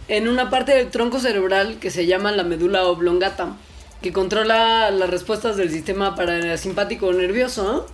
en 0.09 0.29
una 0.29 0.51
parte 0.51 0.73
del 0.75 0.91
tronco 0.91 1.19
cerebral 1.21 1.79
que 1.81 1.91
se 1.91 2.07
llama 2.07 2.33
la 2.33 2.43
médula 2.45 2.85
oblongata, 2.85 3.57
que 4.03 4.13
controla 4.13 4.91
las 4.91 5.11
respuestas 5.11 5.57
del 5.57 5.71
sistema 5.71 6.15
parasimpático 6.17 7.13
nervioso, 7.13 7.87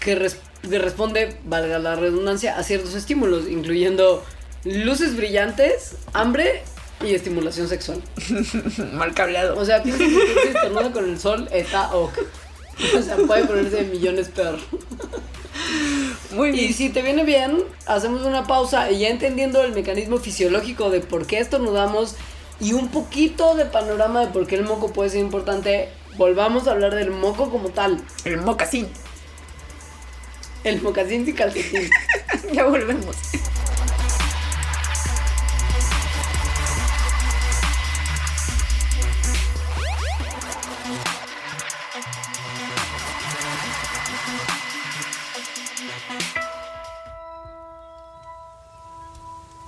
que, 0.00 0.14
res- 0.14 0.38
que 0.68 0.78
responde, 0.78 1.36
valga 1.44 1.78
la 1.78 1.94
redundancia, 1.96 2.56
a 2.58 2.62
ciertos 2.62 2.94
estímulos, 2.94 3.48
incluyendo 3.48 4.24
luces 4.64 5.16
brillantes, 5.16 5.96
hambre 6.14 6.62
y 7.04 7.14
estimulación 7.14 7.68
sexual. 7.68 8.00
Mal 8.92 9.12
cableado. 9.14 9.58
O 9.58 9.64
sea, 9.64 9.82
piensa 9.82 10.04
que 10.04 10.48
estornuda 10.48 10.90
con 10.92 11.04
el 11.08 11.18
sol, 11.18 11.48
está 11.52 11.92
ok. 11.94 12.18
O 12.98 13.02
sea, 13.02 13.16
puede 13.16 13.44
ponerse 13.44 13.82
millones 13.84 14.28
peor. 14.28 14.58
Muy 16.32 16.48
Y 16.50 16.52
bien. 16.52 16.74
si 16.74 16.88
te 16.90 17.02
viene 17.02 17.24
bien, 17.24 17.58
hacemos 17.86 18.22
una 18.22 18.46
pausa 18.46 18.90
y 18.90 19.00
ya 19.00 19.08
entendiendo 19.08 19.62
el 19.62 19.72
mecanismo 19.72 20.18
fisiológico 20.18 20.90
de 20.90 21.00
por 21.00 21.26
qué 21.26 21.38
estornudamos 21.38 22.16
y 22.60 22.72
un 22.74 22.88
poquito 22.88 23.54
de 23.54 23.64
panorama 23.66 24.20
de 24.20 24.26
por 24.28 24.46
qué 24.46 24.54
el 24.56 24.64
moco 24.64 24.92
puede 24.92 25.10
ser 25.10 25.20
importante, 25.20 25.88
volvamos 26.16 26.66
a 26.68 26.72
hablar 26.72 26.94
del 26.94 27.10
moco 27.10 27.50
como 27.50 27.70
tal. 27.70 28.00
El 28.24 28.38
mocasín. 28.38 28.88
El 30.64 30.80
mocasín 30.80 31.28
y 31.28 31.32
calcetín. 31.32 31.90
ya 32.52 32.64
volvemos. 32.64 33.16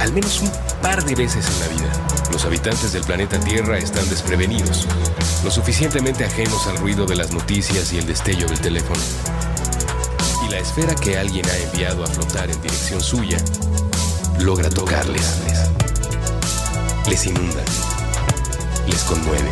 al 0.00 0.12
menos 0.12 0.40
un 0.40 0.50
par 0.82 1.04
de 1.04 1.14
veces 1.14 1.46
en 1.46 1.60
la 1.60 1.68
vida, 1.68 1.92
los 2.32 2.44
habitantes 2.44 2.92
del 2.92 3.04
planeta 3.04 3.38
Tierra 3.38 3.78
están 3.78 4.08
desprevenidos, 4.08 4.86
lo 5.44 5.50
suficientemente 5.50 6.24
ajenos 6.24 6.66
al 6.66 6.78
ruido 6.78 7.04
de 7.06 7.16
las 7.16 7.32
noticias 7.32 7.92
y 7.92 7.98
el 7.98 8.06
destello 8.06 8.46
del 8.46 8.58
teléfono. 8.60 9.00
Y 10.46 10.50
la 10.50 10.58
esfera 10.58 10.94
que 10.94 11.18
alguien 11.18 11.46
ha 11.48 11.56
enviado 11.56 12.02
a 12.02 12.06
flotar 12.06 12.50
en 12.50 12.60
dirección 12.62 13.00
suya 13.00 13.36
logra 14.38 14.70
tocarles. 14.70 15.36
Les 17.06 17.26
inunda, 17.26 17.62
les 18.86 19.02
conmueve, 19.02 19.50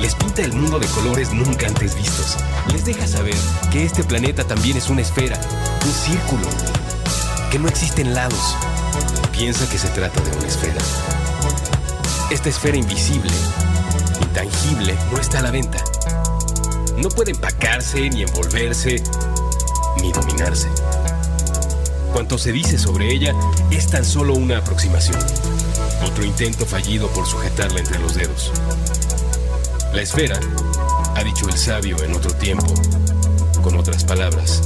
les 0.00 0.14
pinta 0.14 0.42
el 0.42 0.52
mundo 0.52 0.78
de 0.78 0.86
colores 0.86 1.32
nunca 1.32 1.66
antes 1.66 1.96
vistos. 1.96 2.36
Les 2.72 2.84
deja 2.84 3.06
saber 3.08 3.34
que 3.72 3.84
este 3.84 4.04
planeta 4.04 4.44
también 4.44 4.76
es 4.76 4.88
una 4.88 5.00
esfera, 5.00 5.40
un 5.84 5.92
círculo, 5.92 6.46
que 7.50 7.58
no 7.58 7.68
existen 7.68 8.14
lados. 8.14 8.56
Piensa 9.42 9.68
que 9.68 9.76
se 9.76 9.88
trata 9.88 10.20
de 10.20 10.36
una 10.36 10.46
esfera. 10.46 10.80
Esta 12.30 12.48
esfera 12.48 12.76
invisible, 12.76 13.32
intangible, 14.20 14.96
no 15.10 15.18
está 15.18 15.40
a 15.40 15.42
la 15.42 15.50
venta. 15.50 15.82
No 16.98 17.08
puede 17.08 17.32
empacarse, 17.32 18.08
ni 18.08 18.22
envolverse, 18.22 19.02
ni 20.00 20.12
dominarse. 20.12 20.68
Cuanto 22.12 22.38
se 22.38 22.52
dice 22.52 22.78
sobre 22.78 23.12
ella 23.12 23.34
es 23.72 23.88
tan 23.88 24.04
solo 24.04 24.34
una 24.34 24.58
aproximación. 24.58 25.18
Otro 26.06 26.24
intento 26.24 26.64
fallido 26.64 27.08
por 27.08 27.26
sujetarla 27.26 27.80
entre 27.80 27.98
los 27.98 28.14
dedos. 28.14 28.52
La 29.92 30.02
esfera, 30.02 30.38
ha 31.16 31.24
dicho 31.24 31.48
el 31.48 31.58
sabio 31.58 32.00
en 32.04 32.14
otro 32.14 32.32
tiempo, 32.34 32.72
con 33.60 33.76
otras 33.76 34.04
palabras, 34.04 34.62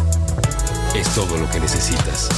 es 0.94 1.08
todo 1.14 1.38
lo 1.38 1.48
que 1.48 1.60
necesitas. 1.60 2.28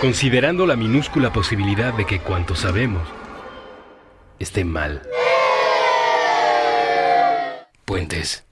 Considerando 0.00 0.66
la 0.66 0.76
minúscula 0.76 1.30
posibilidad 1.30 1.92
de 1.92 2.06
que 2.06 2.20
cuanto 2.20 2.54
sabemos 2.54 3.06
esté 4.38 4.64
mal. 4.64 5.02
Puentes. 7.84 8.46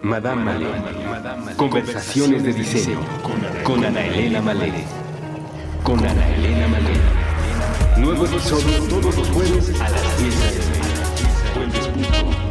Madame 0.00 0.44
Malé. 0.44 0.66
Conversaciones 1.58 2.42
de 2.42 2.54
diseño. 2.54 3.00
Con 3.64 3.84
Ana 3.84 4.06
Elena 4.06 4.40
Malé. 4.40 4.72
Con 5.82 5.98
Ana 5.98 6.34
Elena 6.36 6.68
Malé. 6.68 6.94
Nuevo 7.98 8.24
episodio 8.24 8.82
todos 8.88 9.14
los 9.14 9.28
jueves 9.28 9.78
a 9.78 9.90
las 9.90 10.18
10 10.18 10.40
a.m. 10.40 12.45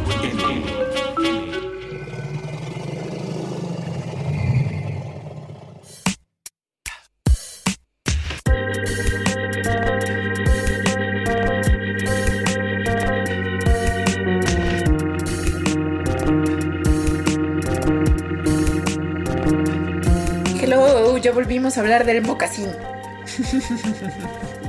volvimos 21.46 21.78
a 21.78 21.80
hablar 21.82 22.04
del 22.04 22.22
mocasín. 22.22 22.66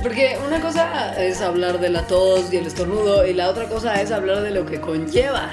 Porque 0.00 0.38
una 0.46 0.60
cosa 0.60 1.20
es 1.20 1.40
hablar 1.40 1.80
de 1.80 1.88
la 1.88 2.06
tos 2.06 2.52
y 2.52 2.56
el 2.56 2.68
estornudo 2.68 3.26
y 3.26 3.34
la 3.34 3.48
otra 3.48 3.68
cosa 3.68 4.00
es 4.00 4.12
hablar 4.12 4.42
de 4.42 4.52
lo 4.52 4.64
que 4.64 4.80
conlleva 4.80 5.50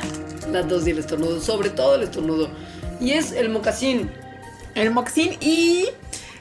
la 0.51 0.67
tos 0.67 0.85
y 0.85 0.91
el 0.91 0.99
estornudo, 0.99 1.41
sobre 1.41 1.71
todo 1.71 1.95
el 1.95 2.03
estornudo. 2.03 2.49
Y 3.01 3.13
es 3.13 3.31
el 3.31 3.49
mocasín. 3.49 4.11
El 4.75 4.91
mocasín 4.91 5.35
y 5.41 5.88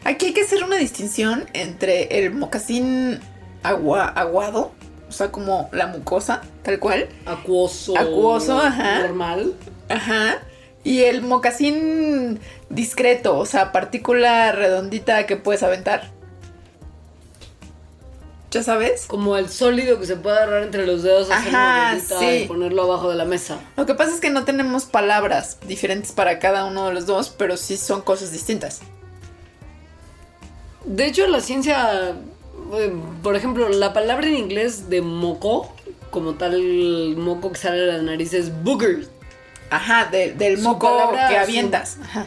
aquí 0.05 0.27
hay 0.27 0.33
que 0.35 0.43
hacer 0.43 0.63
una 0.63 0.77
distinción 0.77 1.47
entre 1.55 2.19
el 2.19 2.35
mocasín 2.35 3.21
agua, 3.63 4.09
aguado, 4.09 4.73
o 5.09 5.13
sea, 5.13 5.33
como 5.33 5.71
la 5.73 5.87
mucosa, 5.87 6.43
tal 6.63 6.79
cual, 6.79 7.09
Acuoso. 7.25 7.97
Acuoso, 7.97 8.61
ajá. 8.61 8.99
Normal. 8.99 9.55
ajá, 9.89 10.43
y 10.85 11.05
el 11.05 11.23
mocasín 11.23 12.39
discreto, 12.69 13.39
o 13.39 13.47
sea, 13.47 13.73
partícula 13.73 14.53
redondita 14.53 15.27
que 15.27 15.37
puedes 15.37 15.63
aventar. 15.63 16.13
¿Ya 18.51 18.63
sabes? 18.63 19.07
Como 19.07 19.37
el 19.37 19.49
sólido 19.49 19.99
que 19.99 20.07
se 20.07 20.15
puede 20.15 20.37
agarrar 20.37 20.63
entre 20.63 20.87
los 20.87 21.03
dedos, 21.03 21.29
hacer 21.29 21.57
Ajá, 21.57 21.89
una 21.89 21.95
bolita 21.95 22.19
sí. 22.21 22.27
y 22.27 22.47
ponerlo 22.47 22.83
abajo 22.83 23.11
de 23.11 23.17
la 23.17 23.25
mesa. 23.25 23.59
Lo 23.77 23.85
que 23.85 23.95
pasa 23.95 24.15
es 24.15 24.21
que 24.21 24.31
no 24.31 24.45
tenemos 24.45 24.85
palabras 24.85 25.59
diferentes 25.67 26.13
para 26.13 26.39
cada 26.39 26.65
uno 26.67 26.87
de 26.87 26.95
los 26.95 27.07
dos, 27.07 27.35
pero 27.37 27.57
sí 27.57 27.77
son 27.77 28.03
cosas 28.03 28.31
distintas. 28.31 28.83
De 30.85 31.07
hecho, 31.07 31.27
la 31.27 31.41
ciencia, 31.41 32.15
eh, 32.75 32.93
por 33.23 33.35
ejemplo, 33.35 33.71
la 33.71 33.93
palabra 33.93 34.29
en 34.29 34.37
inglés 34.37 34.89
de 34.89 35.01
moco, 35.01 35.75
como 36.11 36.35
tal 36.35 37.17
moco 37.17 37.51
que 37.51 37.59
sale 37.59 37.79
de 37.79 37.87
la 37.87 38.03
nariz 38.03 38.35
es 38.35 38.63
booger. 38.63 39.09
Ajá, 39.77 40.09
de- 40.11 40.33
del 40.33 40.57
Su 40.59 40.65
moco 40.69 40.87
palabra, 40.91 41.29
que 41.29 41.35
su- 41.35 41.41
avientas. 41.41 41.99
Ajá. 42.03 42.27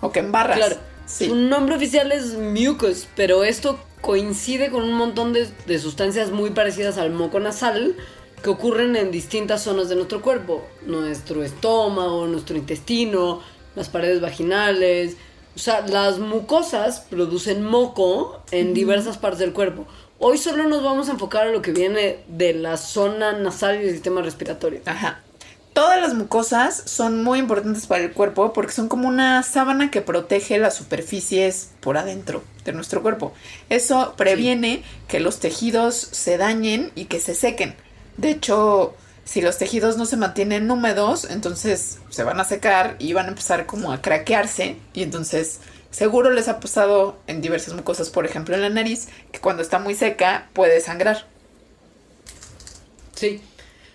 O 0.00 0.10
que 0.12 0.20
embarras. 0.20 0.56
Claro. 0.58 0.76
Sí. 1.06 1.26
Su 1.26 1.34
nombre 1.34 1.74
oficial 1.76 2.12
es 2.12 2.34
mucus, 2.34 3.06
pero 3.16 3.42
esto 3.44 3.78
coincide 4.00 4.70
con 4.70 4.82
un 4.84 4.94
montón 4.94 5.32
de, 5.32 5.48
de 5.66 5.78
sustancias 5.78 6.30
muy 6.30 6.50
parecidas 6.50 6.98
al 6.98 7.10
moco 7.10 7.40
nasal 7.40 7.96
que 8.42 8.48
ocurren 8.48 8.96
en 8.96 9.10
distintas 9.10 9.62
zonas 9.64 9.88
de 9.88 9.96
nuestro 9.96 10.22
cuerpo. 10.22 10.64
Nuestro 10.86 11.42
estómago, 11.44 12.26
nuestro 12.26 12.56
intestino, 12.56 13.40
las 13.76 13.88
paredes 13.88 14.20
vaginales. 14.20 15.16
O 15.56 15.58
sea, 15.58 15.80
las 15.86 16.18
mucosas 16.20 17.00
producen 17.10 17.62
moco 17.64 18.40
en 18.52 18.72
diversas 18.72 19.18
partes 19.18 19.40
del 19.40 19.52
cuerpo. 19.52 19.86
Hoy 20.18 20.38
solo 20.38 20.64
nos 20.68 20.82
vamos 20.82 21.08
a 21.08 21.12
enfocar 21.12 21.48
a 21.48 21.50
lo 21.50 21.60
que 21.60 21.72
viene 21.72 22.20
de 22.28 22.54
la 22.54 22.76
zona 22.76 23.32
nasal 23.32 23.76
y 23.80 23.84
del 23.84 23.92
sistema 23.94 24.22
respiratorio. 24.22 24.80
Ajá. 24.86 25.22
Todas 25.80 25.98
las 25.98 26.12
mucosas 26.12 26.82
son 26.84 27.24
muy 27.24 27.38
importantes 27.38 27.86
para 27.86 28.04
el 28.04 28.12
cuerpo 28.12 28.52
porque 28.52 28.70
son 28.70 28.86
como 28.86 29.08
una 29.08 29.42
sábana 29.42 29.90
que 29.90 30.02
protege 30.02 30.58
las 30.58 30.74
superficies 30.74 31.70
por 31.80 31.96
adentro 31.96 32.44
de 32.66 32.74
nuestro 32.74 33.00
cuerpo. 33.00 33.32
Eso 33.70 34.12
previene 34.14 34.84
que 35.08 35.20
los 35.20 35.40
tejidos 35.40 35.96
se 35.96 36.36
dañen 36.36 36.92
y 36.96 37.06
que 37.06 37.18
se 37.18 37.34
sequen. 37.34 37.76
De 38.18 38.28
hecho, 38.28 38.94
si 39.24 39.40
los 39.40 39.56
tejidos 39.56 39.96
no 39.96 40.04
se 40.04 40.18
mantienen 40.18 40.70
húmedos, 40.70 41.24
entonces 41.30 41.98
se 42.10 42.24
van 42.24 42.38
a 42.40 42.44
secar 42.44 42.96
y 42.98 43.14
van 43.14 43.24
a 43.24 43.30
empezar 43.30 43.64
como 43.64 43.90
a 43.90 44.02
craquearse 44.02 44.76
y 44.92 45.02
entonces 45.02 45.60
seguro 45.90 46.30
les 46.30 46.48
ha 46.48 46.60
pasado 46.60 47.16
en 47.26 47.40
diversas 47.40 47.72
mucosas, 47.72 48.10
por 48.10 48.26
ejemplo 48.26 48.54
en 48.54 48.60
la 48.60 48.68
nariz, 48.68 49.08
que 49.32 49.40
cuando 49.40 49.62
está 49.62 49.78
muy 49.78 49.94
seca 49.94 50.50
puede 50.52 50.82
sangrar. 50.82 51.24
Sí. 53.14 53.40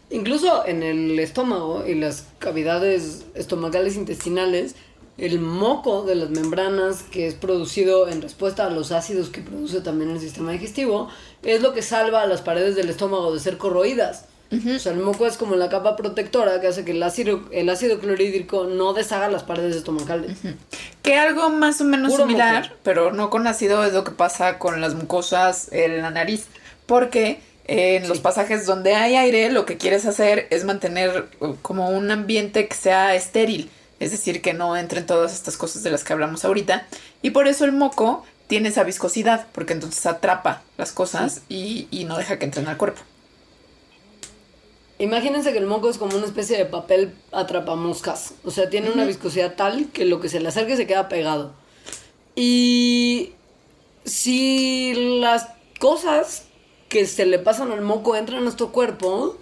Incluso 0.10 0.66
en 0.66 0.84
el 0.84 1.18
estómago 1.20 1.86
y 1.86 1.96
las 1.96 2.28
cavidades 2.40 3.26
estomacales 3.34 3.96
intestinales, 3.96 4.76
el 5.18 5.40
moco 5.40 6.04
de 6.04 6.16
las 6.16 6.30
membranas 6.30 7.04
que 7.04 7.28
es 7.28 7.34
producido 7.36 8.08
en 8.08 8.22
respuesta 8.22 8.66
a 8.66 8.70
los 8.70 8.92
ácidos 8.92 9.30
que 9.30 9.42
produce 9.42 9.82
también 9.82 10.12
el 10.12 10.20
sistema 10.20 10.52
digestivo, 10.52 11.10
es 11.42 11.62
lo 11.62 11.74
que 11.74 11.82
salva 11.82 12.22
a 12.22 12.28
las 12.28 12.42
paredes 12.42 12.76
del 12.76 12.90
estómago 12.90 13.34
de 13.34 13.40
ser 13.40 13.58
corroídas. 13.58 14.26
O 14.76 14.80
sea, 14.80 14.94
el 14.94 15.00
moco 15.00 15.26
es 15.26 15.38
como 15.38 15.56
la 15.56 15.70
capa 15.70 15.96
protectora 15.96 16.62
que 16.62 16.68
hace 16.68 16.86
que 16.86 16.92
el 16.92 17.02
ácido, 17.04 17.42
el 17.52 17.68
ácido 17.68 18.00
clorhídrico 18.00 18.66
no 18.66 18.94
deshaga 18.94 19.28
las 19.28 19.44
paredes 19.44 19.76
estomacales. 19.76 20.38
Que 21.02 21.18
algo 21.18 21.50
más 21.50 21.82
o 21.82 21.84
menos 21.84 22.12
Puro 22.12 22.26
similar, 22.26 22.64
moco. 22.64 22.76
pero 22.84 23.12
no 23.12 23.30
con 23.30 23.48
ácido, 23.48 23.84
es 23.84 23.94
lo 23.94 24.04
que 24.04 24.12
pasa 24.12 24.60
con 24.60 24.80
las 24.82 24.94
mucosas 24.94 25.70
en 25.74 26.02
la 26.02 26.12
nariz. 26.12 26.46
Porque 26.86 27.42
en 27.68 28.08
los 28.08 28.20
pasajes 28.20 28.66
donde 28.66 28.96
hay 28.96 29.16
aire, 29.16 29.52
lo 29.52 29.66
que 29.66 29.78
quieres 29.78 30.06
hacer 30.06 30.48
es 30.52 30.64
mantener 30.64 31.28
uh, 31.40 31.56
como 31.62 31.90
un 31.90 32.12
ambiente 32.12 32.68
que 32.68 32.76
sea 32.76 33.16
estéril. 33.16 33.70
Es 34.00 34.12
decir, 34.12 34.42
que 34.42 34.54
no 34.54 34.76
entren 34.78 35.06
todas 35.06 35.34
estas 35.34 35.58
cosas 35.58 35.82
de 35.84 35.90
las 35.90 36.04
que 36.04 36.14
hablamos 36.14 36.46
ahorita. 36.46 36.86
Y 37.22 37.32
por 37.32 37.48
eso 37.48 37.66
el 37.66 37.72
moco 37.72 38.26
tiene 38.48 38.70
esa 38.70 38.84
viscosidad, 38.84 39.48
porque 39.52 39.74
entonces 39.74 40.06
atrapa 40.06 40.62
las 40.78 40.92
cosas 40.92 41.42
y, 41.50 41.88
y 41.92 42.04
no 42.04 42.18
deja 42.18 42.38
que 42.38 42.46
entren 42.46 42.68
al 42.68 42.78
cuerpo. 42.78 43.02
Imagínense 45.00 45.52
que 45.52 45.58
el 45.58 45.66
moco 45.66 45.90
es 45.90 45.98
como 45.98 46.16
una 46.16 46.26
especie 46.26 46.58
de 46.58 46.66
papel 46.66 47.14
atrapamoscas. 47.32 48.34
O 48.44 48.52
sea, 48.52 48.70
tiene 48.70 48.92
una 48.92 49.06
viscosidad 49.06 49.56
tal 49.56 49.88
que 49.92 50.06
lo 50.06 50.22
que 50.22 50.30
se 50.30 50.40
le 50.40 50.48
acerque 50.48 50.78
se 50.78 50.88
queda 50.88 51.10
pegado. 51.10 51.54
Y 52.36 53.34
si 54.06 54.94
las 55.20 55.48
cosas 55.80 56.44
que 56.90 57.06
se 57.06 57.26
le 57.26 57.40
pasan 57.40 57.72
al 57.72 57.82
moco 57.82 58.16
entran 58.16 58.40
a 58.40 58.42
nuestro 58.42 58.72
cuerpo, 58.72 59.38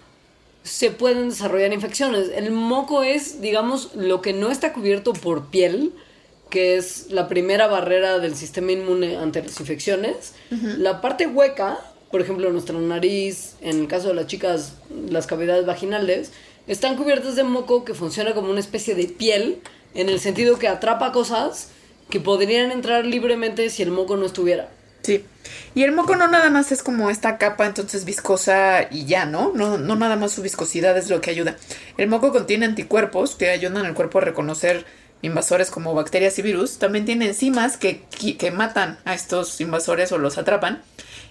se 0.64 0.92
pueden 0.92 1.30
desarrollar 1.30 1.74
infecciones. 1.74 2.30
El 2.34 2.52
moco 2.52 3.04
es, 3.04 3.42
digamos, 3.42 3.94
lo 3.96 4.22
que 4.22 4.34
no 4.34 4.50
está 4.50 4.74
cubierto 4.74 5.14
por 5.14 5.48
piel, 5.48 5.94
que 6.50 6.78
es 6.78 7.12
la 7.12 7.28
primera 7.28 7.68
barrera 7.68 8.20
del 8.20 8.36
sistema 8.36 8.72
inmune 8.72 9.18
ante 9.18 9.42
las 9.44 9.60
infecciones. 9.60 10.34
La 10.78 11.02
parte 11.02 11.28
hueca, 11.28 11.80
por 12.12 12.22
ejemplo, 12.22 12.52
nuestra 12.52 12.78
nariz, 12.78 13.56
en 13.62 13.80
el 13.82 13.88
caso 13.88 14.10
de 14.10 14.14
las 14.14 14.28
chicas, 14.28 14.76
las 15.10 15.28
cavidades 15.28 15.66
vaginales, 15.66 16.32
están 16.68 16.96
cubiertas 16.96 17.36
de 17.36 17.44
moco 17.44 17.84
que 17.84 17.94
funciona 17.94 18.34
como 18.34 18.50
una 18.50 18.60
especie 18.60 18.96
de 18.96 19.06
piel, 19.08 19.62
en 19.96 20.10
el 20.10 20.20
sentido 20.20 20.58
que 20.58 20.68
atrapa 20.68 21.12
cosas 21.12 21.70
que 22.10 22.20
podrían 22.20 22.72
entrar 22.72 23.06
libremente 23.06 23.70
si 23.70 23.84
el 23.84 23.92
moco 23.92 24.16
no 24.16 24.26
estuviera. 24.26 24.70
Sí. 25.04 25.26
Y 25.76 25.84
el 25.84 25.92
moco 25.92 26.16
no 26.16 26.28
nada 26.30 26.50
más 26.50 26.72
es 26.72 26.82
como 26.82 27.10
esta 27.10 27.38
capa 27.38 27.66
entonces 27.66 28.06
viscosa 28.06 28.88
y 28.90 29.06
ya, 29.06 29.26
¿no? 29.26 29.52
No, 29.54 29.78
no 29.78 29.96
nada 29.96 30.16
más 30.16 30.32
su 30.32 30.42
viscosidad 30.42 30.98
es 30.98 31.10
lo 31.10 31.20
que 31.20 31.30
ayuda. 31.30 31.58
El 31.98 32.08
moco 32.08 32.32
contiene 32.32 32.66
anticuerpos 32.66 33.36
que 33.36 33.50
ayudan 33.50 33.86
al 33.86 33.94
cuerpo 33.94 34.20
a 34.20 34.22
reconocer 34.22 34.86
invasores 35.22 35.70
como 35.72 35.94
bacterias 35.94 36.40
y 36.40 36.42
virus. 36.42 36.80
También 36.80 37.04
tiene 37.06 37.28
enzimas 37.28 37.76
que, 37.76 38.04
que, 38.38 38.52
matan 38.52 38.98
a 39.04 39.14
estos 39.14 39.60
invasores 39.60 40.12
o 40.14 40.18
los 40.18 40.38
atrapan. 40.38 40.82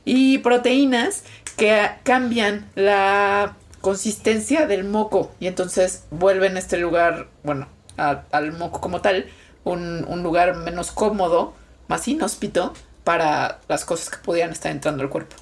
Y 0.04 0.38
proteínas 0.38 1.22
que 1.56 1.88
cambian 2.02 2.68
la 2.74 3.56
consistencia 3.80 4.66
del 4.66 4.84
moco 4.84 5.32
y 5.40 5.46
entonces 5.46 6.04
vuelven 6.10 6.56
este 6.56 6.76
lugar, 6.76 7.28
bueno, 7.42 7.68
a- 7.96 8.22
al 8.32 8.52
moco 8.52 8.80
como 8.80 9.00
tal, 9.00 9.26
un, 9.64 10.04
un 10.08 10.22
lugar 10.22 10.56
menos 10.56 10.90
cómodo, 10.92 11.54
más 11.88 12.06
inhóspito 12.08 12.74
para 13.04 13.60
las 13.68 13.84
cosas 13.84 14.10
que 14.10 14.18
pudieran 14.18 14.52
estar 14.52 14.70
entrando 14.72 15.02
al 15.02 15.10
cuerpo. 15.10 15.36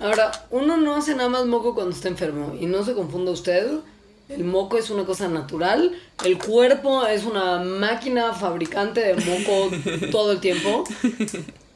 Ahora, 0.00 0.32
uno 0.50 0.76
no 0.76 0.96
hace 0.96 1.14
nada 1.14 1.28
más 1.28 1.46
moco 1.46 1.74
cuando 1.74 1.94
está 1.94 2.08
enfermo. 2.08 2.56
Y 2.60 2.66
no 2.66 2.84
se 2.84 2.94
confunda 2.94 3.30
usted. 3.30 3.70
El 4.28 4.44
moco 4.44 4.76
es 4.76 4.90
una 4.90 5.04
cosa 5.04 5.28
natural. 5.28 5.92
El 6.24 6.38
cuerpo 6.38 7.06
es 7.06 7.24
una 7.24 7.60
máquina 7.60 8.32
fabricante 8.32 9.00
de 9.00 9.14
moco 9.14 9.70
todo 10.10 10.32
el 10.32 10.40
tiempo. 10.40 10.84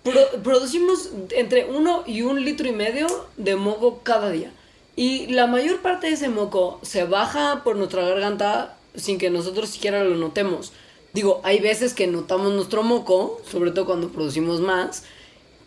Pro- 0.03 0.43
producimos 0.43 1.11
entre 1.31 1.67
uno 1.67 2.03
y 2.07 2.23
un 2.23 2.45
litro 2.45 2.67
y 2.67 2.73
medio 2.73 3.07
de 3.37 3.55
moco 3.57 4.01
cada 4.03 4.31
día. 4.31 4.51
Y 4.97 5.27
la 5.29 5.47
mayor 5.47 5.81
parte 5.83 6.07
de 6.09 6.15
ese 6.15 6.29
moco 6.29 6.81
se 6.83 7.05
baja 7.05 7.63
por 7.63 7.77
nuestra 7.77 8.03
garganta 8.03 8.75
sin 8.95 9.19
que 9.19 9.31
nosotros 9.31 9.69
siquiera 9.69 10.03
lo 10.03 10.17
notemos. 10.17 10.73
Digo, 11.17 11.41
hay 11.45 11.61
veces 11.61 11.95
que 11.95 12.07
notamos 12.07 12.53
nuestro 12.53 12.83
moco, 12.83 13.41
sobre 13.51 13.71
todo 13.71 13.87
cuando 13.87 14.11
producimos 14.11 14.61
más, 14.61 15.05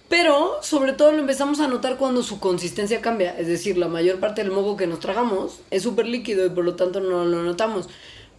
pero 0.08 0.60
sobre 0.62 0.94
todo 0.94 1.12
lo 1.12 1.18
empezamos 1.18 1.60
a 1.60 1.68
notar 1.68 1.98
cuando 1.98 2.22
su 2.22 2.40
consistencia 2.40 3.02
cambia. 3.02 3.36
Es 3.36 3.48
decir, 3.48 3.76
la 3.76 3.88
mayor 3.88 4.20
parte 4.20 4.44
del 4.44 4.52
moco 4.52 4.78
que 4.78 4.86
nos 4.86 5.00
tragamos 5.00 5.62
es 5.72 5.82
súper 5.82 6.06
líquido 6.06 6.46
y 6.46 6.52
por 6.52 6.66
lo 6.66 6.76
tanto 6.76 7.00
no 7.00 7.26
lo 7.26 7.42
notamos. 7.42 7.90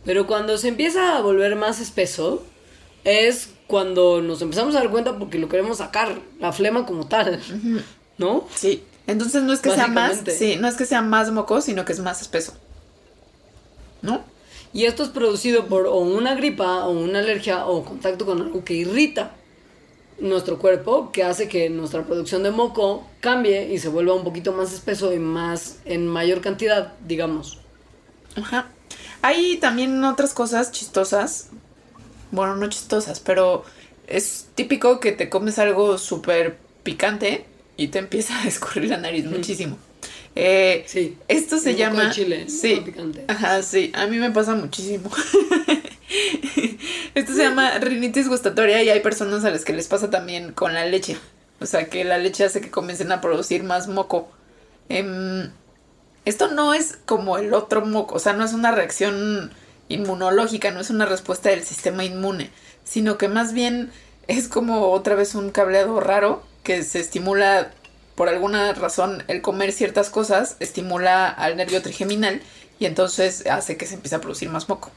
Pero 0.04 0.28
cuando 0.28 0.56
se 0.56 0.68
empieza 0.68 1.16
a 1.16 1.20
volver 1.20 1.56
más 1.56 1.80
espeso, 1.80 2.44
es 3.02 3.54
cuando 3.66 4.22
nos 4.22 4.40
empezamos 4.40 4.76
a 4.76 4.78
dar 4.78 4.90
cuenta 4.90 5.18
porque 5.18 5.40
lo 5.40 5.48
queremos 5.48 5.78
sacar, 5.78 6.16
la 6.38 6.52
flema 6.52 6.86
como 6.86 7.08
tal. 7.08 7.40
¿No? 8.18 8.46
Sí. 8.54 8.84
Entonces 9.08 9.42
no 9.42 9.52
es 9.52 9.58
que 9.58 9.72
sea 9.72 9.88
más, 9.88 10.22
sí, 10.28 10.58
no 10.60 10.68
es 10.68 10.76
que 10.76 10.86
sea 10.86 11.02
más 11.02 11.32
moco, 11.32 11.60
sino 11.60 11.84
que 11.84 11.92
es 11.92 11.98
más 11.98 12.22
espeso. 12.22 12.52
¿No? 14.00 14.22
Y 14.72 14.84
esto 14.84 15.02
es 15.02 15.08
producido 15.08 15.66
por 15.66 15.86
o 15.86 15.96
una 15.96 16.34
gripa 16.34 16.86
o 16.86 16.90
una 16.90 17.18
alergia 17.18 17.66
o 17.66 17.84
contacto 17.84 18.24
con 18.24 18.40
algo 18.40 18.64
que 18.64 18.74
irrita 18.74 19.32
nuestro 20.20 20.58
cuerpo, 20.58 21.10
que 21.12 21.24
hace 21.24 21.48
que 21.48 21.70
nuestra 21.70 22.04
producción 22.04 22.42
de 22.42 22.50
moco 22.50 23.06
cambie 23.20 23.72
y 23.72 23.78
se 23.78 23.88
vuelva 23.88 24.14
un 24.14 24.24
poquito 24.24 24.52
más 24.52 24.72
espeso 24.72 25.12
y 25.12 25.18
más 25.18 25.78
en 25.84 26.06
mayor 26.06 26.40
cantidad, 26.40 26.92
digamos. 27.06 27.58
Ajá. 28.36 28.68
Hay 29.22 29.56
también 29.56 30.02
otras 30.04 30.34
cosas 30.34 30.72
chistosas. 30.72 31.48
Bueno, 32.30 32.56
no 32.56 32.68
chistosas, 32.68 33.20
pero 33.20 33.64
es 34.06 34.48
típico 34.54 35.00
que 35.00 35.12
te 35.12 35.28
comes 35.28 35.58
algo 35.58 35.98
súper 35.98 36.58
picante 36.82 37.46
y 37.76 37.88
te 37.88 37.98
empieza 37.98 38.38
a 38.38 38.44
escurrir 38.46 38.90
la 38.90 38.98
nariz 38.98 39.24
muchísimo. 39.24 39.78
Eh, 40.34 40.84
Sí. 40.86 41.16
Esto 41.28 41.58
se 41.58 41.74
llama. 41.74 42.06
de 42.06 42.10
chile, 42.10 42.48
sí. 42.48 42.82
picante. 42.84 43.24
Ajá, 43.28 43.62
sí. 43.62 43.92
A 43.94 44.06
mí 44.06 44.18
me 44.18 44.30
pasa 44.30 44.54
muchísimo. 44.54 45.10
Esto 47.14 47.32
se 47.34 47.42
llama 47.42 47.78
rinitis 47.78 48.28
gustatoria 48.28 48.82
y 48.82 48.88
hay 48.88 49.00
personas 49.00 49.44
a 49.44 49.50
las 49.50 49.64
que 49.64 49.72
les 49.72 49.88
pasa 49.88 50.10
también 50.10 50.52
con 50.52 50.74
la 50.74 50.86
leche. 50.86 51.16
O 51.60 51.66
sea, 51.66 51.88
que 51.88 52.04
la 52.04 52.18
leche 52.18 52.44
hace 52.44 52.60
que 52.60 52.70
comiencen 52.70 53.12
a 53.12 53.20
producir 53.20 53.64
más 53.64 53.88
moco. 53.88 54.30
Em, 54.88 55.50
esto 56.24 56.48
no 56.48 56.74
es 56.74 56.98
como 57.06 57.38
el 57.38 57.52
otro 57.54 57.84
moco, 57.84 58.16
o 58.16 58.18
sea, 58.18 58.32
no 58.32 58.44
es 58.44 58.52
una 58.52 58.72
reacción 58.72 59.52
inmunológica, 59.88 60.70
no 60.70 60.80
es 60.80 60.90
una 60.90 61.06
respuesta 61.06 61.50
del 61.50 61.64
sistema 61.64 62.04
inmune, 62.04 62.50
sino 62.84 63.18
que 63.18 63.28
más 63.28 63.52
bien 63.52 63.90
es 64.28 64.48
como 64.48 64.90
otra 64.90 65.14
vez 65.14 65.34
un 65.34 65.50
cableado 65.50 66.00
raro 66.00 66.42
que 66.62 66.82
se 66.82 67.00
estimula 67.00 67.72
por 68.20 68.28
alguna 68.28 68.74
razón 68.74 69.24
el 69.28 69.40
comer 69.40 69.72
ciertas 69.72 70.10
cosas 70.10 70.56
estimula 70.60 71.26
al 71.26 71.56
nervio 71.56 71.80
trigeminal 71.80 72.42
y 72.78 72.84
entonces 72.84 73.46
hace 73.46 73.78
que 73.78 73.86
se 73.86 73.94
empiece 73.94 74.14
a 74.14 74.20
producir 74.20 74.50
más 74.50 74.68
moco. 74.68 74.90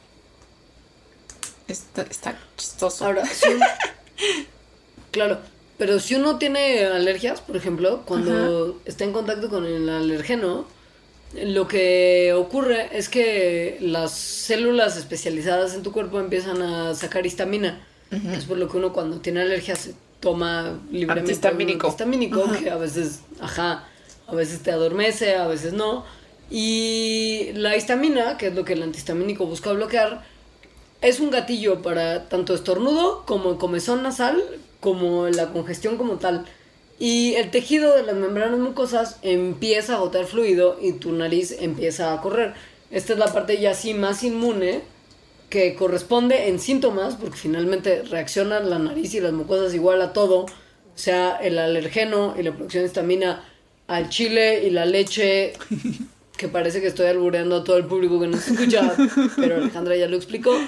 Está, 1.69 2.01
está 2.01 2.37
chistoso. 2.57 3.05
Ahora, 3.05 3.25
si 3.25 3.47
un- 3.47 3.61
claro, 5.11 5.39
pero 5.77 6.01
si 6.01 6.15
uno 6.15 6.37
tiene 6.37 6.83
alergias, 6.85 7.39
por 7.39 7.55
ejemplo, 7.55 8.01
cuando 8.05 8.81
está 8.83 9.05
en 9.05 9.13
contacto 9.13 9.47
con 9.49 9.65
el 9.65 9.87
alergeno, 9.87 10.67
lo 11.33 11.65
que 11.69 12.33
ocurre 12.35 12.89
es 12.91 13.07
que 13.07 13.77
las 13.79 14.11
células 14.11 14.97
especializadas 14.97 15.75
en 15.75 15.83
tu 15.83 15.93
cuerpo 15.93 16.19
empiezan 16.19 16.61
a 16.61 16.93
sacar 16.93 17.25
histamina. 17.25 17.87
Es 18.35 18.43
por 18.43 18.57
lo 18.57 18.67
que 18.67 18.75
uno 18.75 18.91
cuando 18.91 19.21
tiene 19.21 19.43
alergia 19.43 19.77
se 19.77 19.93
toma 20.23 20.79
libremente 20.89 21.33
Antihistamínico. 21.33 22.49
que 22.63 22.69
a 22.69 22.77
veces, 22.77 23.23
ajá, 23.41 23.85
a 24.25 24.33
veces 24.33 24.63
te 24.63 24.71
adormece, 24.71 25.35
a 25.35 25.47
veces 25.47 25.73
no. 25.73 26.05
Y 26.49 27.49
la 27.55 27.75
histamina, 27.75 28.37
que 28.37 28.47
es 28.47 28.55
lo 28.55 28.63
que 28.63 28.73
el 28.73 28.83
antihistamínico 28.83 29.45
busca 29.45 29.73
bloquear, 29.73 30.23
es 31.01 31.19
un 31.19 31.29
gatillo 31.29 31.81
para 31.81 32.29
tanto 32.29 32.53
estornudo 32.53 33.25
como 33.25 33.57
comezón 33.57 34.01
nasal, 34.01 34.41
como 34.79 35.27
la 35.27 35.51
congestión 35.51 35.97
como 35.97 36.13
tal. 36.13 36.45
Y 36.99 37.33
el 37.33 37.51
tejido 37.51 37.93
de 37.93 38.03
las 38.03 38.15
membranas 38.15 38.59
mucosas 38.59 39.17
empieza 39.23 39.93
a 39.93 39.95
agotar 39.97 40.25
fluido 40.25 40.77
y 40.81 40.93
tu 40.93 41.11
nariz 41.11 41.57
empieza 41.59 42.13
a 42.13 42.21
correr. 42.21 42.53
Esta 42.91 43.11
es 43.11 43.19
la 43.19 43.33
parte 43.33 43.59
ya 43.59 43.71
así 43.71 43.93
más 43.93 44.23
inmune 44.23 44.83
que 45.53 45.75
corresponde 45.75 46.47
en 46.47 46.57
síntomas, 46.57 47.13
porque 47.13 47.37
finalmente 47.37 48.01
reaccionan 48.09 48.71
la 48.71 48.79
nariz 48.79 49.13
y 49.13 49.19
las 49.19 49.33
mucosas 49.33 49.75
igual 49.75 50.01
a 50.01 50.11
todo, 50.11 50.47
sea 50.95 51.35
el 51.35 51.59
alergeno 51.59 52.33
y 52.35 52.41
la 52.41 52.53
producción 52.53 52.81
de 52.81 52.87
histamina 52.87 53.45
al 53.85 54.09
chile 54.09 54.65
y 54.65 54.71
la 54.71 54.85
leche, 54.85 55.53
que 56.37 56.47
parece 56.47 56.81
que 56.81 56.87
estoy 56.87 57.05
albureando 57.05 57.57
a 57.57 57.63
todo 57.63 57.77
el 57.77 57.85
público 57.85 58.19
que 58.19 58.25
nos 58.25 58.47
escucha, 58.47 58.95
pero 59.35 59.57
Alejandra 59.57 59.95
ya 59.95 60.07
lo 60.07 60.17
explicó. 60.17 60.59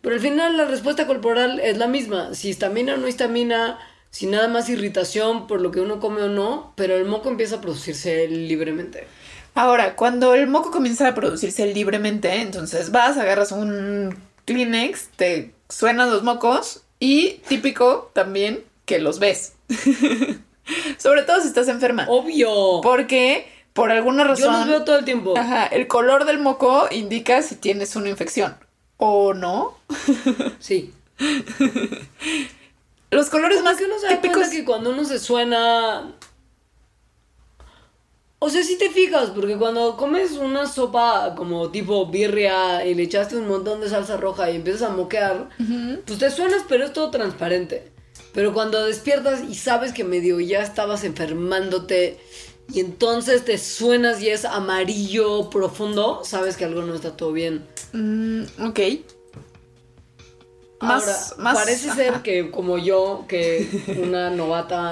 Pero 0.00 0.14
al 0.14 0.22
final 0.22 0.56
la 0.56 0.64
respuesta 0.64 1.06
corporal 1.06 1.60
es 1.60 1.76
la 1.76 1.86
misma, 1.86 2.32
si 2.32 2.48
histamina 2.48 2.94
o 2.94 2.96
no 2.96 3.08
histamina, 3.08 3.78
si 4.08 4.24
nada 4.24 4.48
más 4.48 4.70
irritación 4.70 5.46
por 5.46 5.60
lo 5.60 5.70
que 5.70 5.80
uno 5.80 6.00
come 6.00 6.22
o 6.22 6.28
no, 6.30 6.72
pero 6.76 6.96
el 6.96 7.04
moco 7.04 7.28
empieza 7.28 7.56
a 7.56 7.60
producirse 7.60 8.26
libremente. 8.26 9.06
Ahora, 9.54 9.94
cuando 9.94 10.34
el 10.34 10.48
moco 10.48 10.70
comienza 10.70 11.08
a 11.08 11.14
producirse 11.14 11.66
libremente, 11.72 12.40
entonces 12.40 12.90
vas, 12.90 13.16
agarras 13.16 13.52
un 13.52 14.16
Kleenex, 14.46 15.08
te 15.16 15.54
suenan 15.68 16.10
los 16.10 16.22
mocos 16.24 16.82
y 16.98 17.40
típico 17.48 18.10
también 18.14 18.64
que 18.84 18.98
los 18.98 19.18
ves. 19.18 19.54
Sobre 20.98 21.22
todo 21.22 21.40
si 21.40 21.48
estás 21.48 21.68
enferma. 21.68 22.06
Obvio. 22.08 22.80
Porque 22.82 23.46
por 23.72 23.90
alguna 23.90 24.24
Yo 24.24 24.28
razón... 24.30 24.52
los 24.52 24.68
veo 24.68 24.84
todo 24.84 24.98
el 24.98 25.04
tiempo. 25.04 25.34
Ajá, 25.36 25.66
el 25.66 25.86
color 25.86 26.24
del 26.24 26.38
moco 26.38 26.88
indica 26.90 27.42
si 27.42 27.56
tienes 27.56 27.94
una 27.96 28.08
infección 28.08 28.56
o 28.96 29.34
no. 29.34 29.76
Sí. 30.58 30.92
Los 33.10 33.30
colores 33.30 33.62
más 33.62 33.76
que 33.76 33.84
uno 33.84 33.98
se 33.98 34.06
da 34.06 34.12
típicos. 34.14 34.38
cuenta 34.38 34.56
que 34.56 34.64
cuando 34.64 34.90
uno 34.90 35.04
se 35.04 35.18
suena... 35.18 36.12
O 38.46 38.50
sea, 38.50 38.62
si 38.62 38.76
te 38.76 38.90
fijas, 38.90 39.30
porque 39.30 39.56
cuando 39.56 39.96
comes 39.96 40.32
una 40.32 40.66
sopa 40.66 41.34
como 41.34 41.70
tipo 41.70 42.04
birria 42.04 42.84
y 42.84 42.94
le 42.94 43.04
echaste 43.04 43.38
un 43.38 43.48
montón 43.48 43.80
de 43.80 43.88
salsa 43.88 44.18
roja 44.18 44.50
y 44.50 44.56
empiezas 44.56 44.82
a 44.82 44.92
moquear, 44.94 45.48
pues 46.04 46.18
te 46.18 46.30
suenas, 46.30 46.62
pero 46.68 46.84
es 46.84 46.92
todo 46.92 47.10
transparente. 47.10 47.90
Pero 48.34 48.52
cuando 48.52 48.84
despiertas 48.84 49.40
y 49.48 49.54
sabes 49.54 49.94
que 49.94 50.04
medio 50.04 50.40
ya 50.40 50.60
estabas 50.60 51.04
enfermándote 51.04 52.18
y 52.70 52.80
entonces 52.80 53.46
te 53.46 53.56
suenas 53.56 54.20
y 54.20 54.28
es 54.28 54.44
amarillo 54.44 55.48
profundo, 55.48 56.20
sabes 56.22 56.58
que 56.58 56.66
algo 56.66 56.82
no 56.82 56.94
está 56.94 57.16
todo 57.16 57.32
bien. 57.32 57.66
Mm, 57.94 58.42
ok. 58.62 58.80
Más, 60.82 61.02
Ahora, 61.02 61.42
más. 61.42 61.54
parece 61.54 61.94
ser 61.94 62.20
que 62.20 62.50
como 62.50 62.76
yo, 62.76 63.24
que 63.26 63.66
una 64.02 64.28
novata 64.28 64.90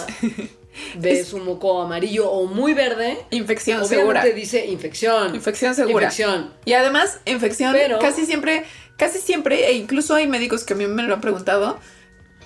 ve 0.96 1.24
su 1.24 1.38
moco 1.38 1.80
amarillo 1.82 2.30
o 2.30 2.46
muy 2.46 2.74
verde, 2.74 3.18
Infección 3.30 3.85
segura. 3.87 4.24
dice 4.24 4.66
infección. 4.66 5.35
Infección 5.35 5.74
segura. 5.74 6.04
Infección. 6.06 6.52
Y 6.64 6.72
además, 6.74 7.20
infección 7.26 7.72
Pero- 7.72 7.98
casi 7.98 8.26
siempre, 8.26 8.64
casi 8.96 9.18
siempre, 9.18 9.66
e 9.68 9.72
incluso 9.74 10.14
hay 10.14 10.26
médicos 10.26 10.64
que 10.64 10.74
a 10.74 10.76
mí 10.76 10.87
me 10.87 11.02
lo 11.02 11.14
han 11.14 11.20
preguntado, 11.20 11.78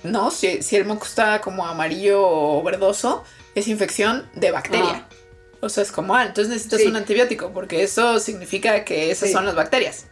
no, 0.03 0.31
si, 0.31 0.61
si 0.61 0.75
el 0.75 0.85
moco 0.85 1.05
está 1.05 1.41
como 1.41 1.65
amarillo 1.65 2.21
o 2.27 2.61
verdoso, 2.63 3.23
es 3.55 3.67
infección 3.67 4.29
de 4.35 4.51
bacteria. 4.51 5.05
Ah. 5.05 5.09
O 5.59 5.69
sea, 5.69 5.81
es 5.81 5.91
como, 5.91 6.13
ah, 6.15 6.23
entonces 6.25 6.49
necesitas 6.53 6.81
Sí. 6.81 6.87
un 6.87 6.95
antibiótico, 6.97 7.51
porque 7.51 7.81
eso 7.81 8.19
significa 8.19 8.85
que 8.85 9.09
esas 9.09 9.29
Sí. 9.29 9.33
son 9.33 9.45
las 9.45 9.55
bacterias. 9.55 10.05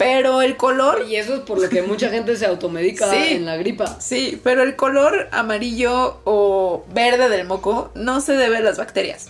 Pero 0.00 0.40
el 0.40 0.56
color, 0.56 1.04
Y 1.06 1.16
eso 1.16 1.34
es 1.34 1.40
por 1.40 1.60
lo 1.60 1.68
que 1.68 1.82
mucha 1.92 2.08
gente 2.08 2.34
se 2.36 2.46
automedica 2.46 3.10
Sí. 3.10 3.34
en 3.34 3.44
la 3.44 3.56
gripa. 3.58 4.00
sí, 4.00 4.40
pero 4.42 4.62
el 4.62 4.74
color 4.74 5.28
amarillo 5.30 6.20
o 6.24 6.84
verde 6.94 7.28
del 7.28 7.46
moco 7.46 7.90
no 7.94 8.22
se 8.22 8.32
debe 8.32 8.56
a 8.56 8.60
las 8.60 8.78
bacterias. 8.78 9.28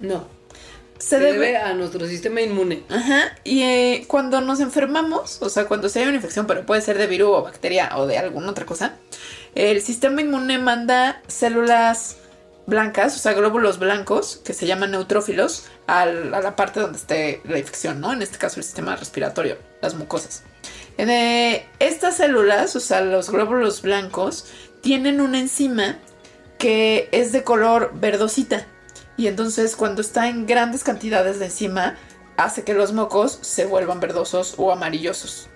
No. 0.00 0.24
Se, 0.98 1.08
Se 1.08 1.18
debe, 1.18 1.32
debe 1.32 1.56
a 1.58 1.74
nuestro 1.74 2.06
sistema 2.06 2.40
inmune. 2.40 2.84
Ajá, 2.88 3.36
y 3.44 3.62
eh, 3.62 4.04
cuando 4.06 4.40
nos 4.40 4.60
enfermamos, 4.60 5.42
o 5.42 5.48
sea, 5.50 5.66
cuando 5.66 5.88
se 5.88 5.98
hay 6.00 6.06
una 6.06 6.16
infección, 6.16 6.46
pero 6.46 6.64
puede 6.64 6.80
ser 6.80 6.96
de 6.96 7.06
virus 7.08 7.30
o 7.32 7.42
bacteria 7.42 7.90
o 7.96 8.06
de 8.06 8.18
alguna 8.18 8.50
otra 8.50 8.64
cosa, 8.66 8.94
el 9.54 9.82
sistema 9.82 10.20
inmune 10.22 10.58
manda 10.58 11.20
células 11.26 12.16
blancas, 12.66 13.16
o 13.16 13.18
sea, 13.18 13.32
glóbulos 13.32 13.78
blancos, 13.80 14.40
que 14.44 14.54
se 14.54 14.66
llaman 14.66 14.92
neutrófilos, 14.92 15.64
a 15.86 16.06
la 16.06 16.56
parte 16.56 16.80
donde 16.80 16.98
esté 16.98 17.40
la 17.44 17.58
infección, 17.58 18.00
¿no? 18.00 18.12
En 18.12 18.22
este 18.22 18.38
caso 18.38 18.60
el 18.60 18.64
sistema 18.64 18.96
respiratorio, 18.96 19.58
las 19.80 19.94
mucosas. 19.94 20.42
Eh, 20.98 21.66
estas 21.78 22.16
células, 22.16 22.76
o 22.76 22.80
sea, 22.80 23.00
los 23.00 23.30
glóbulos 23.30 23.82
blancos, 23.82 24.46
tienen 24.80 25.20
una 25.20 25.38
enzima 25.38 25.98
que 26.58 27.08
es 27.12 27.32
de 27.32 27.42
color 27.42 27.92
verdosita. 27.94 28.66
Y 29.16 29.26
entonces 29.26 29.76
cuando 29.76 30.00
está 30.00 30.28
en 30.28 30.46
grandes 30.46 30.84
cantidades 30.84 31.38
de 31.38 31.46
enzima, 31.46 31.96
hace 32.36 32.64
que 32.64 32.74
los 32.74 32.92
mocos 32.92 33.38
se 33.42 33.66
vuelvan 33.66 34.00
verdosos 34.00 34.54
o 34.56 34.72
amarillosos. 34.72 35.48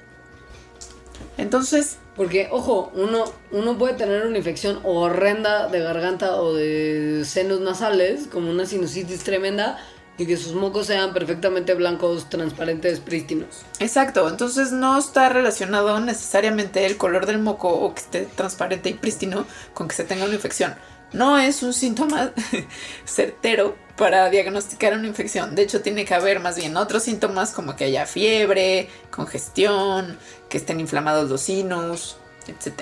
Entonces, 1.38 1.98
Porque, 2.16 2.48
ojo, 2.50 2.90
uno, 2.94 3.24
uno 3.52 3.76
puede 3.76 3.92
tener 3.92 4.26
una 4.26 4.38
infección 4.38 4.80
horrenda 4.84 5.68
de 5.68 5.80
garganta 5.80 6.40
o 6.40 6.54
de 6.54 7.24
senos 7.26 7.60
nasales, 7.60 8.26
como 8.26 8.50
una 8.50 8.64
sinusitis 8.64 9.22
tremenda, 9.22 9.76
y 10.18 10.26
que 10.26 10.36
sus 10.36 10.54
mocos 10.54 10.86
sean 10.86 11.12
perfectamente 11.12 11.74
blancos, 11.74 12.28
transparentes, 12.30 13.00
prístinos. 13.00 13.62
exacto, 13.80 14.28
entonces 14.28 14.72
no 14.72 14.98
está 14.98 15.28
relacionado 15.28 15.98
necesariamente 16.00 16.86
el 16.86 16.96
color 16.96 17.26
del 17.26 17.38
moco 17.38 17.68
o 17.68 17.94
que 17.94 18.00
esté 18.00 18.20
transparente 18.34 18.88
y 18.88 18.94
prístino 18.94 19.44
con 19.74 19.88
que 19.88 19.94
se 19.94 20.04
tenga 20.04 20.24
una 20.24 20.34
infección. 20.34 20.74
No 21.12 21.38
es 21.38 21.62
un 21.62 21.72
síntoma 21.72 22.32
certero 23.04 23.76
para 23.96 24.28
diagnosticar 24.28 24.92
una 24.94 25.06
infección. 25.06 25.54
De 25.54 25.62
hecho, 25.62 25.80
tiene 25.80 26.04
que 26.04 26.14
haber 26.14 26.40
más 26.40 26.56
bien 26.56 26.76
otros 26.76 27.04
síntomas 27.04 27.52
como 27.52 27.76
que 27.76 27.84
haya 27.84 28.06
fiebre, 28.06 28.90
congestión, 29.10 30.18
que 30.48 30.58
estén 30.58 30.80
inflamados 30.80 31.30
los 31.30 31.40
sinus, 31.42 32.16
etc. 32.48 32.80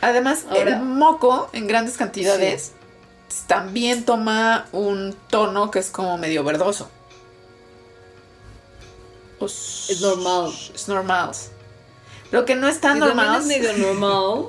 Además, 0.00 0.44
Ahora- 0.48 0.76
el 0.78 0.82
moco 0.82 1.50
en 1.52 1.66
grandes 1.66 1.96
cantidades 1.96 2.72
también 3.46 4.04
toma 4.04 4.66
un 4.72 5.14
tono 5.30 5.70
que 5.70 5.78
es 5.78 5.90
como 5.90 6.18
medio 6.18 6.44
verdoso. 6.44 6.88
Pues- 9.38 9.86
Es 9.90 10.00
normal. 10.00 10.52
Es 10.74 10.88
normal. 10.88 11.30
Lo 12.30 12.44
que 12.44 12.54
no 12.54 12.68
es 12.68 12.80
tan 12.80 12.98
Y 12.98 13.00
normal. 13.00 13.38
También 13.38 13.64
es 13.64 13.76
medio 13.76 13.86
normal. 13.86 14.48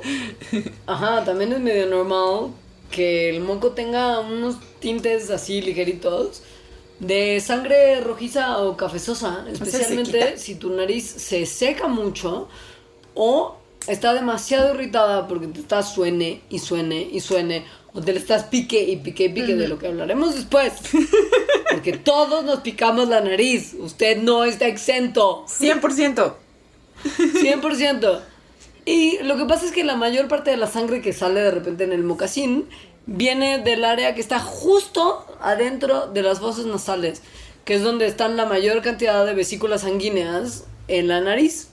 Ajá, 0.87 1.23
también 1.23 1.53
es 1.53 1.59
medio 1.59 1.85
normal 1.85 2.51
que 2.91 3.29
el 3.29 3.41
moco 3.41 3.71
tenga 3.71 4.19
unos 4.19 4.55
tintes 4.79 5.29
así 5.29 5.61
ligeritos 5.61 6.41
de 6.99 7.39
sangre 7.39 8.01
rojiza 8.01 8.57
o 8.59 8.75
cafezosa, 8.75 9.45
especialmente 9.49 10.37
si 10.37 10.55
tu 10.55 10.69
nariz 10.71 11.05
se 11.05 11.45
seca 11.45 11.87
mucho 11.87 12.49
o 13.13 13.55
está 13.87 14.13
demasiado 14.13 14.73
irritada 14.73 15.27
porque 15.27 15.47
te 15.47 15.61
estás 15.61 15.93
suene 15.93 16.41
y 16.49 16.59
suene 16.59 17.01
y 17.01 17.21
suene 17.21 17.65
te 17.93 18.13
le 18.13 18.19
estás 18.19 18.43
pique 18.45 18.81
y 18.81 18.97
pique 18.97 19.25
y 19.25 19.29
pique 19.29 19.55
de 19.55 19.67
lo 19.67 19.79
que 19.79 19.87
hablaremos 19.87 20.35
después. 20.35 20.73
Porque 21.71 21.93
todos 21.93 22.45
nos 22.45 22.59
picamos 22.59 23.09
la 23.09 23.21
nariz, 23.21 23.75
usted 23.77 24.21
no 24.21 24.43
está 24.43 24.67
exento. 24.67 25.45
100%. 25.47 26.33
100%. 27.17 28.21
Y 28.85 29.19
lo 29.23 29.37
que 29.37 29.45
pasa 29.45 29.65
es 29.65 29.71
que 29.71 29.83
la 29.83 29.95
mayor 29.95 30.27
parte 30.27 30.51
de 30.51 30.57
la 30.57 30.67
sangre 30.67 31.01
que 31.01 31.13
sale 31.13 31.41
de 31.41 31.51
repente 31.51 31.83
en 31.83 31.91
el 31.91 32.03
mocasín 32.03 32.67
viene 33.05 33.59
del 33.59 33.85
área 33.85 34.15
que 34.15 34.21
está 34.21 34.39
justo 34.39 35.25
adentro 35.41 36.07
de 36.07 36.21
las 36.21 36.39
fosas 36.39 36.65
nasales, 36.65 37.21
que 37.65 37.75
es 37.75 37.83
donde 37.83 38.05
están 38.05 38.37
la 38.37 38.45
mayor 38.45 38.81
cantidad 38.81 39.25
de 39.25 39.33
vesículas 39.33 39.81
sanguíneas 39.81 40.65
en 40.87 41.07
la 41.07 41.21
nariz. 41.21 41.69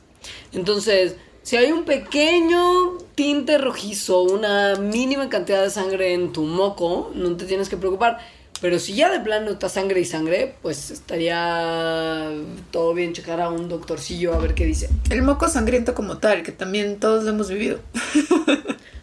Entonces, 0.53 1.16
si 1.47 1.57
hay 1.57 1.70
un 1.70 1.84
pequeño 1.84 2.99
tinte 3.14 3.57
rojizo, 3.57 4.22
una 4.22 4.74
mínima 4.74 5.28
cantidad 5.28 5.62
de 5.62 5.70
sangre 5.70 6.12
en 6.12 6.32
tu 6.32 6.42
moco, 6.42 7.12
no 7.14 7.36
te 7.36 7.44
tienes 7.44 7.68
que 7.68 7.76
preocupar. 7.76 8.18
Pero 8.61 8.80
si 8.80 8.94
ya 8.94 9.11
de 9.12 9.20
plano 9.20 9.53
está 9.53 9.68
sangre 9.68 10.01
y 10.01 10.05
sangre, 10.05 10.57
pues 10.61 10.90
estaría 10.90 12.32
todo 12.72 12.94
bien 12.94 13.12
checar 13.12 13.40
a 13.40 13.49
un 13.49 13.68
doctorcillo 13.68 14.34
a 14.34 14.38
ver 14.38 14.55
qué 14.55 14.66
dice. 14.66 14.88
El 15.09 15.22
moco 15.22 15.47
sangriento 15.49 15.94
como 15.94 16.18
tal, 16.18 16.42
que 16.42 16.51
también 16.51 16.99
todos 16.99 17.22
lo 17.22 17.30
hemos 17.30 17.49
vivido. 17.49 17.78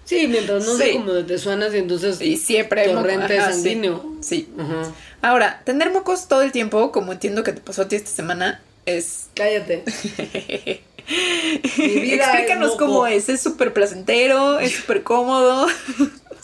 Sí, 0.06 0.28
mientras 0.28 0.66
no 0.68 0.76
Sí. 0.76 0.96
como 0.96 1.14
de 1.14 1.24
te 1.24 1.38
suenas 1.38 1.74
y 1.74 1.78
entonces 1.78 2.20
Y 2.22 2.36
siempre 2.36 2.82
hay 2.82 2.88
moco. 2.89 3.04
torrente 3.04 3.39
Ajá, 3.39 3.54
sí. 3.54 3.62
sanguíneo. 3.62 4.04
Sí. 4.20 4.50
Ajá. 4.60 4.91
Ahora, 5.22 5.62
tener 5.64 5.91
mocos 5.94 6.28
todo 6.28 6.41
el 6.41 6.52
tiempo, 6.52 6.91
como 6.91 7.14
entiendo 7.14 7.41
que 7.41 7.54
te 7.54 7.62
pasó 7.62 7.84
a 7.84 7.88
ti 7.88 7.96
esta 7.96 8.12
semana, 8.12 8.62
es... 8.86 9.28
Cállate. 9.34 9.86
Mi 11.78 11.88
vida 11.99 12.26
Explícanos 12.26 12.72
es 12.72 12.78
cómo 12.78 13.08
es. 13.08 13.30
Es 13.30 13.41
súper 13.41 13.74
placentero, 13.74 14.60
es 14.60 14.74
súper 14.74 15.04
cómodo. 15.04 15.68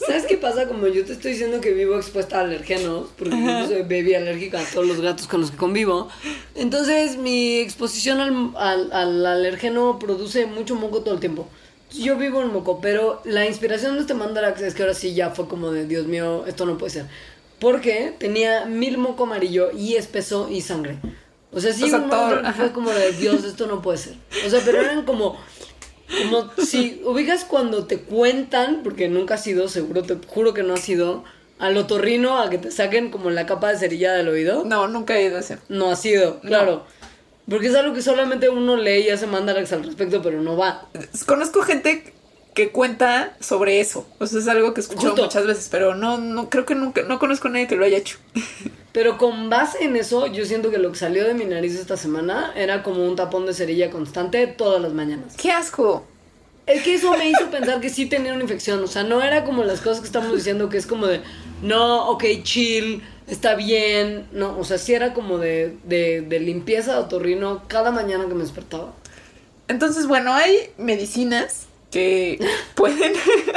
¿Sabes 0.07 0.25
qué 0.25 0.37
pasa? 0.37 0.67
Como 0.67 0.87
yo 0.87 1.03
te 1.05 1.11
estoy 1.11 1.31
diciendo 1.31 1.59
que 1.59 1.71
vivo 1.73 1.97
expuesta 1.97 2.39
a 2.39 2.41
alergenos, 2.41 3.09
porque 3.17 3.35
yo 3.35 3.67
soy 3.67 3.81
baby 3.81 4.15
alérgica 4.15 4.59
a 4.61 4.63
todos 4.63 4.87
los 4.87 5.01
gatos 5.01 5.27
con 5.27 5.41
los 5.41 5.51
que 5.51 5.57
convivo. 5.57 6.07
Entonces, 6.55 7.17
mi 7.17 7.59
exposición 7.59 8.21
al, 8.21 8.53
al, 8.55 8.91
al 8.93 9.25
alergeno 9.25 9.99
produce 9.99 10.45
mucho 10.45 10.75
moco 10.75 11.01
todo 11.01 11.15
el 11.15 11.19
tiempo. 11.19 11.49
Yo 11.91 12.17
vivo 12.17 12.41
en 12.41 12.53
moco, 12.53 12.79
pero 12.81 13.21
la 13.25 13.45
inspiración 13.45 13.95
de 13.95 14.01
este 14.01 14.13
mandarax 14.13 14.61
es 14.61 14.73
que 14.73 14.83
ahora 14.83 14.93
sí 14.93 15.13
ya 15.15 15.31
fue 15.31 15.47
como 15.47 15.71
de, 15.71 15.85
Dios 15.85 16.05
mío, 16.07 16.45
esto 16.47 16.65
no 16.65 16.77
puede 16.77 16.91
ser. 16.91 17.05
Porque 17.59 18.13
tenía 18.17 18.65
mil 18.65 18.97
moco 18.97 19.23
amarillo 19.23 19.71
y 19.71 19.95
espeso 19.95 20.49
y 20.49 20.61
sangre. 20.61 20.97
O 21.51 21.59
sea, 21.59 21.73
sí, 21.73 21.83
O 21.83 21.87
sea, 21.87 21.99
un 21.99 22.09
todo, 22.09 22.53
fue 22.53 22.71
como 22.71 22.91
de, 22.91 23.11
Dios, 23.13 23.43
esto 23.43 23.65
no 23.67 23.81
puede 23.81 23.97
ser. 23.97 24.15
O 24.45 24.49
sea, 24.49 24.61
pero 24.63 24.81
eran 24.81 25.03
como 25.03 25.37
como 26.23 26.49
si 26.65 27.01
ubicas 27.05 27.45
cuando 27.45 27.85
te 27.85 27.99
cuentan, 27.99 28.81
porque 28.83 29.07
nunca 29.07 29.35
ha 29.35 29.37
sido, 29.37 29.67
seguro, 29.69 30.03
te 30.03 30.17
juro 30.27 30.53
que 30.53 30.63
no 30.63 30.73
ha 30.73 30.77
sido, 30.77 31.23
al 31.59 31.77
otorrino 31.77 32.39
a 32.39 32.49
que 32.49 32.57
te 32.57 32.71
saquen 32.71 33.11
como 33.11 33.29
la 33.29 33.45
capa 33.45 33.69
de 33.69 33.77
cerilla 33.77 34.13
del 34.13 34.29
oído. 34.29 34.63
No, 34.65 34.87
nunca 34.87 35.17
he 35.17 35.25
ido 35.25 35.37
a 35.37 35.39
hacer. 35.39 35.59
No 35.69 35.91
ha 35.91 35.95
sido, 35.95 36.39
claro. 36.41 36.85
Porque 37.47 37.67
es 37.67 37.75
algo 37.75 37.93
que 37.93 38.01
solamente 38.01 38.49
uno 38.49 38.77
lee 38.77 39.07
y 39.07 39.09
hace 39.09 39.27
mandarax 39.27 39.73
al 39.73 39.83
respecto, 39.83 40.21
pero 40.21 40.41
no 40.41 40.55
va. 40.55 40.87
Conozco 41.25 41.61
gente 41.61 42.13
que 42.59 42.71
cuenta 42.71 43.37
sobre 43.39 43.79
eso. 43.79 44.05
O 44.19 44.27
sea, 44.27 44.39
es 44.39 44.47
algo 44.49 44.73
que 44.73 44.81
he 44.81 44.83
escuchado 44.83 45.11
Justo. 45.11 45.23
muchas 45.23 45.47
veces, 45.47 45.69
pero 45.71 45.95
no, 45.95 46.17
no 46.17 46.49
creo 46.49 46.65
que 46.65 46.75
nunca, 46.75 47.03
no 47.03 47.17
conozco 47.17 47.47
a 47.47 47.51
nadie 47.51 47.67
que 47.67 47.77
lo 47.77 47.85
haya 47.85 47.97
hecho. 47.97 48.17
Pero 48.91 49.17
con 49.17 49.49
base 49.49 49.85
en 49.85 49.95
eso, 49.95 50.25
yo 50.27 50.43
siento 50.45 50.71
que 50.71 50.79
lo 50.79 50.91
que 50.91 50.97
salió 50.97 51.23
de 51.23 51.35
mi 51.35 51.45
nariz 51.45 51.75
esta 51.75 51.95
semana 51.95 52.51
era 52.55 52.81
como 52.81 53.07
un 53.07 53.15
tapón 53.15 53.45
de 53.45 53.53
cerilla 53.53 53.91
constante 53.91 54.47
todas 54.47 54.81
las 54.81 54.93
mañanas. 54.93 55.35
¡Qué 55.37 55.51
asco! 55.51 56.03
Es 56.65 56.81
que 56.81 56.95
eso 56.95 57.15
me 57.15 57.29
hizo 57.29 57.49
pensar 57.51 57.79
que 57.79 57.89
sí 57.89 58.07
tenía 58.07 58.33
una 58.33 58.41
infección. 58.41 58.83
O 58.83 58.87
sea, 58.87 59.03
no 59.03 59.21
era 59.21 59.45
como 59.45 59.63
las 59.63 59.79
cosas 59.79 59.99
que 59.99 60.07
estamos 60.07 60.35
diciendo, 60.35 60.69
que 60.69 60.77
es 60.77 60.87
como 60.87 61.05
de, 61.05 61.21
no, 61.61 62.09
ok, 62.09 62.25
chill, 62.41 63.03
está 63.27 63.55
bien. 63.55 64.27
No, 64.33 64.57
o 64.57 64.65
sea, 64.65 64.79
sí 64.79 64.93
era 64.93 65.13
como 65.13 65.37
de, 65.37 65.77
de, 65.85 66.21
de 66.21 66.39
limpieza 66.39 66.93
de 66.93 66.99
otorrino 66.99 67.61
cada 67.67 67.91
mañana 67.91 68.25
que 68.27 68.33
me 68.33 68.41
despertaba. 68.41 68.91
Entonces, 69.69 70.07
bueno, 70.07 70.33
hay 70.33 70.71
medicinas 70.77 71.68
que 71.91 72.39
pueden, 72.75 73.13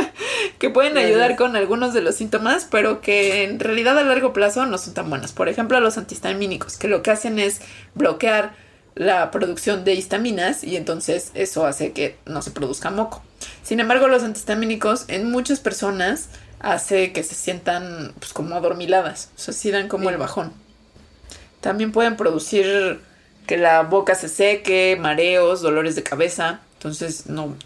que 0.59 0.70
pueden 0.70 0.97
ayudar 0.97 1.37
con 1.37 1.57
algunos 1.57 1.95
de 1.95 2.01
los 2.01 2.14
síntomas, 2.14 2.66
pero 2.70 3.01
que 3.01 3.45
en 3.45 3.61
realidad 3.61 3.99
a 3.99 4.05
largo 4.05 4.33
plazo 4.33 4.66
no 4.66 4.78
son 4.78 4.95
tan 4.95 5.11
buenas. 5.11 5.33
Por 5.33 5.49
ejemplo, 5.49 5.78
los 5.80 5.99
antihistamínicos, 5.99 6.76
que 6.76 6.89
lo 6.89 7.03
que 7.03 7.11
hacen 7.11 7.39
es 7.39 7.61
bloquear 7.95 8.55
la 8.95 9.30
producción 9.30 9.85
de 9.85 9.95
histaminas 9.95 10.64
y 10.64 10.76
entonces 10.76 11.30
eso 11.35 11.64
hace 11.66 11.93
que 11.93 12.16
no 12.26 12.43
se 12.43 12.51
produzca 12.51 12.91
moco. 12.91 13.22
Sin 13.62 13.80
embargo, 13.80 14.09
los 14.09 14.22
antihistamínicos 14.22 15.05
en 15.09 15.30
muchas 15.30 15.61
personas 15.61 16.28
hace 16.61 17.12
que 17.12 17.22
se 17.24 17.35
sientan 17.35 18.12
pues 18.18 18.33
como 18.33 18.55
adormiladas, 18.55 19.30
o 19.37 19.41
sea, 19.41 19.55
sí 19.55 19.70
dan 19.70 19.89
como 19.89 20.09
Sí. 20.09 20.12
el 20.14 20.18
bajón. 20.18 20.53
También 21.61 21.93
pueden 21.93 22.16
producir 22.16 23.01
que 23.47 23.57
la 23.57 23.83
boca 23.83 24.14
se 24.14 24.28
seque, 24.28 24.97
mareos, 25.01 25.62
dolores 25.62 25.97
de 25.97 26.03
cabeza. 26.03 26.61
Entonces, 26.74 27.26
no, 27.26 27.57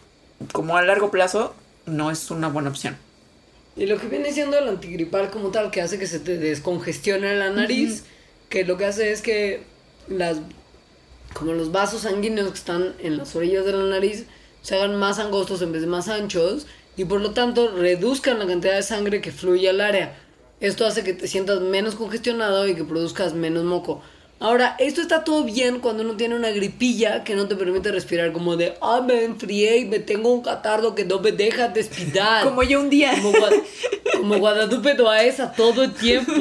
como 0.52 0.76
a 0.76 0.82
largo 0.82 1.10
plazo, 1.10 1.54
no 1.86 2.10
es 2.10 2.30
una 2.30 2.48
buena 2.48 2.70
opción. 2.70 2.96
Y 3.76 3.86
lo 3.86 3.98
que 3.98 4.08
viene 4.08 4.32
siendo 4.32 4.58
el 4.58 4.68
antigripal 4.68 5.30
como 5.30 5.50
tal, 5.50 5.70
que 5.70 5.82
hace 5.82 5.98
que 5.98 6.06
se 6.06 6.18
te 6.18 6.38
descongestione 6.38 7.36
la 7.36 7.50
nariz, 7.50 8.04
que 8.48 8.64
lo 8.64 8.76
que 8.76 8.86
hace 8.86 9.12
es 9.12 9.22
que 9.22 9.62
las 10.08 10.38
como 11.34 11.52
los 11.52 11.70
vasos 11.70 12.02
sanguíneos 12.02 12.48
que 12.48 12.54
están 12.54 12.94
en 12.98 13.18
las 13.18 13.36
orillas 13.36 13.66
de 13.66 13.72
la 13.72 13.84
nariz 13.84 14.24
se 14.62 14.74
hagan 14.74 14.96
más 14.96 15.18
angostos 15.18 15.60
en 15.60 15.70
vez 15.70 15.82
de 15.82 15.86
más 15.86 16.08
anchos 16.08 16.66
y 16.96 17.04
por 17.04 17.20
lo 17.20 17.32
tanto 17.32 17.70
reduzcan 17.76 18.38
la 18.38 18.46
cantidad 18.46 18.74
de 18.74 18.82
sangre 18.82 19.20
que 19.20 19.32
fluye 19.32 19.68
al 19.68 19.82
área. 19.82 20.16
Esto 20.60 20.86
hace 20.86 21.04
que 21.04 21.12
te 21.12 21.28
sientas 21.28 21.60
menos 21.60 21.94
congestionado 21.94 22.66
y 22.66 22.74
que 22.74 22.84
produzcas 22.84 23.34
menos 23.34 23.64
moco. 23.64 24.02
Ahora, 24.38 24.76
esto 24.78 25.00
está 25.00 25.24
todo 25.24 25.44
bien 25.44 25.80
cuando 25.80 26.02
uno 26.02 26.14
tiene 26.16 26.34
una 26.34 26.50
gripilla 26.50 27.24
que 27.24 27.34
no 27.34 27.48
te 27.48 27.56
permite 27.56 27.90
respirar, 27.90 28.32
como 28.32 28.56
de, 28.56 28.74
ah, 28.82 29.00
me 29.00 29.24
enfrié 29.24 29.78
y 29.78 29.84
me 29.86 29.98
tengo 29.98 30.30
un 30.30 30.42
catarro 30.42 30.94
que 30.94 31.06
no 31.06 31.20
me 31.20 31.32
deja 31.32 31.68
respirar. 31.68 32.44
Como 32.48 32.62
yo 32.62 32.80
un 32.80 32.90
día. 32.90 33.12
Como, 33.12 33.32
Gua- 33.32 33.62
como 34.18 34.38
Guadalupe 34.38 34.94
Toaesa 34.94 35.52
todo 35.52 35.84
el 35.84 35.92
tiempo. 35.94 36.32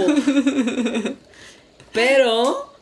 Pero, 1.94 2.74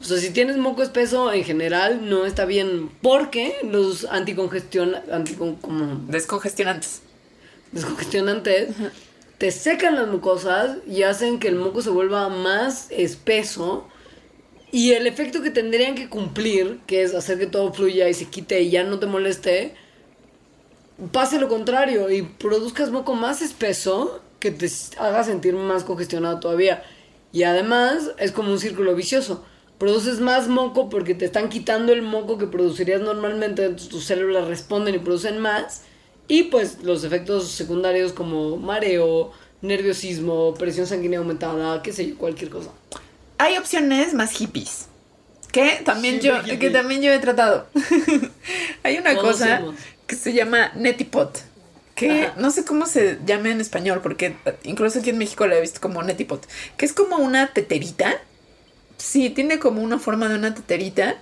o 0.00 0.04
sea, 0.04 0.18
si 0.18 0.30
tienes 0.30 0.56
moco 0.58 0.82
espeso 0.82 1.32
en 1.32 1.44
general, 1.44 2.08
no 2.08 2.26
está 2.26 2.44
bien. 2.44 2.90
Porque 3.02 3.56
los 3.62 4.04
anticongestión, 4.04 4.94
anticon, 5.10 5.56
como 5.56 6.02
Descongestionantes. 6.08 7.00
descongestionantes 7.72 8.68
te 9.38 9.50
secan 9.52 9.94
las 9.94 10.08
mucosas 10.08 10.78
y 10.86 11.04
hacen 11.04 11.38
que 11.38 11.48
el 11.48 11.54
moco 11.54 11.80
se 11.80 11.90
vuelva 11.90 12.28
más 12.28 12.88
espeso. 12.90 13.88
Y 14.70 14.92
el 14.92 15.06
efecto 15.06 15.42
que 15.42 15.50
tendrían 15.50 15.94
que 15.94 16.08
cumplir, 16.08 16.80
que 16.86 17.02
es 17.02 17.14
hacer 17.14 17.38
que 17.38 17.46
todo 17.46 17.72
fluya 17.72 18.08
y 18.08 18.14
se 18.14 18.26
quite 18.26 18.60
y 18.60 18.70
ya 18.70 18.84
no 18.84 18.98
te 18.98 19.06
moleste, 19.06 19.74
pase 21.12 21.40
lo 21.40 21.48
contrario 21.48 22.10
y 22.10 22.22
produzcas 22.22 22.90
moco 22.90 23.14
más 23.14 23.40
espeso 23.40 24.20
que 24.40 24.50
te 24.50 24.70
haga 24.98 25.24
sentir 25.24 25.54
más 25.54 25.84
congestionado 25.84 26.40
todavía. 26.40 26.82
Y 27.32 27.44
además 27.44 28.10
es 28.18 28.32
como 28.32 28.52
un 28.52 28.58
círculo 28.58 28.94
vicioso. 28.94 29.44
Produces 29.78 30.20
más 30.20 30.48
moco 30.48 30.88
porque 30.88 31.14
te 31.14 31.24
están 31.24 31.48
quitando 31.48 31.92
el 31.92 32.02
moco 32.02 32.36
que 32.36 32.46
producirías 32.46 33.00
normalmente, 33.00 33.64
entonces 33.64 33.88
tus 33.88 34.04
células 34.04 34.48
responden 34.48 34.94
y 34.94 34.98
producen 34.98 35.38
más. 35.38 35.82
Y 36.26 36.44
pues 36.44 36.82
los 36.82 37.04
efectos 37.04 37.48
secundarios 37.48 38.12
como 38.12 38.56
mareo, 38.56 39.32
nerviosismo, 39.62 40.54
presión 40.54 40.86
sanguínea 40.86 41.20
aumentada, 41.20 41.82
qué 41.82 41.92
sé 41.92 42.08
yo, 42.08 42.18
cualquier 42.18 42.50
cosa. 42.50 42.70
Hay 43.38 43.56
opciones 43.56 44.14
más 44.14 44.32
hippies. 44.32 44.86
Que 45.52 45.80
también 45.84 46.20
yo, 46.20 46.38
hippie. 46.38 46.58
que 46.58 46.70
también 46.70 47.00
yo 47.00 47.12
he 47.12 47.18
tratado. 47.18 47.68
Hay 48.82 48.98
una 48.98 49.14
Todos 49.14 49.38
cosa 49.38 49.62
que 50.06 50.16
se 50.16 50.32
llama 50.32 50.72
Netipot. 50.74 51.42
Que 51.94 52.24
Ajá. 52.24 52.34
no 52.36 52.50
sé 52.50 52.64
cómo 52.64 52.86
se 52.86 53.18
llama 53.24 53.50
en 53.50 53.60
español, 53.60 54.00
porque 54.02 54.36
incluso 54.64 54.98
aquí 54.98 55.10
en 55.10 55.18
México 55.18 55.46
la 55.46 55.56
he 55.56 55.60
visto 55.60 55.80
como 55.80 56.02
Netipot. 56.02 56.46
Que 56.76 56.84
es 56.84 56.92
como 56.92 57.16
una 57.16 57.52
teterita. 57.52 58.18
Sí, 58.98 59.30
tiene 59.30 59.58
como 59.58 59.82
una 59.82 59.98
forma 59.98 60.28
de 60.28 60.34
una 60.34 60.54
teterita. 60.54 61.16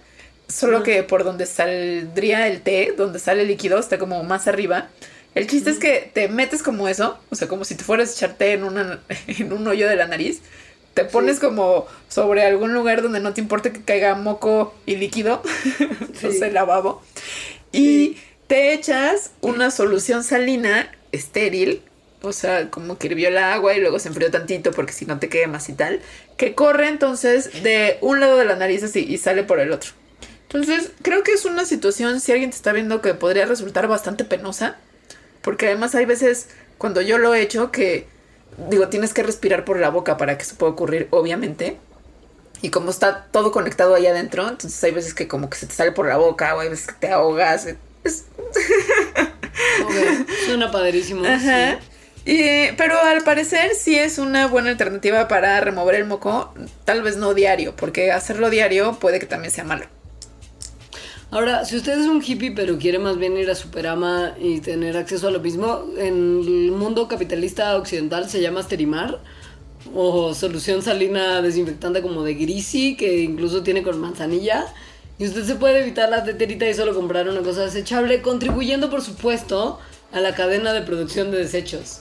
Solo 0.49 0.83
que 0.83 1.03
por 1.03 1.25
donde 1.25 1.47
saldría 1.47 2.47
el 2.47 2.63
té, 2.63 2.95
donde 2.97 3.19
sale 3.19 3.43
el 3.43 3.49
líquido, 3.49 3.79
está 3.79 3.99
como 3.99 4.23
más 4.23 4.47
arriba. 4.47 4.89
El 5.35 5.47
chiste 5.47 5.71
es 5.71 5.79
que 5.79 6.11
te 6.15 6.29
metes 6.29 6.63
como 6.63 6.89
eso, 6.89 7.19
o 7.31 7.35
sea, 7.35 7.47
como 7.47 7.65
si 7.65 7.75
te 7.75 7.85
fueras 7.85 8.09
a 8.09 8.13
echar 8.13 8.39
té 8.39 8.53
en, 8.53 8.65
una, 8.65 9.01
en 9.27 9.53
un 9.53 9.67
hoyo 9.67 9.89
de 9.89 9.97
la 9.97 10.07
nariz. 10.07 10.41
Te 10.97 11.05
pones 11.05 11.41
como 11.41 11.87
sobre 12.09 12.43
algún 12.43 12.73
lugar 12.73 13.03
donde 13.03 13.21
no 13.21 13.35
te 13.35 13.43
importe 13.43 13.71
que 13.71 13.83
caiga 13.83 14.15
moco 14.15 14.75
y 14.87 14.97
líquido, 14.97 15.43
o 15.45 16.17
Sí. 16.19 16.33
sea, 16.33 16.49
el 16.49 16.55
lavabo. 16.55 17.03
Y 17.71 18.17
te 18.47 18.73
echas 18.73 19.33
una 19.43 19.71
solución 19.71 20.25
salina 20.25 20.91
estéril, 21.13 21.83
o 22.23 22.33
sea, 22.33 22.71
como 22.71 22.97
que 22.97 23.09
hirvió 23.09 23.29
el 23.29 23.37
agua 23.37 23.75
y 23.75 23.81
luego 23.81 23.99
se 23.99 24.09
enfrió 24.09 24.31
tantito 24.31 24.71
porque 24.71 24.95
si 24.95 25.05
no 25.05 25.19
te 25.19 25.29
quemas 25.29 25.69
y 25.69 25.75
tal, 25.75 26.01
que 26.39 26.55
corre 26.55 26.89
entonces 26.89 27.63
de 27.63 27.99
un 28.01 28.21
lado 28.21 28.39
de 28.39 28.47
la 28.47 28.57
nariz 28.57 28.83
así 28.83 29.05
y 29.07 29.19
sale 29.19 29.43
por 29.45 29.61
el 29.61 29.73
otro. 29.73 29.91
Entonces, 30.45 30.93
creo 31.03 31.23
que 31.23 31.33
es 31.33 31.45
una 31.45 31.67
situación, 31.67 32.21
si 32.21 32.33
alguien 32.33 32.49
te 32.51 32.57
está 32.57 32.73
viendo, 32.73 33.03
que 33.03 33.13
podría 33.13 33.45
resultar 33.45 33.87
bastante 33.87 34.25
penosa, 34.25 34.77
porque 35.43 35.67
además 35.67 35.95
hay 35.95 36.07
veces 36.07 36.49
cuando 36.79 37.03
yo 37.03 37.19
lo 37.19 37.35
he 37.35 37.43
hecho 37.43 37.71
que, 37.71 38.07
digo, 38.71 38.89
tienes 38.89 39.13
que 39.15 39.23
respirar 39.23 39.65
por 39.65 39.79
la 39.79 39.91
boca 39.91 40.17
para 40.17 40.37
que 40.37 40.43
eso 40.45 40.57
pueda 40.57 40.73
ocurrir, 40.73 41.09
obviamente. 41.11 41.79
Y 42.63 42.71
como 42.71 42.91
está 42.91 43.27
todo 43.31 43.53
conectado 43.53 43.95
ahí 43.95 44.07
adentro, 44.07 44.49
entonces 44.49 44.83
hay 44.83 44.93
veces 44.93 45.15
que 45.15 45.29
como 45.29 45.51
que 45.51 45.59
se 45.59 45.67
te 45.67 45.75
sale 45.75 45.93
por 45.93 46.07
la 46.07 46.17
boca 46.17 46.55
o 46.57 46.61
hay 46.61 46.69
veces 46.69 46.87
que 46.87 46.95
te 46.95 47.11
ahogas. 47.11 47.67
Es, 47.67 48.25
Ok, 49.85 50.29
suena 50.47 50.71
padrísimo. 50.71 51.25
Ajá. 51.27 51.79
sí. 51.79 51.87
Y, 52.25 52.73
pero 52.77 53.01
al 53.01 53.23
parecer 53.23 53.75
sí 53.77 53.97
es 53.97 54.19
una 54.19 54.49
buena 54.49 54.71
alternativa 54.71 55.29
para 55.29 55.61
remover 55.61 55.95
el 55.95 56.07
moco, 56.07 56.53
tal 56.85 57.03
vez 57.03 57.17
no 57.17 57.35
diario, 57.35 57.77
porque 57.77 58.11
hacerlo 58.11 58.51
diario 58.51 58.99
puede 58.99 59.21
que 59.21 59.27
también 59.27 59.53
sea 59.53 59.63
malo. 59.63 59.87
Ahora, 61.31 61.65
si 61.65 61.77
usted 61.77 61.99
es 61.99 62.07
un 62.07 62.23
hippie 62.23 62.53
pero 62.53 62.79
quiere 62.79 62.99
más 62.99 63.19
bien 63.19 63.37
ir 63.37 63.51
a 63.51 63.55
Superama 63.55 64.35
y 64.41 64.61
tener 64.61 64.97
acceso 64.97 65.29
a 65.29 65.31
lo 65.31 65.41
mismo, 65.41 65.85
en 65.99 66.43
el 66.47 66.71
mundo 66.71 67.09
capitalista 67.09 67.77
occidental 67.77 68.31
se 68.31 68.41
llama 68.41 68.63
Sterimar 68.63 69.19
o 69.95 70.35
solución 70.35 70.83
salina 70.83 71.43
desinfectante 71.43 72.01
como 72.01 72.23
de 72.23 72.35
Grisi 72.35 72.97
que 72.97 73.23
incluso 73.23 73.63
tiene 73.63 73.83
con 73.83 74.01
manzanilla 74.01 74.67
y 75.19 75.27
usted 75.27 75.45
se 75.45 75.57
puede 75.57 75.81
evitar 75.81 76.09
la 76.11 76.25
teterita 76.25 76.69
y 76.69 76.75
solo 76.75 76.95
comprar 76.95 77.29
una 77.29 77.41
cosa 77.41 77.63
desechable, 77.63 78.23
contribuyendo 78.23 78.91
por 78.91 79.03
supuesto 79.03 79.79
a 80.13 80.21
la 80.21 80.35
cadena 80.35 80.73
de 80.73 80.83
producción 80.83 81.31
de 81.31 81.39
desechos. 81.39 82.01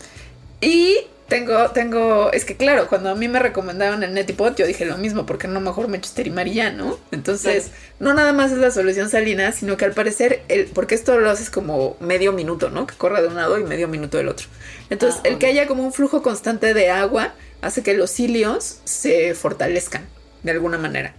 Y 0.61 0.97
tengo, 1.27 1.71
tengo, 1.71 2.31
es 2.31 2.45
que 2.45 2.55
claro, 2.55 2.87
cuando 2.87 3.09
a 3.09 3.15
mí 3.15 3.27
me 3.27 3.39
recomendaron 3.39 4.03
el 4.03 4.13
Netipot, 4.13 4.55
yo 4.55 4.67
dije 4.67 4.85
lo 4.85 4.97
mismo, 4.97 5.25
porque 5.25 5.47
no 5.47 5.59
mejor 5.59 5.87
me 5.87 5.97
echo 5.97 6.07
esterimaría, 6.09 6.71
¿no? 6.71 6.99
Entonces, 7.11 7.71
no 7.99 8.13
nada 8.13 8.31
más 8.33 8.51
es 8.51 8.59
la 8.59 8.69
solución 8.71 9.09
salina, 9.09 9.51
sino 9.51 9.75
que 9.77 9.85
al 9.85 9.93
parecer, 9.93 10.43
el, 10.49 10.67
porque 10.67 10.93
esto 10.95 11.17
lo 11.19 11.29
haces 11.29 11.49
como 11.49 11.97
medio 11.99 12.31
minuto, 12.31 12.69
¿no? 12.69 12.85
Que 12.85 12.95
corra 12.95 13.21
de 13.21 13.27
un 13.27 13.35
lado 13.35 13.57
y 13.59 13.63
medio 13.63 13.87
minuto 13.87 14.17
del 14.17 14.27
otro. 14.29 14.47
Entonces, 14.89 15.21
Ah, 15.23 15.23
el 15.23 15.37
que 15.39 15.47
haya 15.47 15.67
como 15.67 15.83
un 15.83 15.93
flujo 15.93 16.21
constante 16.21 16.73
de 16.73 16.89
agua 16.91 17.35
hace 17.61 17.81
que 17.83 17.95
los 17.95 18.11
cilios 18.11 18.81
se 18.83 19.33
fortalezcan 19.35 20.07
de 20.43 20.51
alguna 20.51 20.77
manera. 20.77 21.15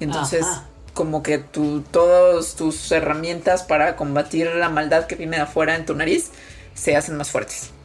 Entonces, 0.00 0.42
Ajá. 0.42 0.70
como 0.92 1.22
que 1.22 1.38
tu, 1.38 1.82
todas 1.82 2.56
tus 2.56 2.90
herramientas 2.92 3.62
para 3.64 3.96
combatir 3.96 4.48
la 4.56 4.68
maldad 4.70 5.06
que 5.06 5.16
viene 5.16 5.36
de 5.36 5.42
afuera 5.44 5.76
en 5.76 5.86
tu 5.86 5.94
nariz 5.94 6.32
se 6.74 6.96
hacen 6.96 7.16
más 7.16 7.30
fuertes. 7.30 7.75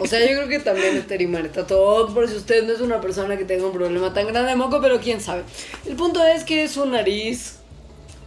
O 0.00 0.06
sea, 0.06 0.20
yo 0.20 0.28
creo 0.28 0.48
que 0.48 0.60
también 0.60 0.96
esterimar 0.96 1.44
está 1.44 1.66
todo 1.66 2.12
por 2.14 2.28
si 2.28 2.36
usted 2.36 2.64
no 2.66 2.72
es 2.72 2.80
una 2.80 3.00
persona 3.00 3.36
que 3.36 3.44
tenga 3.44 3.66
un 3.66 3.72
problema 3.72 4.14
tan 4.14 4.26
grande 4.26 4.50
de 4.50 4.56
moco, 4.56 4.80
pero 4.80 5.00
quién 5.00 5.20
sabe. 5.20 5.42
El 5.86 5.96
punto 5.96 6.24
es 6.24 6.44
que 6.44 6.68
su 6.68 6.86
nariz 6.86 7.56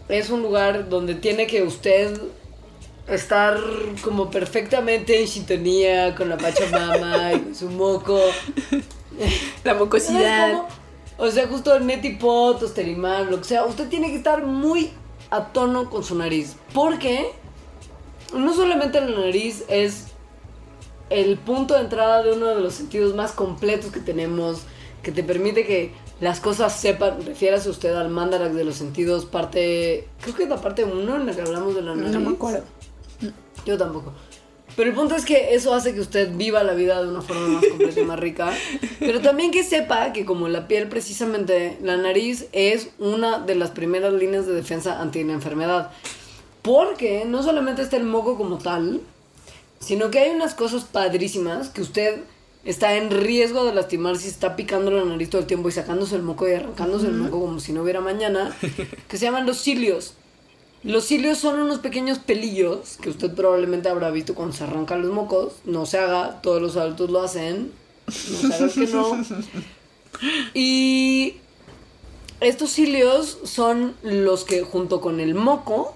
es 0.07 0.29
un 0.29 0.43
lugar 0.43 0.89
donde 0.89 1.15
tiene 1.15 1.47
que 1.47 1.63
usted 1.63 2.19
estar 3.07 3.57
como 4.03 4.29
perfectamente 4.29 5.19
en 5.19 5.27
sintonía 5.27 6.15
con 6.15 6.29
la 6.29 6.37
Pachamama 6.37 7.33
y 7.33 7.39
con 7.39 7.55
su 7.55 7.69
moco. 7.69 8.19
La 9.63 9.71
¿Sabes 9.71 9.79
mucosidad. 9.79 10.51
cómo? 10.51 10.67
O 11.17 11.31
sea, 11.31 11.47
justo 11.47 11.75
el 11.75 11.85
netipot, 11.85 12.61
esterimar, 12.63 13.25
lo 13.25 13.37
que 13.37 13.45
sea, 13.45 13.65
usted 13.65 13.87
tiene 13.87 14.09
que 14.09 14.17
estar 14.17 14.45
muy 14.45 14.91
a 15.29 15.45
tono 15.53 15.89
con 15.89 16.03
su 16.03 16.15
nariz. 16.15 16.55
Porque 16.73 17.31
no 18.33 18.53
solamente 18.53 18.99
la 19.01 19.07
nariz 19.07 19.63
es 19.67 20.07
el 21.09 21.37
punto 21.37 21.75
de 21.75 21.81
entrada 21.81 22.23
de 22.23 22.33
uno 22.33 22.47
de 22.47 22.61
los 22.61 22.73
sentidos 22.73 23.15
más 23.15 23.31
completos 23.31 23.91
que 23.91 23.99
tenemos, 23.99 24.61
que 25.01 25.11
te 25.11 25.23
permite 25.23 25.65
que 25.65 25.91
las 26.19 26.39
cosas 26.39 26.79
sepan, 26.79 27.25
refiérase 27.25 27.69
usted 27.69 27.93
al 27.93 28.09
mandarax 28.09 28.55
de 28.55 28.63
los 28.63 28.75
sentidos, 28.75 29.25
parte, 29.25 30.07
creo 30.21 30.35
que 30.35 30.43
es 30.43 30.49
la 30.49 30.61
parte 30.61 30.83
1 30.83 31.15
en 31.15 31.25
la 31.25 31.33
que 31.33 31.41
hablamos 31.41 31.75
de 31.75 31.81
la 31.81 31.95
nariz. 31.95 32.13
No 32.13 32.19
me 32.21 32.35
acuerdo. 32.35 32.63
Yo 33.65 33.77
tampoco. 33.77 34.13
Pero 34.75 34.89
el 34.89 34.95
punto 34.95 35.15
es 35.15 35.23
que 35.23 35.53
eso 35.53 35.73
hace 35.73 35.93
que 35.93 35.99
usted 35.99 36.33
viva 36.35 36.63
la 36.63 36.73
vida 36.73 37.01
de 37.01 37.09
una 37.09 37.21
forma 37.21 37.47
más 37.47 37.65
completa 37.67 37.99
y 37.99 38.05
más 38.05 38.19
rica. 38.19 38.51
Pero 38.99 39.21
también 39.21 39.51
que 39.51 39.63
sepa 39.63 40.13
que 40.13 40.25
como 40.25 40.47
la 40.47 40.67
piel 40.67 40.89
precisamente, 40.89 41.77
la 41.81 41.97
nariz 41.97 42.47
es 42.53 42.89
una 42.97 43.39
de 43.39 43.55
las 43.55 43.69
primeras 43.71 44.13
líneas 44.13 44.47
de 44.47 44.53
defensa 44.53 44.99
ante 44.99 45.23
la 45.23 45.33
enfermedad. 45.33 45.91
Porque 46.63 47.25
no 47.25 47.43
solamente 47.43 47.83
está 47.83 47.97
el 47.97 48.05
moco 48.05 48.37
como 48.37 48.57
tal, 48.57 49.01
sino 49.79 50.09
que 50.09 50.19
hay 50.19 50.31
unas 50.31 50.55
cosas 50.55 50.85
padrísimas 50.85 51.69
que 51.69 51.81
usted 51.81 52.21
está 52.65 52.95
en 52.95 53.11
riesgo 53.11 53.65
de 53.65 53.73
lastimar 53.73 54.17
si 54.17 54.29
está 54.29 54.55
picando 54.55 54.89
la 54.89 55.03
nariz 55.03 55.29
todo 55.29 55.41
el 55.41 55.47
tiempo 55.47 55.69
y 55.69 55.73
sacándose 55.73 56.15
el 56.15 56.23
moco 56.23 56.47
y 56.47 56.53
arrancándose 56.53 57.07
el 57.07 57.13
moco 57.13 57.41
como 57.41 57.59
si 57.59 57.73
no 57.73 57.83
hubiera 57.83 57.99
mañana, 57.99 58.55
que 59.07 59.17
se 59.17 59.25
llaman 59.25 59.45
los 59.45 59.57
cilios. 59.57 60.13
Los 60.83 61.05
cilios 61.05 61.37
son 61.37 61.59
unos 61.59 61.79
pequeños 61.79 62.19
pelillos 62.19 62.97
que 63.01 63.09
usted 63.09 63.33
probablemente 63.33 63.87
habrá 63.87 64.11
visto 64.11 64.35
cuando 64.35 64.55
se 64.55 64.65
arrancan 64.65 65.01
los 65.01 65.11
mocos. 65.11 65.53
No 65.63 65.85
se 65.85 65.97
haga, 65.97 66.41
todos 66.41 66.61
los 66.61 66.75
adultos 66.75 67.09
lo 67.09 67.21
hacen. 67.21 67.71
No 68.07 68.13
se 68.13 68.53
haga 68.53 68.73
que 68.73 68.87
no. 68.87 69.23
Y 70.53 71.35
estos 72.39 72.71
cilios 72.71 73.39
son 73.45 73.95
los 74.03 74.43
que 74.43 74.61
junto 74.63 75.01
con 75.01 75.19
el 75.19 75.35
moco 75.35 75.95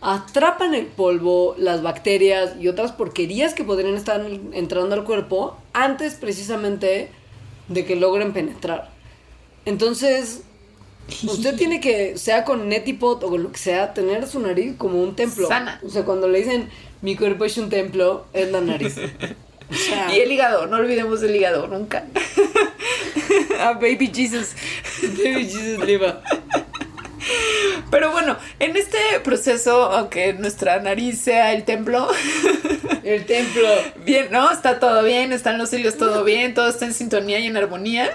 atrapan 0.00 0.74
el 0.74 0.86
polvo, 0.86 1.54
las 1.58 1.82
bacterias 1.82 2.52
y 2.60 2.68
otras 2.68 2.92
porquerías 2.92 3.54
que 3.54 3.64
podrían 3.64 3.94
estar 3.94 4.24
entrando 4.52 4.94
al 4.94 5.04
cuerpo 5.04 5.56
antes 5.72 6.14
precisamente 6.14 7.10
de 7.68 7.84
que 7.84 7.96
logren 7.96 8.32
penetrar. 8.32 8.90
Entonces, 9.64 10.42
usted 11.24 11.56
tiene 11.56 11.80
que, 11.80 12.16
sea 12.16 12.44
con 12.44 12.68
netipot 12.68 13.22
o 13.24 13.30
con 13.30 13.42
lo 13.42 13.52
que 13.52 13.58
sea, 13.58 13.92
tener 13.92 14.26
su 14.26 14.40
nariz 14.40 14.76
como 14.78 15.02
un 15.02 15.16
templo. 15.16 15.48
Sana. 15.48 15.80
O 15.84 15.90
sea, 15.90 16.04
cuando 16.04 16.28
le 16.28 16.38
dicen 16.38 16.68
mi 17.02 17.16
cuerpo 17.16 17.44
es 17.44 17.58
un 17.58 17.68
templo, 17.68 18.26
es 18.32 18.50
la 18.50 18.60
nariz. 18.60 18.96
O 18.98 19.74
sea, 19.74 20.14
Y 20.14 20.20
el 20.20 20.32
hígado, 20.32 20.66
no 20.66 20.76
olvidemos 20.76 21.20
del 21.20 21.36
hígado, 21.36 21.66
nunca. 21.66 22.06
A 23.60 23.72
Baby 23.74 24.10
Jesus. 24.12 24.54
Baby 25.02 25.44
Jesus 25.44 25.84
Liva. 25.84 26.22
Pero 27.90 28.12
bueno, 28.12 28.36
en 28.58 28.76
este 28.76 28.98
proceso, 29.24 29.84
aunque 29.84 30.32
nuestra 30.34 30.80
nariz 30.80 31.20
sea 31.20 31.52
el 31.52 31.64
templo, 31.64 32.08
El 33.04 33.24
templo. 33.24 33.68
bien, 34.04 34.28
¿no? 34.30 34.50
Está 34.50 34.78
todo 34.78 35.02
bien, 35.02 35.32
están 35.32 35.58
los 35.58 35.70
cilios 35.70 35.96
todo 35.96 36.24
bien, 36.24 36.54
todo 36.54 36.68
está 36.68 36.84
en 36.84 36.94
sintonía 36.94 37.38
y 37.38 37.46
en 37.46 37.56
armonía. 37.56 38.14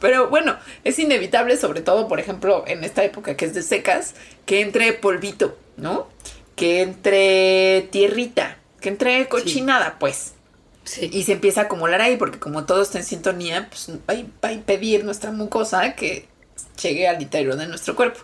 Pero 0.00 0.28
bueno, 0.28 0.56
es 0.84 0.98
inevitable, 0.98 1.56
sobre 1.56 1.80
todo, 1.80 2.08
por 2.08 2.20
ejemplo, 2.20 2.64
en 2.66 2.84
esta 2.84 3.04
época 3.04 3.36
que 3.36 3.46
es 3.46 3.54
de 3.54 3.62
secas, 3.62 4.14
que 4.46 4.60
entre 4.60 4.92
polvito, 4.92 5.58
¿no? 5.76 6.08
Que 6.56 6.82
entre 6.82 7.88
tierrita, 7.90 8.58
que 8.80 8.90
entre 8.90 9.26
cochinada, 9.28 9.98
pues. 9.98 10.34
Sí. 10.84 11.08
Y 11.12 11.22
se 11.22 11.32
empieza 11.32 11.62
a 11.62 11.64
acumular 11.64 12.02
ahí, 12.02 12.16
porque 12.18 12.38
como 12.38 12.66
todo 12.66 12.82
está 12.82 12.98
en 12.98 13.04
sintonía, 13.04 13.68
pues 13.70 13.90
va 14.08 14.48
a 14.48 14.52
impedir 14.52 15.04
nuestra 15.04 15.32
mucosa 15.32 15.94
que 15.94 16.28
llegue 16.82 17.08
al 17.08 17.20
interior 17.20 17.56
de 17.56 17.66
nuestro 17.66 17.96
cuerpo. 17.96 18.20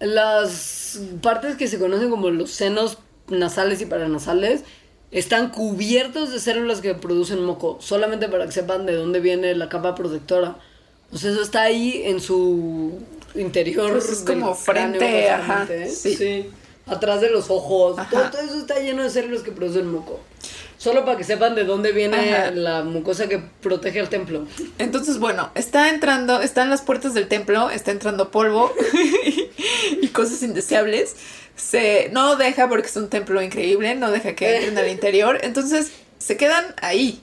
Las 0.00 1.00
partes 1.20 1.56
que 1.56 1.68
se 1.68 1.78
conocen 1.78 2.10
como 2.10 2.30
los 2.30 2.50
senos 2.50 2.98
nasales 3.28 3.80
y 3.80 3.86
paranasales 3.86 4.64
están 5.10 5.50
cubiertos 5.50 6.32
de 6.32 6.40
células 6.40 6.80
que 6.80 6.94
producen 6.94 7.44
moco, 7.44 7.78
solamente 7.80 8.28
para 8.28 8.46
que 8.46 8.52
sepan 8.52 8.86
de 8.86 8.94
dónde 8.94 9.20
viene 9.20 9.54
la 9.54 9.68
capa 9.68 9.94
protectora. 9.94 10.56
O 11.12 11.18
sea, 11.18 11.30
eso 11.30 11.42
está 11.42 11.62
ahí 11.62 12.02
en 12.04 12.20
su 12.20 12.98
interior. 13.34 13.92
Pues 13.92 14.08
es 14.08 14.20
como 14.20 14.54
frente, 14.54 15.30
ajá, 15.30 15.66
¿eh? 15.70 15.88
sí. 15.88 16.50
Atrás 16.86 17.20
de 17.20 17.30
los 17.30 17.50
ojos. 17.50 17.96
Todo, 18.10 18.30
todo 18.30 18.40
eso 18.40 18.58
está 18.58 18.80
lleno 18.80 19.02
de 19.02 19.10
células 19.10 19.42
que 19.42 19.52
producen 19.52 19.86
moco. 19.86 20.20
Solo 20.82 21.04
para 21.04 21.16
que 21.16 21.22
sepan 21.22 21.54
de 21.54 21.62
dónde 21.62 21.92
viene 21.92 22.34
Ajá. 22.34 22.50
la 22.50 22.82
mucosa 22.82 23.28
que 23.28 23.38
protege 23.38 24.00
al 24.00 24.08
templo. 24.08 24.48
Entonces, 24.78 25.20
bueno, 25.20 25.52
está 25.54 25.88
entrando, 25.90 26.40
están 26.42 26.70
las 26.70 26.82
puertas 26.82 27.14
del 27.14 27.28
templo, 27.28 27.70
está 27.70 27.92
entrando 27.92 28.32
polvo 28.32 28.74
y 30.02 30.08
cosas 30.08 30.42
indeseables. 30.42 31.14
Se 31.54 32.08
no 32.12 32.34
deja 32.34 32.68
porque 32.68 32.88
es 32.88 32.96
un 32.96 33.08
templo 33.08 33.40
increíble, 33.42 33.94
no 33.94 34.10
deja 34.10 34.34
que 34.34 34.56
entren 34.56 34.76
al 34.78 34.88
interior. 34.96 35.38
Entonces, 35.44 35.92
se 36.18 36.36
quedan 36.36 36.64
ahí. 36.80 37.22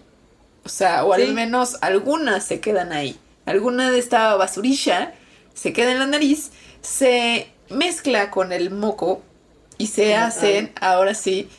O 0.63 0.69
sea, 0.69 1.03
o 1.03 1.11
al 1.11 1.25
Sí. 1.25 1.31
menos 1.33 1.77
algunas 1.81 2.45
se 2.45 2.61
quedan 2.61 2.93
ahí. 2.93 3.19
Alguna 3.45 3.91
de 3.91 3.99
esta 3.99 4.35
basurilla 4.35 5.13
se 5.53 5.73
queda 5.73 5.91
en 5.91 5.99
la 5.99 6.07
nariz, 6.07 6.51
se 6.81 7.49
mezcla 7.69 8.31
con 8.31 8.53
el 8.53 8.69
moco 8.71 9.21
y 9.77 9.87
se 9.87 10.15
hacen, 10.15 10.71
ahora 10.79 11.13
sí, 11.13 11.49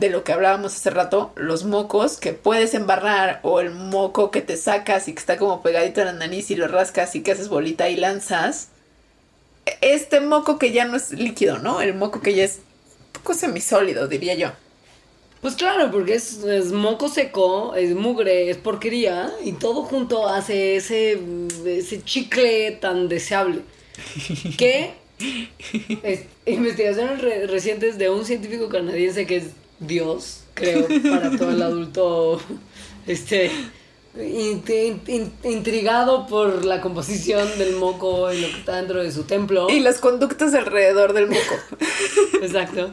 de 0.00 0.10
lo 0.10 0.24
que 0.24 0.32
hablábamos 0.32 0.74
hace 0.74 0.90
rato, 0.90 1.32
los 1.36 1.64
mocos 1.64 2.16
que 2.16 2.32
puedes 2.32 2.74
embarrar 2.74 3.40
o 3.42 3.60
el 3.60 3.70
moco 3.70 4.30
que 4.30 4.40
te 4.42 4.56
sacas 4.56 5.06
y 5.08 5.12
que 5.12 5.20
está 5.20 5.36
como 5.36 5.62
pegadito 5.62 6.00
a 6.02 6.06
la 6.06 6.12
nariz 6.12 6.50
y 6.50 6.56
lo 6.56 6.66
rascas 6.68 7.14
y 7.14 7.22
que 7.22 7.32
haces 7.32 7.48
bolita 7.48 7.88
y 7.88 7.96
lanzas. 7.96 8.68
Este 9.80 10.20
moco 10.20 10.58
que 10.58 10.72
ya 10.72 10.84
no 10.86 10.96
es 10.96 11.12
líquido, 11.12 11.58
¿no? 11.58 11.80
El 11.80 11.94
moco 11.94 12.20
que 12.20 12.34
ya 12.34 12.44
es 12.44 12.56
un 12.58 13.12
poco 13.22 13.34
semisólido, 13.34 14.08
diría 14.08 14.34
yo. 14.34 14.50
Pues 15.40 15.54
claro, 15.54 15.90
porque 15.90 16.14
es, 16.14 16.44
es 16.44 16.72
moco 16.72 17.08
seco, 17.08 17.74
es 17.74 17.94
mugre, 17.94 18.50
es 18.50 18.58
porquería 18.58 19.32
y 19.42 19.52
todo 19.52 19.84
junto 19.84 20.28
hace 20.28 20.76
ese, 20.76 21.18
ese 21.64 22.02
chicle 22.04 22.72
tan 22.72 23.08
deseable. 23.08 23.62
Que 24.58 24.94
es- 26.02 26.24
investigaciones 26.46 27.20
re- 27.22 27.46
recientes 27.46 27.98
de 27.98 28.10
un 28.10 28.24
científico 28.24 28.68
canadiense 28.68 29.26
que 29.26 29.36
es 29.38 29.44
Dios, 29.80 30.44
creo, 30.54 30.86
para 31.10 31.36
todo 31.36 31.50
el 31.50 31.62
adulto 31.62 32.40
este 33.06 33.50
in- 34.16 34.62
in- 34.68 35.02
in- 35.06 35.32
intrigado 35.44 36.26
por 36.26 36.64
la 36.64 36.80
composición 36.80 37.48
del 37.58 37.76
moco 37.76 38.32
y 38.32 38.40
lo 38.40 38.48
que 38.48 38.58
está 38.58 38.76
dentro 38.76 39.02
de 39.02 39.10
su 39.10 39.22
templo. 39.24 39.68
Y 39.70 39.80
las 39.80 39.98
conductas 39.98 40.52
alrededor 40.54 41.12
del 41.12 41.28
moco. 41.28 41.54
Exacto. 42.42 42.90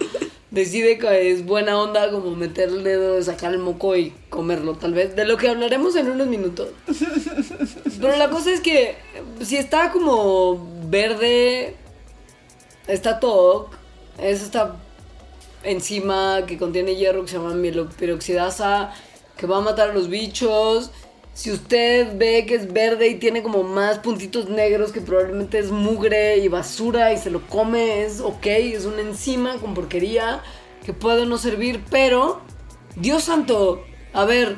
Decide 0.49 0.97
que 0.97 1.31
es 1.31 1.45
buena 1.45 1.77
onda 1.79 2.09
como 2.09 2.33
meter 2.35 2.69
el 2.69 2.83
dedo, 2.83 3.21
sacar 3.21 3.51
el 3.53 3.59
moco 3.59 3.95
y 3.97 4.13
comerlo, 4.29 4.75
tal 4.75 4.93
vez. 4.93 5.13
De 5.15 5.25
lo 5.25 5.35
que 5.37 5.49
hablaremos 5.49 5.95
en 5.97 6.09
unos 6.09 6.27
minutos. 6.27 6.69
Pero 7.99 8.15
la 8.15 8.29
cosa 8.29 8.51
es 8.51 8.61
que 8.61 8.95
si 9.41 9.57
está 9.57 9.91
como 9.91 10.65
verde, 10.89 11.75
está 12.87 13.19
TOC, 13.19 13.73
es 14.19 14.41
esta 14.41 14.77
enzima 15.67 16.45
que 16.47 16.57
contiene 16.57 16.95
hierro 16.95 17.23
que 17.23 17.29
se 17.29 17.37
llama 17.37 17.53
mieloperoxidasa, 17.53 18.93
que 19.35 19.47
va 19.47 19.57
a 19.57 19.61
matar 19.61 19.91
a 19.91 19.93
los 19.93 20.09
bichos. 20.09 20.91
Si 21.33 21.51
usted 21.51 22.17
ve 22.17 22.45
que 22.47 22.55
es 22.55 22.73
verde 22.73 23.09
y 23.09 23.15
tiene 23.15 23.43
como 23.43 23.61
más 23.61 23.99
puntitos 23.99 24.49
negros 24.49 24.91
que 24.91 25.01
probablemente 25.01 25.59
es 25.59 25.69
mugre 25.69 26.37
y 26.37 26.47
basura 26.47 27.13
y 27.13 27.17
se 27.17 27.29
lo 27.29 27.41
come, 27.47 28.03
es 28.03 28.21
ok, 28.21 28.45
es 28.45 28.85
una 28.85 29.01
enzima 29.01 29.57
con 29.57 29.75
porquería 29.75 30.41
que 30.83 30.93
puede 30.93 31.25
no 31.25 31.37
servir, 31.37 31.83
pero 31.91 32.41
Dios 32.95 33.25
santo, 33.25 33.83
a 34.13 34.25
ver, 34.25 34.55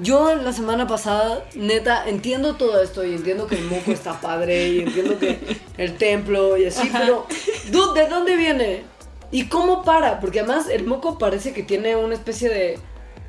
yo 0.00 0.34
la 0.36 0.52
semana 0.52 0.86
pasada, 0.86 1.44
neta, 1.54 2.08
entiendo 2.08 2.54
todo 2.54 2.80
esto 2.82 3.04
y 3.04 3.14
entiendo 3.14 3.46
que 3.46 3.56
el 3.56 3.64
moco 3.64 3.90
está 3.90 4.20
padre 4.20 4.68
y 4.68 4.80
entiendo 4.80 5.18
que 5.18 5.38
el 5.76 5.96
templo 5.96 6.56
y 6.56 6.66
así, 6.66 6.88
pero, 6.92 7.26
dude, 7.70 8.02
¿de 8.02 8.08
dónde 8.08 8.36
viene? 8.36 8.84
¿Y 9.32 9.46
cómo 9.48 9.82
para? 9.82 10.20
Porque 10.20 10.40
además 10.40 10.68
el 10.68 10.84
moco 10.84 11.18
parece 11.18 11.52
que 11.52 11.64
tiene 11.64 11.96
una 11.96 12.14
especie 12.14 12.48
de 12.48 12.78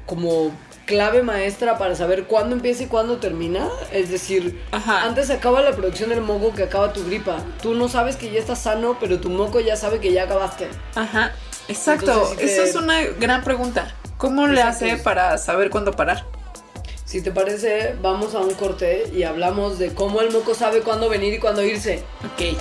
como 0.06 0.52
clave 0.86 1.24
maestra 1.24 1.78
para 1.78 1.96
saber 1.96 2.26
cuándo 2.26 2.56
empieza 2.56 2.84
y 2.84 2.88
cuándo 2.88 3.18
termina. 3.18 3.70
Es 3.92 4.10
decir, 4.12 4.62
Ajá. 4.72 5.04
antes 5.06 5.30
acaba 5.30 5.62
la 5.62 5.72
producción 5.72 6.10
del 6.10 6.20
moco 6.22 6.54
que 6.54 6.64
acaba 6.64 6.92
tu 6.94 7.06
gripa. 7.06 7.38
Tú 7.62 7.74
no 7.74 7.88
sabes 7.88 8.18
que 8.18 8.30
ya 8.32 8.40
estás 8.40 8.60
sano, 8.60 8.98
pero 9.00 9.20
tu 9.22 9.30
moco 9.30 9.60
ya 9.62 9.78
sabe 9.78 10.00
que 10.00 10.12
ya 10.12 10.24
acabaste. 10.26 10.68
Ajá. 10.96 11.32
Exacto. 11.70 12.12
Entonces, 12.12 12.30
si 12.32 12.46
te- 12.46 12.54
Esa 12.54 12.64
es 12.64 12.76
una 12.76 13.02
gran 13.20 13.44
pregunta. 13.44 13.96
¿Cómo 14.18 14.46
le 14.48 14.62
hace 14.62 14.98
para 14.98 15.38
saber 15.38 15.70
cuándo 15.70 15.94
parar? 15.94 16.26
Si 17.06 17.22
te 17.22 17.32
parece, 17.32 17.96
vamos 18.02 18.36
a 18.36 18.40
un 18.40 18.54
corte 18.56 19.10
y 19.14 19.24
hablamos 19.24 19.78
de 19.80 19.94
cómo 19.94 20.20
el 20.22 20.32
moco 20.32 20.54
sabe 20.56 20.82
cuándo 20.82 21.08
venir 21.10 21.34
y 21.34 21.40
cuándo 21.40 21.62
irse. 21.62 22.04
Ok. 22.26 22.58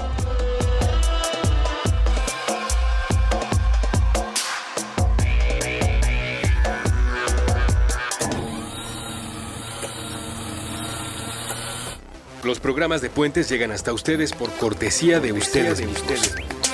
Los 12.45 12.59
programas 12.59 13.01
de 13.01 13.09
Puentes 13.09 13.49
llegan 13.49 13.71
hasta 13.71 13.93
ustedes 13.93 14.33
por 14.33 14.51
cortesía 14.55 15.21
de 15.21 15.33
ustedes. 15.33 15.81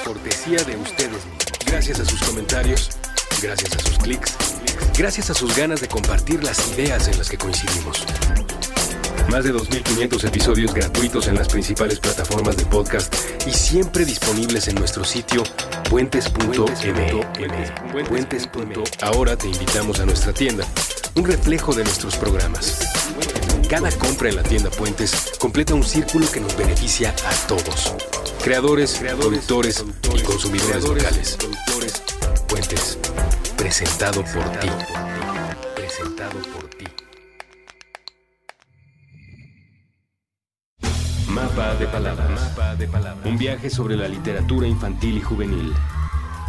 Cortesía 0.03 0.63
de 0.65 0.77
ustedes. 0.77 1.19
Gracias 1.67 2.01
a 2.01 2.07
sus 2.07 2.23
comentarios, 2.23 2.89
gracias 3.43 3.77
a 3.77 3.79
sus 3.81 3.99
clics, 3.99 4.35
gracias 4.97 5.29
a 5.29 5.35
sus 5.35 5.55
ganas 5.55 5.83
de 5.83 5.89
compartir 5.89 6.43
las 6.43 6.73
ideas 6.73 7.09
en 7.09 7.19
las 7.19 7.29
que 7.29 7.37
coincidimos. 7.37 8.07
Más 9.29 9.45
de 9.45 9.53
2.500 9.53 10.25
episodios 10.27 10.73
gratuitos 10.73 11.29
en 11.29 11.35
las 11.35 11.49
principales 11.49 12.01
plataformas 12.01 12.57
de 12.57 12.65
podcast 12.65 13.15
y 13.47 13.53
siempre 13.53 14.07
disponibles 14.07 14.69
en 14.69 14.77
nuestro 14.77 15.05
sitio 15.05 15.43
puentes.me. 15.91 16.47
Puentes. 17.93 18.49
Ahora 19.03 19.37
te 19.37 19.49
invitamos 19.49 20.01
a 20.01 20.07
nuestra 20.07 20.33
tienda, 20.33 20.65
un 21.15 21.27
reflejo 21.27 21.75
de 21.75 21.85
nuestros 21.85 22.17
programas. 22.17 22.79
Cada 23.69 23.91
compra 23.93 24.31
en 24.31 24.37
la 24.37 24.43
tienda 24.43 24.71
Puentes 24.71 25.28
completa 25.39 25.75
un 25.75 25.85
círculo 25.85 26.31
que 26.31 26.41
nos 26.41 26.57
beneficia 26.57 27.11
a 27.11 27.47
todos. 27.47 27.95
Creadores, 28.43 28.99
productores 28.99 29.85
y 30.15 30.23
consumidores 30.23 30.85
locales. 30.85 31.39
Puentes, 32.49 32.99
presentado 33.57 34.25
por 34.25 34.45
ti. 34.59 34.69
Presentado 35.77 36.39
por 36.41 36.69
ti. 36.71 36.87
Mapa 41.29 41.75
de 41.77 41.87
palabras. 41.87 42.53
Un 43.25 43.39
viaje 43.39 43.71
sobre 43.71 43.97
la 43.97 44.09
literatura 44.09 44.67
infantil 44.67 45.19
y 45.19 45.21
juvenil. 45.21 45.73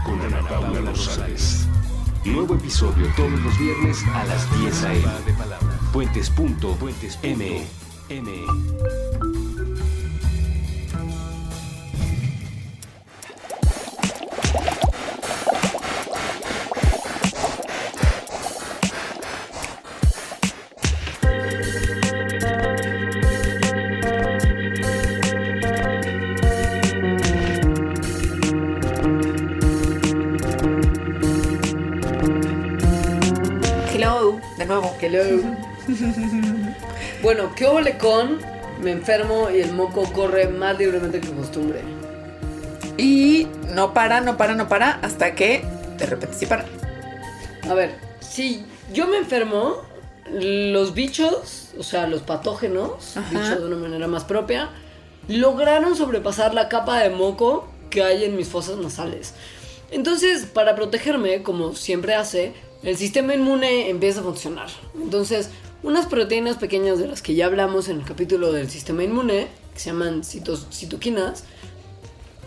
Con 0.03 0.19
Ana 0.21 0.47
Paula 0.47 0.81
Rosales. 0.81 1.67
Nuevo 2.25 2.55
episodio 2.55 3.07
todos 3.15 3.39
los 3.39 3.57
viernes 3.57 4.03
a 4.13 4.25
las 4.25 4.59
10 4.59 4.83
a.m. 4.83 5.03
Puentes.me. 5.93 7.88
M. 8.09 8.25
Hello, 33.93 34.39
de 34.57 34.65
nuevo. 34.65 34.95
Hello. 34.99 35.43
bueno, 37.21 37.53
¿qué 37.55 37.65
ole 37.65 37.97
con? 37.97 38.39
Me 38.81 38.91
enfermo 38.91 39.49
y 39.49 39.59
el 39.59 39.73
moco 39.73 40.03
corre 40.13 40.47
más 40.47 40.77
libremente 40.77 41.19
que 41.19 41.29
costumbre. 41.29 41.81
Y 42.97 43.47
no 43.73 43.93
para, 43.93 44.21
no 44.21 44.37
para, 44.37 44.55
no 44.55 44.67
para, 44.67 44.91
hasta 45.01 45.35
que 45.35 45.63
de 45.97 46.05
repente 46.05 46.35
sí 46.37 46.45
para. 46.45 46.65
A 47.69 47.73
ver, 47.73 47.95
si 48.19 48.65
yo 48.93 49.07
me 49.07 49.17
enfermo, 49.17 49.77
los 50.31 50.93
bichos, 50.93 51.69
o 51.77 51.83
sea, 51.83 52.07
los 52.07 52.21
patógenos, 52.21 53.15
dicho 53.31 53.59
de 53.59 53.65
una 53.65 53.75
manera 53.75 54.07
más 54.07 54.23
propia, 54.23 54.69
lograron 55.27 55.95
sobrepasar 55.95 56.53
la 56.53 56.69
capa 56.69 56.99
de 56.99 57.09
moco 57.09 57.67
que 57.89 58.03
hay 58.03 58.23
en 58.23 58.35
mis 58.35 58.47
fosas 58.47 58.77
nasales. 58.77 59.33
Entonces, 59.91 60.45
para 60.45 60.75
protegerme, 60.75 61.43
como 61.43 61.75
siempre 61.75 62.15
hace, 62.15 62.53
el 62.83 62.95
sistema 62.95 63.33
inmune 63.33 63.89
empieza 63.89 64.21
a 64.21 64.23
funcionar. 64.23 64.69
Entonces, 64.95 65.49
unas 65.83 66.05
proteínas 66.07 66.57
pequeñas 66.57 66.99
de 66.99 67.07
las 67.07 67.21
que 67.21 67.35
ya 67.35 67.45
hablamos 67.45 67.87
en 67.87 67.99
el 67.99 68.05
capítulo 68.05 68.51
del 68.51 68.69
sistema 68.69 69.03
inmune, 69.03 69.47
que 69.73 69.79
se 69.79 69.91
llaman 69.91 70.23
citos- 70.23 70.67
citoquinas, 70.71 71.43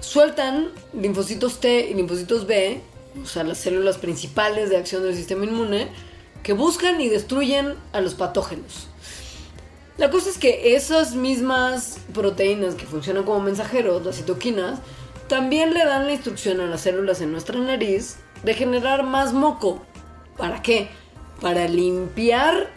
sueltan 0.01 0.69
linfocitos 0.93 1.61
T 1.61 1.91
y 1.91 1.95
linfocitos 1.95 2.47
B, 2.47 2.81
o 3.23 3.27
sea, 3.27 3.45
las 3.45 3.59
células 3.59 3.99
principales 3.99 4.71
de 4.71 4.77
acción 4.77 5.03
del 5.03 5.15
sistema 5.15 5.45
inmune, 5.45 5.89
que 6.43 6.53
buscan 6.53 7.01
y 7.01 7.09
destruyen 7.09 7.75
a 7.93 8.01
los 8.01 8.15
patógenos. 8.15 8.89
La 9.99 10.11
cosa 10.11 10.31
es 10.31 10.39
que 10.39 10.75
esas 10.75 11.15
mismas 11.15 11.99
proteínas 12.13 12.75
que 12.75 12.87
funcionan 12.87 13.25
como 13.25 13.41
mensajeros, 13.41 14.05
las 14.05 14.17
citoquinas, 14.17 14.81
también 15.29 15.73
le 15.73 15.85
dan 15.85 16.07
la 16.07 16.13
instrucción 16.13 16.61
a 16.61 16.67
las 16.67 16.81
células 16.81 17.21
en 17.21 17.31
nuestra 17.31 17.59
nariz 17.59 18.17
de 18.43 18.55
generar 18.55 19.05
más 19.05 19.33
moco. 19.33 19.83
¿Para 20.37 20.63
qué? 20.63 20.89
Para 21.41 21.69
limpiar 21.69 22.72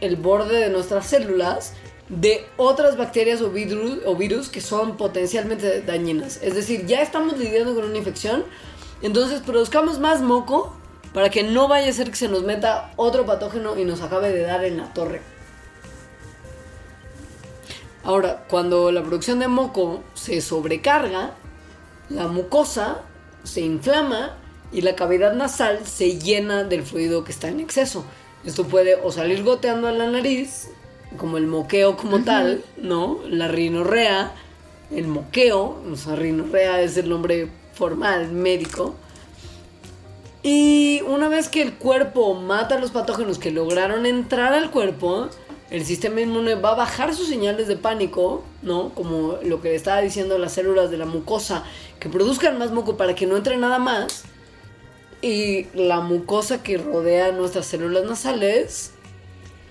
el 0.00 0.16
borde 0.16 0.58
de 0.58 0.70
nuestras 0.70 1.06
células 1.06 1.74
de 2.08 2.44
otras 2.56 2.96
bacterias 2.96 3.40
o 3.40 3.50
virus, 3.50 4.48
que 4.48 4.60
son 4.60 4.96
potencialmente 4.96 5.80
dañinas. 5.82 6.40
Es 6.42 6.54
decir, 6.54 6.86
ya 6.86 7.02
estamos 7.02 7.38
lidiando 7.38 7.74
con 7.74 7.84
una 7.84 7.98
infección, 7.98 8.44
entonces 9.00 9.40
produzcamos 9.40 10.00
más 10.00 10.20
moco 10.20 10.74
para 11.14 11.30
que 11.30 11.42
no 11.44 11.68
vaya 11.68 11.88
a 11.88 11.92
ser 11.92 12.10
que 12.10 12.16
se 12.16 12.28
nos 12.28 12.42
meta 12.42 12.92
otro 12.96 13.26
patógeno 13.26 13.78
y 13.78 13.84
nos 13.84 14.02
acabe 14.02 14.32
de 14.32 14.42
dar 14.42 14.64
en 14.64 14.78
la 14.78 14.92
torre. 14.92 15.22
Ahora, 18.02 18.44
cuando 18.48 18.90
la 18.90 19.02
producción 19.02 19.38
de 19.38 19.48
moco 19.48 20.02
se 20.14 20.40
sobrecarga, 20.40 21.34
la 22.08 22.26
mucosa 22.26 23.02
se 23.44 23.60
inflama 23.60 24.36
y 24.72 24.80
la 24.80 24.96
cavidad 24.96 25.34
nasal 25.34 25.86
se 25.86 26.18
llena 26.18 26.64
del 26.64 26.82
fluido 26.82 27.24
que 27.24 27.32
está 27.32 27.48
en 27.48 27.60
exceso. 27.60 28.04
Esto 28.44 28.64
puede 28.64 28.96
o 28.96 29.12
salir 29.12 29.42
goteando 29.42 29.88
a 29.88 29.92
la 29.92 30.06
nariz, 30.10 30.68
como 31.16 31.36
el 31.36 31.46
moqueo 31.46 31.96
como 31.96 32.24
tal, 32.24 32.64
¿no? 32.76 33.18
La 33.28 33.48
rinorrea, 33.48 34.32
el 34.90 35.06
moqueo, 35.08 35.82
o 35.90 35.96
sea, 35.96 36.16
rinorrea 36.16 36.80
es 36.80 36.96
el 36.96 37.08
nombre 37.08 37.48
formal 37.74 38.32
médico. 38.32 38.94
Y 40.42 41.02
una 41.06 41.28
vez 41.28 41.48
que 41.48 41.60
el 41.60 41.74
cuerpo 41.74 42.34
mata 42.34 42.76
a 42.76 42.78
los 42.78 42.92
patógenos 42.92 43.38
que 43.38 43.50
lograron 43.50 44.06
entrar 44.06 44.54
al 44.54 44.70
cuerpo, 44.70 45.28
el 45.70 45.84
sistema 45.84 46.22
inmune 46.22 46.54
va 46.54 46.72
a 46.72 46.76
bajar 46.76 47.14
sus 47.14 47.28
señales 47.28 47.68
de 47.68 47.76
pánico, 47.76 48.42
¿no? 48.62 48.88
Como 48.94 49.38
lo 49.42 49.60
que 49.60 49.74
estaba 49.74 50.00
diciendo 50.00 50.38
las 50.38 50.52
células 50.52 50.90
de 50.90 50.96
la 50.96 51.04
mucosa, 51.04 51.64
que 51.98 52.08
produzcan 52.08 52.58
más 52.58 52.72
moco 52.72 52.96
para 52.96 53.14
que 53.14 53.26
no 53.26 53.36
entre 53.36 53.58
nada 53.58 53.78
más. 53.78 54.24
Y 55.22 55.66
la 55.74 56.00
mucosa 56.00 56.62
que 56.62 56.78
rodea 56.78 57.32
nuestras 57.32 57.66
células 57.66 58.04
nasales 58.04 58.92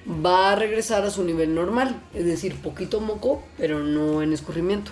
va 0.07 0.51
a 0.51 0.55
regresar 0.55 1.03
a 1.05 1.09
su 1.09 1.23
nivel 1.23 1.53
normal, 1.55 1.99
es 2.13 2.25
decir, 2.25 2.55
poquito 2.55 2.99
moco, 2.99 3.43
pero 3.57 3.79
no 3.79 4.21
en 4.21 4.33
escurrimiento. 4.33 4.91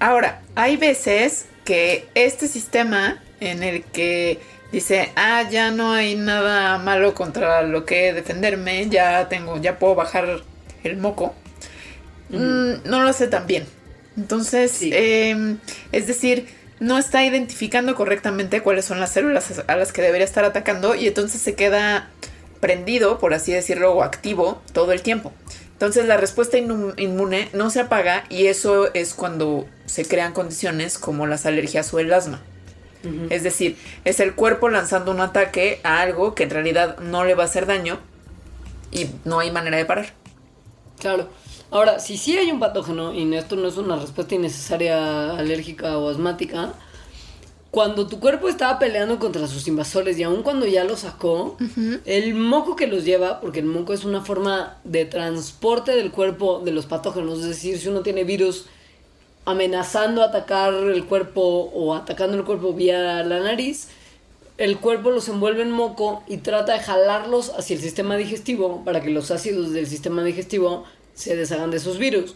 Ahora, 0.00 0.42
hay 0.54 0.76
veces 0.76 1.46
que 1.64 2.06
este 2.14 2.48
sistema 2.48 3.22
en 3.40 3.62
el 3.62 3.84
que 3.84 4.40
dice, 4.72 5.10
ah, 5.16 5.48
ya 5.50 5.70
no 5.70 5.92
hay 5.92 6.16
nada 6.16 6.78
malo 6.78 7.14
contra 7.14 7.62
lo 7.62 7.84
que 7.84 8.12
defenderme, 8.12 8.88
ya 8.88 9.28
tengo, 9.28 9.60
ya 9.60 9.78
puedo 9.78 9.94
bajar 9.94 10.42
el 10.82 10.96
moco, 10.96 11.34
mm, 12.30 12.88
no 12.88 13.02
lo 13.02 13.08
hace 13.08 13.28
tan 13.28 13.46
bien. 13.46 13.64
Entonces, 14.16 14.72
Sí. 14.72 14.90
eh, 14.92 15.56
es 15.92 16.06
decir, 16.06 16.46
no 16.80 16.98
está 16.98 17.24
identificando 17.24 17.94
correctamente 17.94 18.60
cuáles 18.60 18.84
son 18.84 19.00
las 19.00 19.12
células 19.12 19.62
a 19.66 19.76
las 19.76 19.92
que 19.92 20.02
debería 20.02 20.24
estar 20.24 20.44
atacando 20.44 20.94
y 20.94 21.06
entonces 21.06 21.40
se 21.40 21.54
queda 21.54 22.10
prendido, 22.60 23.18
por 23.18 23.34
así 23.34 23.52
decirlo, 23.52 23.92
o 23.92 24.02
activo 24.02 24.62
todo 24.72 24.92
el 24.92 25.02
tiempo. 25.02 25.32
Entonces 25.72 26.06
la 26.06 26.16
respuesta 26.16 26.58
inmu- 26.58 26.94
inmune 26.96 27.48
no 27.52 27.70
se 27.70 27.80
apaga 27.80 28.24
y 28.28 28.46
eso 28.46 28.92
es 28.94 29.14
cuando 29.14 29.66
se 29.86 30.04
crean 30.04 30.32
condiciones 30.32 30.98
como 30.98 31.26
las 31.26 31.44
alergias 31.46 31.92
o 31.92 31.98
el 31.98 32.12
asma. 32.12 32.40
Es 33.30 33.42
decir, 33.42 33.76
es 34.04 34.20
el 34.20 34.34
cuerpo 34.36 34.68
lanzando 34.68 35.10
un 35.10 35.20
ataque 35.20 35.80
a 35.82 36.00
algo 36.02 36.36
que 36.36 36.44
en 36.44 36.50
realidad 36.50 36.98
no 36.98 37.24
le 37.24 37.34
va 37.34 37.42
a 37.42 37.46
hacer 37.46 37.66
daño 37.66 37.98
y 38.92 39.08
no 39.24 39.40
hay 39.40 39.50
manera 39.50 39.76
de 39.76 39.84
parar. 39.84 40.12
Claro. 41.00 41.28
Ahora, 41.72 42.00
si 42.00 42.18
sí 42.18 42.36
hay 42.36 42.50
un 42.50 42.60
patógeno, 42.60 43.14
y 43.14 43.34
esto 43.34 43.56
no 43.56 43.66
es 43.66 43.78
una 43.78 43.96
respuesta 43.96 44.34
innecesaria 44.34 45.30
alérgica 45.30 45.96
o 45.96 46.10
asmática, 46.10 46.74
cuando 47.70 48.06
tu 48.06 48.20
cuerpo 48.20 48.50
estaba 48.50 48.78
peleando 48.78 49.18
contra 49.18 49.46
sus 49.46 49.66
invasores 49.66 50.18
y 50.18 50.22
aun 50.22 50.42
cuando 50.42 50.66
ya 50.66 50.84
lo 50.84 50.98
sacó, 50.98 51.56
el 52.04 52.34
moco 52.34 52.76
que 52.76 52.86
los 52.86 53.06
lleva, 53.06 53.40
porque 53.40 53.60
el 53.60 53.64
moco 53.64 53.94
es 53.94 54.04
una 54.04 54.20
forma 54.20 54.76
de 54.84 55.06
transporte 55.06 55.92
del 55.92 56.10
cuerpo 56.10 56.60
de 56.62 56.72
los 56.72 56.84
patógenos, 56.84 57.38
es 57.38 57.46
decir, 57.46 57.78
si 57.78 57.88
uno 57.88 58.00
tiene 58.02 58.24
virus 58.24 58.66
amenazando 59.46 60.22
atacar 60.22 60.74
el 60.74 61.06
cuerpo 61.06 61.40
o 61.72 61.94
atacando 61.94 62.36
el 62.36 62.44
cuerpo 62.44 62.74
vía 62.74 63.22
la 63.22 63.40
nariz, 63.40 63.88
el 64.58 64.76
cuerpo 64.76 65.10
los 65.10 65.26
envuelve 65.30 65.62
en 65.62 65.70
moco 65.70 66.22
y 66.28 66.36
trata 66.36 66.74
de 66.74 66.80
jalarlos 66.80 67.50
hacia 67.56 67.76
el 67.76 67.80
sistema 67.80 68.18
digestivo 68.18 68.82
para 68.84 69.00
que 69.00 69.08
los 69.08 69.30
ácidos 69.30 69.72
del 69.72 69.86
sistema 69.86 70.22
digestivo 70.22 70.84
se 71.14 71.36
deshagan 71.36 71.70
de 71.70 71.76
esos 71.78 71.98
virus. 71.98 72.34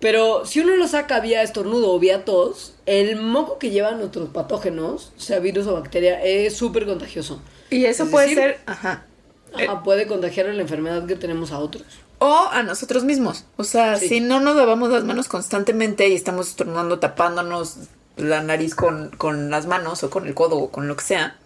Pero 0.00 0.44
si 0.46 0.60
uno 0.60 0.76
lo 0.76 0.88
saca 0.88 1.20
vía 1.20 1.42
estornudo 1.42 1.92
o 1.92 1.98
vía 2.00 2.24
tos, 2.24 2.74
el 2.86 3.16
moco 3.20 3.58
que 3.58 3.70
llevan 3.70 3.98
nuestros 3.98 4.28
patógenos, 4.30 5.12
sea 5.16 5.38
virus 5.38 5.66
o 5.68 5.74
bacteria, 5.74 6.22
es 6.24 6.56
súper 6.56 6.86
contagioso. 6.86 7.40
Y 7.70 7.84
eso 7.84 8.04
Es 8.04 8.10
puede 8.10 8.26
decir, 8.26 8.38
ser, 8.42 8.60
ajá, 8.66 9.06
Ajá, 9.54 9.82
puede 9.84 10.06
contagiar 10.06 10.46
la 10.46 10.60
enfermedad 10.62 11.06
que 11.06 11.14
tenemos 11.14 11.52
a 11.52 11.58
otros. 11.58 11.84
o 12.18 12.48
a 12.50 12.62
nosotros 12.62 13.04
mismos. 13.04 13.44
O 13.56 13.64
sea, 13.64 13.96
Sí. 13.96 14.08
si 14.08 14.20
no 14.20 14.40
nos 14.40 14.56
lavamos 14.56 14.90
las 14.90 15.04
manos 15.04 15.28
constantemente 15.28 16.08
y 16.08 16.14
estamos 16.14 16.48
estornudando, 16.48 16.98
tapándonos 17.00 17.76
la 18.16 18.42
nariz 18.42 18.74
con, 18.74 19.10
con 19.18 19.50
las 19.50 19.66
manos 19.66 20.02
o 20.04 20.10
con 20.10 20.26
el 20.26 20.34
codo 20.34 20.56
o 20.58 20.70
con 20.70 20.86
lo 20.88 20.96
que 20.96 21.04
sea, 21.04 21.36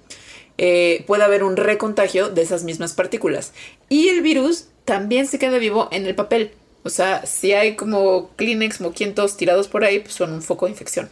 eh, 0.59 1.05
puede 1.07 1.25
haber 1.25 1.45
un 1.45 1.57
recontagio 1.57 2.29
de 2.31 2.43
esas 2.43 2.65
mismas 2.65 2.93
partículas. 2.95 3.53
Y 3.89 4.09
el 4.09 4.21
virus 4.23 4.67
también 4.87 5.27
se 5.27 5.39
queda 5.39 5.59
vivo 5.59 5.89
en 5.91 6.07
el 6.07 6.15
papel. 6.15 6.53
O 6.85 6.89
sea, 6.89 7.27
si 7.27 7.53
hay 7.53 7.77
como 7.77 8.31
Kleenex 8.37 8.81
moquientos 8.81 9.37
tirados 9.37 9.69
por 9.69 9.85
ahí, 9.85 9.99
pues 9.99 10.15
son 10.15 10.33
un 10.33 10.41
foco 10.41 10.65
de 10.65 10.73
infección. 10.73 11.11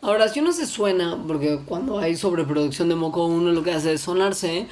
Ahora, 0.00 0.28
si 0.28 0.40
uno 0.40 0.52
se 0.52 0.66
suena, 0.66 1.22
porque 1.26 1.60
cuando 1.64 1.98
hay 1.98 2.16
sobreproducción 2.16 2.88
de 2.88 2.94
moco, 2.94 3.26
uno 3.26 3.52
lo 3.52 3.62
que 3.62 3.72
hace 3.72 3.92
es 3.92 4.00
sonarse, 4.00 4.66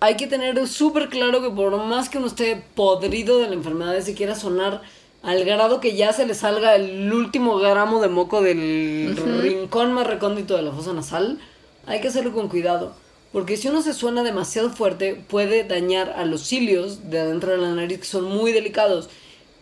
hay 0.00 0.16
que 0.16 0.26
tener 0.26 0.66
súper 0.66 1.08
claro 1.08 1.42
que 1.42 1.50
por 1.50 1.76
más 1.84 2.08
que 2.08 2.18
uno 2.18 2.26
esté 2.26 2.62
podrido 2.74 3.38
de 3.38 3.48
la 3.48 3.54
enfermedad 3.54 3.98
se 4.00 4.14
quiera 4.14 4.34
sonar 4.34 4.82
al 5.22 5.44
grado 5.44 5.80
que 5.80 5.96
ya 5.96 6.12
se 6.12 6.26
le 6.26 6.34
salga 6.34 6.76
el 6.76 7.12
último 7.12 7.58
gramo 7.58 8.00
de 8.00 8.08
moco 8.08 8.40
del 8.40 9.16
rincón 9.42 9.92
más 9.92 10.06
recóndito 10.06 10.56
de 10.56 10.62
la 10.62 10.72
fosa 10.72 10.92
nasal, 10.92 11.38
hay 11.86 12.00
que 12.00 12.08
hacerlo 12.08 12.32
con 12.32 12.48
cuidado. 12.48 12.94
Porque 13.32 13.56
si 13.56 13.68
uno 13.68 13.82
se 13.82 13.92
suena 13.92 14.22
demasiado 14.22 14.70
fuerte, 14.70 15.14
puede 15.14 15.64
dañar 15.64 16.10
a 16.10 16.24
los 16.24 16.46
cilios 16.46 17.10
de 17.10 17.20
adentro 17.20 17.52
de 17.52 17.58
la 17.58 17.74
nariz, 17.74 17.98
que 17.98 18.04
son 18.06 18.24
muy 18.24 18.52
delicados. 18.52 19.10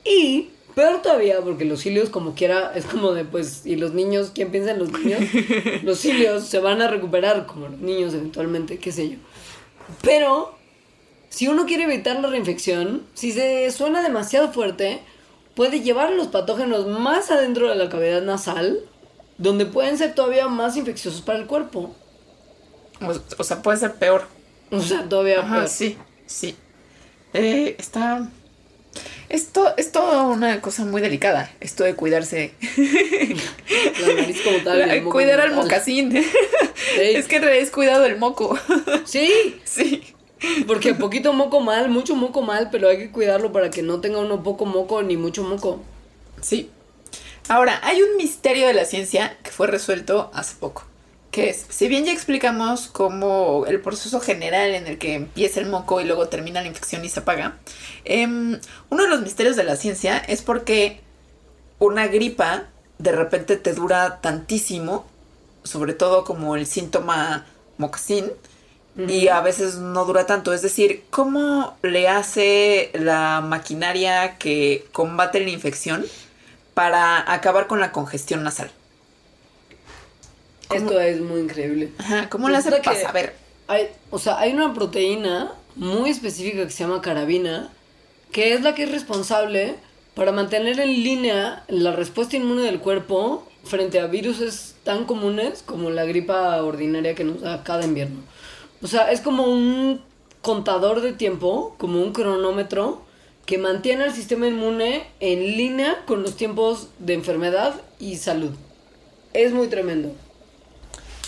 Y 0.04 0.50
peor 0.76 1.02
todavía, 1.02 1.40
porque 1.40 1.64
los 1.64 1.80
cilios, 1.80 2.10
como 2.10 2.34
quiera, 2.34 2.72
es 2.74 2.84
como 2.84 3.12
de 3.12 3.24
pues, 3.24 3.66
y 3.66 3.76
los 3.76 3.92
niños, 3.92 4.30
¿quién 4.34 4.50
piensa 4.50 4.70
en 4.70 4.78
los 4.78 4.92
niños? 4.92 5.20
los 5.82 5.98
cilios 5.98 6.44
se 6.44 6.60
van 6.60 6.80
a 6.80 6.88
recuperar, 6.88 7.46
como 7.46 7.68
los 7.68 7.80
niños 7.80 8.14
eventualmente, 8.14 8.78
qué 8.78 8.92
sé 8.92 9.08
yo. 9.10 9.16
Pero, 10.02 10.56
si 11.28 11.48
uno 11.48 11.66
quiere 11.66 11.84
evitar 11.84 12.20
la 12.20 12.28
reinfección, 12.28 13.02
si 13.14 13.32
se 13.32 13.68
suena 13.72 14.02
demasiado 14.02 14.52
fuerte, 14.52 15.00
puede 15.56 15.80
llevar 15.80 16.12
los 16.12 16.28
patógenos 16.28 16.86
más 16.86 17.30
adentro 17.30 17.68
de 17.68 17.74
la 17.74 17.88
cavidad 17.88 18.22
nasal, 18.22 18.80
donde 19.38 19.66
pueden 19.66 19.98
ser 19.98 20.14
todavía 20.14 20.46
más 20.46 20.76
infecciosos 20.76 21.22
para 21.22 21.38
el 21.38 21.46
cuerpo. 21.46 21.94
O, 23.01 23.14
o 23.38 23.44
sea, 23.44 23.62
puede 23.62 23.78
ser 23.78 23.94
peor. 23.94 24.26
O 24.70 24.80
sea, 24.80 25.09
todavía 25.09 25.40
Ajá, 25.40 25.57
peor. 25.57 25.68
sí, 25.68 25.97
sí. 26.26 26.57
Eh, 27.34 27.76
está. 27.78 28.28
Esto 29.28 29.74
es 29.76 29.92
toda 29.92 30.22
una 30.22 30.61
cosa 30.61 30.84
muy 30.84 31.03
delicada, 31.03 31.51
esto 31.61 31.84
de 31.84 31.94
cuidarse. 31.94 32.55
La 34.01 34.14
nariz 34.14 34.40
como 34.42 34.59
tal. 34.59 34.78
y 34.78 34.82
el 34.82 35.03
moco 35.03 35.16
Cuidar 35.16 35.40
al 35.40 35.55
mocasín. 35.55 36.16
Es 36.99 37.26
que 37.26 37.61
es 37.61 37.70
cuidado 37.70 38.03
del 38.05 38.16
moco. 38.16 38.59
Sí, 39.05 39.61
sí. 39.64 40.03
porque 40.66 40.94
poquito 40.94 41.32
moco 41.32 41.61
mal, 41.61 41.88
mucho 41.90 42.14
moco 42.14 42.42
mal, 42.42 42.68
pero 42.70 42.88
hay 42.88 42.99
que 42.99 43.11
cuidarlo 43.11 43.53
para 43.53 43.70
que 43.70 43.82
no 43.82 44.01
tenga 44.01 44.18
uno 44.18 44.42
poco 44.42 44.66
moco 44.66 45.03
ni 45.03 45.16
mucho 45.16 45.42
moco. 45.42 45.82
Sí. 46.40 46.70
Ahora, 47.49 47.80
hay 47.82 48.03
un 48.03 48.16
misterio 48.16 48.66
de 48.66 48.74
la 48.74 48.84
ciencia 48.84 49.36
que 49.42 49.51
fue 49.51 49.66
resuelto 49.66 50.30
hace 50.32 50.55
poco. 50.59 50.84
Que 51.37 51.51
es, 51.51 51.66
si 51.68 51.87
bien 51.87 52.07
ya 52.07 52.12
explicamos 52.12 52.87
cómo 52.87 53.66
el 53.66 53.82
proceso 53.82 54.20
general 54.20 54.74
en 54.74 54.87
el 54.87 54.97
que 54.97 55.12
empieza 55.12 55.61
el 55.61 55.66
moco 55.66 56.01
y 56.01 56.05
luego 56.05 56.28
termina 56.28 56.62
la 56.62 56.66
infección 56.66 57.05
y 57.05 57.11
se 57.11 57.20
apaga, 57.20 57.59
em, 58.07 58.59
uno 58.89 59.03
de 59.03 59.09
los 59.11 59.20
misterios 59.20 59.55
de 59.55 59.64
la 59.64 59.76
ciencia 59.76 60.16
es 60.16 60.41
porque 60.41 61.03
una 61.78 62.07
gripa 62.07 62.68
de 62.97 63.12
repente 63.12 63.59
te 63.59 63.74
dura 63.74 64.22
tantísimo, 64.22 65.05
sobre 65.62 65.93
todo 65.93 66.24
como 66.24 66.57
el 66.57 66.66
síntoma 66.66 67.45
mocasín, 67.76 68.32
y 69.07 69.28
a 69.28 69.43
veces 69.43 69.74
no 69.74 70.07
dura 70.07 70.24
tanto. 70.24 70.55
Es 70.55 70.62
decir, 70.62 71.05
¿cómo 71.11 71.76
le 71.82 72.09
hace 72.09 72.91
la 72.95 73.43
maquinaria 73.43 74.39
que 74.39 74.87
combate 74.91 75.41
la 75.41 75.51
infección 75.51 76.07
para 76.72 77.30
acabar 77.30 77.66
con 77.66 77.78
la 77.78 77.93
congestión 77.93 78.43
nasal? 78.43 78.70
¿Cómo? 80.68 80.80
Esto 80.80 81.00
es 81.00 81.20
muy 81.20 81.40
increíble. 81.40 81.92
Ajá, 81.98 82.28
¿cómo 82.28 82.48
le 82.48 82.56
hace 82.56 82.70
Resulta 82.70 82.90
para 82.90 83.02
saber? 83.02 83.34
Hay, 83.68 83.88
o 84.10 84.18
sea, 84.18 84.38
hay 84.38 84.52
una 84.52 84.72
proteína 84.74 85.52
muy 85.74 86.10
específica 86.10 86.64
que 86.64 86.70
se 86.70 86.84
llama 86.84 87.00
carabina, 87.02 87.70
que 88.32 88.54
es 88.54 88.62
la 88.62 88.74
que 88.74 88.84
es 88.84 88.90
responsable 88.90 89.76
para 90.14 90.32
mantener 90.32 90.80
en 90.80 90.88
línea 90.88 91.64
la 91.68 91.92
respuesta 91.92 92.36
inmune 92.36 92.62
del 92.62 92.80
cuerpo 92.80 93.46
frente 93.64 94.00
a 94.00 94.06
virus 94.06 94.74
tan 94.84 95.04
comunes 95.04 95.62
como 95.64 95.90
la 95.90 96.04
gripa 96.04 96.62
ordinaria 96.62 97.14
que 97.14 97.24
nos 97.24 97.42
da 97.42 97.62
cada 97.64 97.84
invierno. 97.84 98.20
O 98.82 98.86
sea, 98.86 99.10
es 99.10 99.20
como 99.20 99.44
un 99.44 100.00
contador 100.42 101.00
de 101.00 101.12
tiempo, 101.12 101.74
como 101.76 102.00
un 102.00 102.12
cronómetro 102.12 103.02
que 103.44 103.58
mantiene 103.58 104.04
al 104.04 104.14
sistema 104.14 104.48
inmune 104.48 105.06
en 105.20 105.56
línea 105.56 106.04
con 106.06 106.22
los 106.22 106.36
tiempos 106.36 106.88
de 106.98 107.14
enfermedad 107.14 107.80
y 107.98 108.16
salud. 108.16 108.52
Es 109.32 109.52
muy 109.52 109.68
tremendo. 109.68 110.12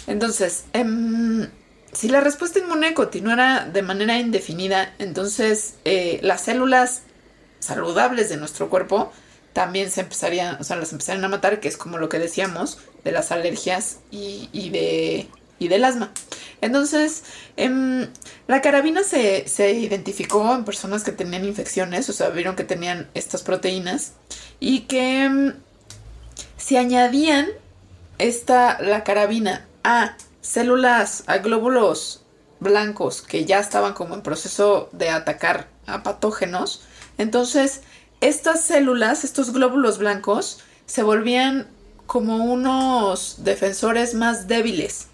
Entonces, 0.09 0.65
em, 0.73 1.49
si 1.93 2.09
la 2.09 2.21
respuesta 2.21 2.59
inmune 2.59 2.95
continuara 2.95 3.67
de 3.67 3.83
manera 3.83 4.19
indefinida, 4.19 4.95
entonces 4.99 5.75
eh, 5.85 6.19
las 6.23 6.41
células 6.41 7.03
saludables 7.61 8.31
de 8.31 8.39
nuestro 8.39 8.71
cuerpo 8.71 9.13
también 9.53 9.91
se 9.91 10.01
empezarían, 10.01 10.57
o 10.61 10.65
sea, 10.65 10.77
las 10.77 10.93
empezarían 10.93 11.25
a 11.27 11.29
matar, 11.29 11.61
que 11.61 11.69
es 11.69 11.77
como 11.77 11.99
lo 11.99 12.09
que 12.09 12.19
decíamos 12.19 12.79
de 13.05 13.13
las 13.13 13.33
alergias 13.33 13.99
y, 14.11 14.71
de, 14.71 15.29
y 15.59 15.69
del 15.69 15.85
asma. 15.85 16.11
Entonces, 16.63 17.25
em, 17.57 18.09
la 18.47 18.63
carabina 18.63 19.03
se, 19.03 19.47
se 19.47 19.73
identificó 19.73 20.55
en 20.55 20.65
personas 20.65 21.05
que 21.05 21.13
tenían 21.13 21.45
infecciones, 21.45 22.09
o 22.09 22.15
sea, 22.15 22.31
vieron 22.31 22.57
que 22.57 22.65
tenían 22.65 23.11
estas 23.13 23.43
proteínas 23.43 24.13
y 24.59 24.81
que 24.83 25.25
em, 25.25 25.55
se 26.57 26.79
añadían 26.79 27.49
esta, 28.19 28.81
la 28.81 29.05
carabina 29.05 29.68
a 29.85 30.17
células, 30.41 31.25
a 31.27 31.39
glóbulos 31.39 32.23
blancos 32.61 33.23
que 33.23 33.45
ya 33.45 33.61
estaban 33.61 33.93
como 33.95 34.15
en 34.15 34.23
proceso 34.23 34.89
de 34.93 35.11
atacar 35.11 35.69
a 35.87 36.03
patógenos, 36.03 36.83
entonces 37.19 37.83
estas 38.21 38.63
células, 38.63 39.25
estos 39.25 39.53
glóbulos 39.53 39.99
blancos, 39.99 40.61
se 40.87 41.03
volvían 41.03 41.69
como 42.07 42.37
unos 42.45 43.37
defensores 43.45 44.15
más 44.15 44.49
débiles 44.49 45.07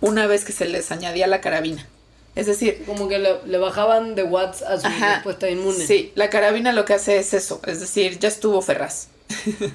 una 0.00 0.26
vez 0.26 0.44
que 0.44 0.52
se 0.52 0.66
les 0.66 0.90
añadía 0.92 1.26
la 1.26 1.40
carabina. 1.40 1.86
Es 2.34 2.46
decir, 2.46 2.84
Como 2.86 3.08
que 3.08 3.18
le, 3.18 3.40
le 3.46 3.58
bajaban 3.58 4.14
de 4.14 4.22
watts 4.22 4.62
a 4.62 4.78
su 4.78 4.86
Ajá. 4.86 5.14
respuesta 5.14 5.50
inmune. 5.50 5.84
sí, 5.84 6.12
la 6.14 6.30
carabina 6.30 6.72
lo 6.72 6.84
que 6.84 6.94
hace 6.94 7.18
es 7.18 7.34
eso, 7.34 7.60
es 7.66 7.80
decir, 7.80 8.18
ya 8.18 8.28
estuvo 8.28 8.60
Ferraz. 8.62 9.08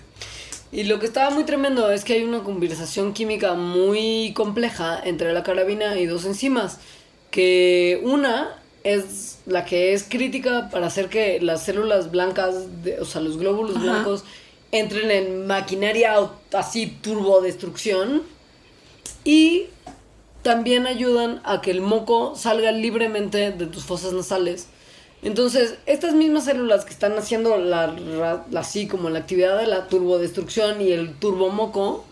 Y 0.73 0.85
lo 0.85 0.97
que 0.99 1.05
estaba 1.05 1.29
muy 1.29 1.43
tremendo 1.43 1.91
es 1.91 2.03
que 2.03 2.13
hay 2.13 2.23
una 2.23 2.43
conversación 2.43 3.13
química 3.13 3.53
muy 3.53 4.33
compleja 4.33 4.99
entre 5.03 5.31
la 5.31 5.43
carabina 5.43 5.99
y 5.99 6.07
dos 6.07 6.25
enzimas. 6.25 6.79
Que 7.29 8.01
una 8.03 8.59
es 8.83 9.37
la 9.45 9.65
que 9.65 9.93
es 9.93 10.03
crítica 10.03 10.69
para 10.71 10.87
hacer 10.87 11.09
que 11.09 11.39
las 11.39 11.63
células 11.63 12.09
blancas, 12.09 12.83
de- 12.83 12.99
o 12.99 13.05
sea, 13.05 13.21
los 13.21 13.37
glóbulos 13.37 13.75
Ajá. 13.75 13.83
blancos, 13.85 14.23
entren 14.71 15.11
en 15.11 15.45
maquinaria 15.45 16.15
así 16.53 16.87
turbodestrucción. 16.87 18.23
Y 19.23 19.67
también 20.41 20.87
ayudan 20.87 21.39
a 21.45 21.61
que 21.61 21.69
el 21.69 21.81
moco 21.81 22.35
salga 22.35 22.71
libremente 22.71 23.51
de 23.51 23.67
tus 23.67 23.83
fosas 23.85 24.13
nasales. 24.13 24.67
Entonces, 25.23 25.77
estas 25.85 26.13
mismas 26.13 26.45
células 26.45 26.83
que 26.83 26.91
están 26.91 27.17
haciendo 27.17 27.57
la, 27.57 27.95
así 28.55 28.87
como 28.87 29.09
la 29.09 29.19
actividad 29.19 29.57
de 29.57 29.67
la 29.67 29.87
turbodestrucción 29.87 30.81
y 30.81 30.91
el 30.91 31.13
turbomoco, 31.15 32.03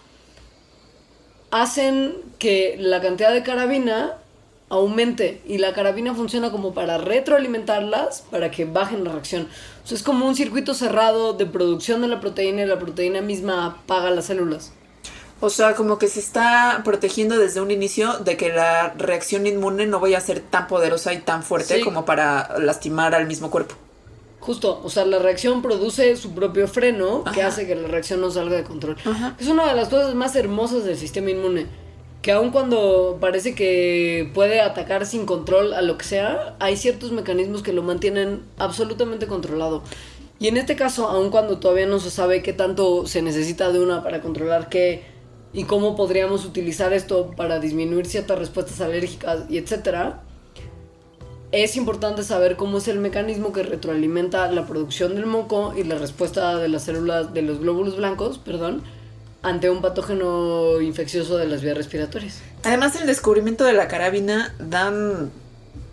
hacen 1.51 2.15
que 2.39 2.77
la 2.79 3.01
cantidad 3.01 3.33
de 3.33 3.43
carabina 3.43 4.17
aumente 4.69 5.41
y 5.45 5.57
la 5.57 5.73
carabina 5.73 6.15
funciona 6.15 6.49
como 6.49 6.73
para 6.73 6.97
retroalimentarlas 6.97 8.23
para 8.31 8.49
que 8.49 8.63
bajen 8.63 9.03
la 9.03 9.11
reacción. 9.11 9.49
Es 9.89 10.01
como 10.01 10.25
un 10.25 10.35
circuito 10.35 10.73
cerrado 10.73 11.33
de 11.33 11.45
producción 11.45 12.01
de 12.01 12.07
la 12.07 12.21
proteína 12.21 12.61
y 12.61 12.65
la 12.65 12.79
proteína 12.79 13.19
misma 13.19 13.65
apaga 13.65 14.09
las 14.11 14.27
células. 14.27 14.71
O 15.43 15.49
sea, 15.49 15.73
como 15.75 15.97
que 15.97 16.07
se 16.07 16.19
está 16.19 16.81
protegiendo 16.85 17.37
desde 17.37 17.59
un 17.61 17.71
inicio 17.71 18.19
de 18.19 18.37
que 18.37 18.49
la 18.49 18.93
reacción 18.97 19.47
inmune 19.47 19.87
no 19.87 19.99
vaya 19.99 20.19
a 20.19 20.21
ser 20.21 20.39
tan 20.39 20.67
poderosa 20.67 21.13
y 21.13 21.17
tan 21.17 21.41
fuerte 21.43 21.77
Sí. 21.77 21.81
como 21.81 22.05
para 22.05 22.57
lastimar 22.59 23.15
al 23.15 23.25
mismo 23.27 23.49
cuerpo. 23.49 23.75
Justo, 24.39 24.81
o 24.83 24.89
sea, 24.89 25.05
la 25.05 25.19
reacción 25.19 25.61
produce 25.61 26.15
su 26.15 26.33
propio 26.33 26.67
freno 26.67 27.23
que 27.33 27.43
hace 27.43 27.67
que 27.67 27.75
la 27.75 27.87
reacción 27.87 28.21
no 28.21 28.31
salga 28.31 28.55
de 28.55 28.63
control. 28.63 28.97
Ajá. 29.05 29.35
Es 29.39 29.47
una 29.47 29.67
de 29.67 29.75
las 29.75 29.89
cosas 29.89 30.15
más 30.15 30.35
hermosas 30.35 30.83
del 30.83 30.97
sistema 30.97 31.29
inmune. 31.31 31.67
Que 32.23 32.31
aun 32.31 32.51
cuando 32.51 33.17
parece 33.19 33.55
que 33.55 34.29
puede 34.35 34.61
atacar 34.61 35.07
sin 35.07 35.25
control 35.25 35.73
a 35.73 35.81
lo 35.81 35.97
que 35.97 36.05
sea, 36.05 36.55
hay 36.59 36.77
ciertos 36.77 37.11
mecanismos 37.11 37.63
que 37.63 37.73
lo 37.73 37.81
mantienen 37.81 38.43
absolutamente 38.59 39.25
controlado. 39.27 39.81
Y 40.39 40.47
en 40.47 40.57
este 40.57 40.75
caso, 40.75 41.07
aun 41.07 41.29
cuando 41.29 41.57
todavía 41.59 41.85
no 41.87 41.99
se 41.99 42.09
sabe 42.11 42.41
qué 42.43 42.53
tanto 42.53 43.05
se 43.07 43.21
necesita 43.21 43.71
de 43.71 43.79
una 43.79 44.03
para 44.03 44.21
controlar 44.21 44.69
qué 44.69 45.03
y 45.53 45.65
cómo 45.65 45.95
podríamos 45.95 46.45
utilizar 46.45 46.93
esto 46.93 47.31
para 47.35 47.59
disminuir 47.59 48.05
ciertas 48.05 48.39
respuestas 48.39 48.79
alérgicas 48.81 49.43
y 49.49 49.57
etcétera, 49.57 50.21
es 51.51 51.75
importante 51.75 52.23
saber 52.23 52.55
cómo 52.55 52.77
es 52.77 52.87
el 52.87 52.99
mecanismo 52.99 53.51
que 53.51 53.63
retroalimenta 53.63 54.49
la 54.51 54.65
producción 54.65 55.15
del 55.15 55.25
moco 55.25 55.73
y 55.75 55.83
la 55.83 55.95
respuesta 55.95 56.55
de 56.57 56.69
las 56.69 56.83
células 56.83 57.33
de 57.33 57.41
los 57.41 57.59
glóbulos 57.59 57.97
blancos, 57.97 58.37
perdón, 58.37 58.83
ante 59.41 59.69
un 59.69 59.81
patógeno 59.81 60.79
infeccioso 60.79 61.37
de 61.37 61.47
las 61.47 61.61
vías 61.61 61.75
respiratorias. 61.75 62.41
Además, 62.63 62.95
el 62.95 63.07
descubrimiento 63.07 63.65
de 63.65 63.73
la 63.73 63.87
carabina 63.87 64.55
dan. 64.59 65.31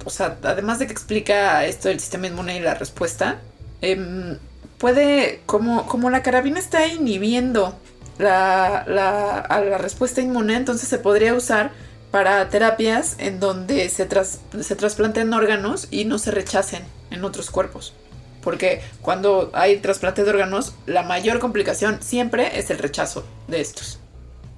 O 0.05 0.11
sea, 0.11 0.39
además 0.43 0.79
de 0.79 0.87
que 0.87 0.93
explica 0.93 1.67
esto 1.67 1.89
del 1.89 1.99
sistema 1.99 2.29
inmune 2.29 2.57
y 2.57 2.61
la 2.61 2.75
respuesta, 2.75 3.41
em, 3.81 4.39
puede. 4.79 5.41
Como, 5.47 5.87
como 5.87 6.09
la 6.11 6.23
carabina 6.23 6.61
está 6.61 6.87
inhibiendo 6.87 7.75
la, 8.19 8.85
la, 8.87 9.39
a 9.39 9.61
la 9.61 9.79
respuesta 9.79 10.21
inmune, 10.21 10.57
entonces 10.57 10.89
se 10.89 10.99
podría 10.99 11.35
usar 11.35 11.71
para 12.11 12.49
terapias 12.49 13.17
en 13.19 13.39
donde 13.39 13.89
se, 13.89 14.09
tras- 14.09 14.41
se 14.61 14.77
trasplanten 14.77 15.33
órganos 15.33 15.89
y 15.91 16.05
no 16.05 16.19
se 16.19 16.31
rechacen 16.31 16.83
en 17.11 17.25
otros 17.25 17.51
cuerpos. 17.51 17.95
Porque 18.43 18.81
cuando 19.03 19.51
hay 19.53 19.77
trasplante 19.79 20.25
de 20.25 20.31
órganos, 20.31 20.75
la 20.87 21.03
mayor 21.03 21.39
complicación 21.39 21.99
siempre 22.01 22.59
es 22.59 22.71
el 22.71 22.79
rechazo 22.79 23.25
de 23.47 23.61
estos. 23.61 23.99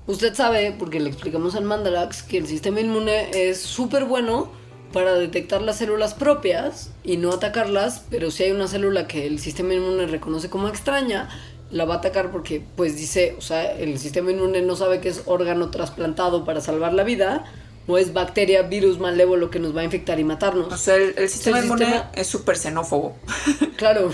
Usted 0.07 0.35
sabe, 0.35 0.75
porque 0.79 1.01
le 1.01 1.09
explicamos 1.11 1.55
en 1.55 1.65
Mandalax, 1.65 2.23
que 2.23 2.39
el 2.39 2.47
sistema 2.47 2.81
inmune 2.81 3.31
es 3.33 3.61
súper 3.61 4.05
bueno 4.05 4.51
para 4.93 5.15
detectar 5.15 5.63
las 5.63 5.77
células 5.79 6.15
propias 6.15 6.91
y 7.05 7.17
no 7.17 7.33
atacarlas, 7.33 8.03
pero 8.11 8.31
si 8.31 8.45
hay 8.45 8.51
una 8.51 8.67
célula 8.69 9.07
que 9.07 9.27
el 9.27 9.39
sistema 9.39 9.75
inmune 9.75 10.07
reconoce 10.07 10.51
como 10.51 10.69
extraña, 10.69 11.29
la 11.71 11.85
va 11.85 11.95
a 11.95 11.97
atacar 11.99 12.31
porque, 12.33 12.63
pues 12.77 12.97
dice, 12.97 13.35
o 13.39 13.41
sea, 13.41 13.73
el 13.79 13.99
sistema 13.99 14.31
inmune 14.31 14.63
no 14.63 14.77
sabe 14.77 15.01
que 15.01 15.09
es 15.09 15.23
órgano 15.27 15.71
trasplantado 15.71 16.45
para 16.45 16.61
salvar 16.61 16.93
la 16.95 17.05
vida, 17.05 17.45
o 17.87 17.99
es 17.99 18.13
bacteria, 18.13 18.63
virus 18.63 18.99
malévolo 18.99 19.51
que 19.51 19.59
nos 19.59 19.75
va 19.77 19.81
a 19.81 19.85
infectar 19.85 20.21
y 20.21 20.25
matarnos. 20.25 20.73
O 20.73 20.77
sea, 20.77 20.95
el, 20.97 21.15
el 21.17 21.29
sistema 21.29 21.59
El 21.59 21.65
inmune 21.65 21.85
sistema- 21.87 22.11
es 22.15 22.27
súper 22.27 22.57
xenófobo. 22.57 23.17
Claro, 23.77 24.11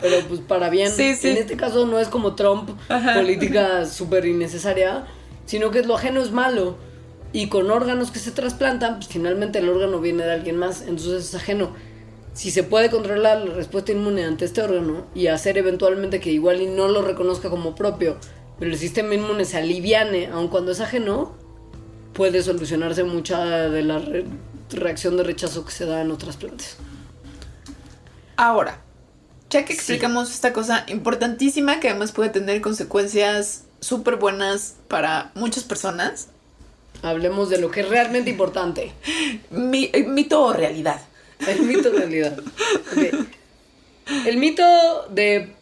pero 0.00 0.20
pues 0.28 0.40
para 0.40 0.70
bien. 0.70 0.88
Sí, 0.90 1.14
sí. 1.16 1.30
En 1.30 1.36
este 1.38 1.56
caso 1.56 1.84
no 1.84 1.98
es 1.98 2.06
como 2.08 2.36
Trump, 2.36 2.70
Ajá. 2.88 3.14
política 3.14 3.86
súper 3.86 4.24
innecesaria, 4.24 5.04
sino 5.46 5.70
que 5.72 5.82
lo 5.82 5.96
ajeno 5.96 6.22
es 6.22 6.30
malo. 6.30 6.76
Y 7.32 7.48
con 7.48 7.68
órganos 7.72 8.12
que 8.12 8.20
se 8.20 8.30
trasplantan, 8.30 8.96
pues 8.98 9.08
finalmente 9.08 9.58
el 9.58 9.68
órgano 9.68 9.98
viene 9.98 10.22
de 10.24 10.32
alguien 10.32 10.56
más, 10.56 10.82
entonces 10.82 11.24
es 11.24 11.34
ajeno. 11.34 11.72
Si 12.34 12.50
se 12.50 12.64
puede 12.64 12.90
controlar 12.90 13.38
la 13.38 13.54
respuesta 13.54 13.92
inmune 13.92 14.24
ante 14.24 14.44
este 14.44 14.60
órgano 14.60 15.06
y 15.14 15.28
hacer 15.28 15.56
eventualmente 15.56 16.20
que 16.20 16.30
igual 16.32 16.60
y 16.60 16.66
no 16.66 16.88
lo 16.88 17.02
reconozca 17.02 17.48
como 17.48 17.74
propio, 17.76 18.16
pero 18.58 18.70
el 18.72 18.78
sistema 18.78 19.14
inmune 19.14 19.44
se 19.44 19.56
aliviane 19.58 20.26
aun 20.26 20.48
cuando 20.48 20.72
es 20.72 20.80
ajeno, 20.80 21.32
puede 22.12 22.42
solucionarse 22.42 23.04
mucha 23.04 23.44
de 23.68 23.82
la 23.82 23.98
re- 24.00 24.24
reacción 24.70 25.16
de 25.16 25.22
rechazo 25.22 25.64
que 25.64 25.70
se 25.72 25.86
da 25.86 26.00
en 26.00 26.10
otras 26.10 26.36
plantas. 26.36 26.76
Ahora, 28.36 28.80
ya 29.50 29.64
que 29.64 29.72
Sí. 29.74 29.78
explicamos 29.78 30.32
esta 30.32 30.52
cosa 30.52 30.84
importantísima 30.88 31.78
que 31.78 31.88
además 31.88 32.10
puede 32.12 32.30
tener 32.30 32.60
consecuencias 32.60 33.64
súper 33.80 34.16
buenas 34.16 34.74
para 34.88 35.30
muchas 35.34 35.64
personas, 35.64 36.28
Hablemos 37.02 37.50
de 37.50 37.58
lo 37.58 37.70
que 37.70 37.80
es 37.80 37.88
realmente 37.90 38.30
importante. 38.30 38.92
mi- 39.50 39.90
eh, 39.92 40.04
mito 40.04 40.40
o 40.42 40.52
realidad. 40.54 41.00
El 41.46 41.62
mito 41.62 41.90
realidad. 41.90 42.38
El 44.26 44.36
mito 44.36 44.64
de 45.10 45.52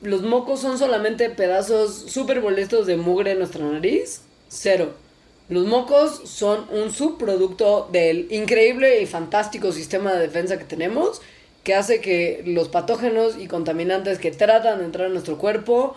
los 0.00 0.22
mocos 0.22 0.60
son 0.60 0.78
solamente 0.78 1.30
pedazos 1.30 1.94
súper 2.08 2.40
molestos 2.40 2.86
de 2.86 2.96
mugre 2.96 3.32
en 3.32 3.38
nuestra 3.38 3.64
nariz. 3.64 4.22
Cero. 4.48 4.94
Los 5.48 5.66
mocos 5.66 6.22
son 6.24 6.66
un 6.70 6.92
subproducto 6.92 7.88
del 7.92 8.26
increíble 8.30 9.02
y 9.02 9.06
fantástico 9.06 9.72
sistema 9.72 10.12
de 10.12 10.20
defensa 10.20 10.58
que 10.58 10.64
tenemos, 10.64 11.20
que 11.62 11.74
hace 11.74 12.00
que 12.00 12.42
los 12.46 12.68
patógenos 12.68 13.36
y 13.38 13.46
contaminantes 13.46 14.18
que 14.18 14.30
tratan 14.30 14.78
de 14.78 14.84
entrar 14.86 15.06
a 15.06 15.10
nuestro 15.10 15.38
cuerpo 15.38 15.96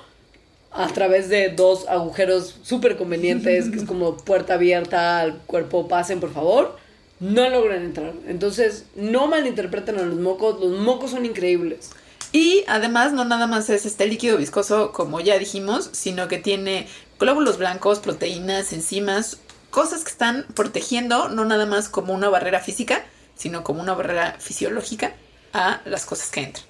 a 0.71 0.87
través 0.87 1.29
de 1.29 1.49
dos 1.49 1.87
agujeros 1.87 2.57
súper 2.63 2.97
convenientes, 2.97 3.69
que 3.69 3.77
es 3.77 3.85
como 3.85 4.17
puerta 4.17 4.55
abierta 4.55 5.19
al 5.19 5.37
cuerpo, 5.47 5.87
pasen 5.87 6.19
por 6.19 6.33
favor, 6.33 6.77
no 7.19 7.49
logran 7.49 7.83
entrar. 7.83 8.13
Entonces, 8.27 8.85
no 8.95 9.27
malinterpreten 9.27 9.99
a 9.99 10.03
los 10.03 10.19
mocos, 10.19 10.59
los 10.59 10.79
mocos 10.79 11.11
son 11.11 11.25
increíbles. 11.25 11.91
Y 12.31 12.63
además 12.67 13.13
no 13.13 13.23
nada 13.23 13.47
más 13.47 13.69
es 13.69 13.85
este 13.85 14.07
líquido 14.07 14.37
viscoso, 14.37 14.91
como 14.91 15.21
ya 15.21 15.37
dijimos, 15.37 15.89
sino 15.93 16.27
que 16.27 16.37
tiene 16.37 16.87
glóbulos 17.19 17.57
blancos, 17.57 17.99
proteínas, 17.99 18.73
enzimas, 18.73 19.37
cosas 19.69 20.03
que 20.03 20.11
están 20.11 20.45
protegiendo 20.53 21.29
no 21.29 21.45
nada 21.45 21.65
más 21.65 21.87
como 21.87 22.13
una 22.13 22.29
barrera 22.29 22.59
física, 22.59 23.05
sino 23.35 23.63
como 23.63 23.81
una 23.81 23.93
barrera 23.93 24.35
fisiológica 24.39 25.13
a 25.53 25.81
las 25.85 26.05
cosas 26.05 26.29
que 26.31 26.41
entran. 26.41 26.65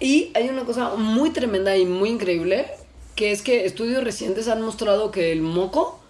Y 0.00 0.30
hay 0.34 0.48
una 0.48 0.64
cosa 0.64 0.94
muy 0.94 1.30
tremenda 1.30 1.76
y 1.76 1.86
muy 1.86 2.10
increíble, 2.10 2.66
que 3.14 3.32
es 3.32 3.42
que 3.42 3.64
estudios 3.64 4.04
recientes 4.04 4.48
han 4.48 4.62
mostrado 4.62 5.10
que 5.10 5.32
el 5.32 5.40
moco 5.40 6.00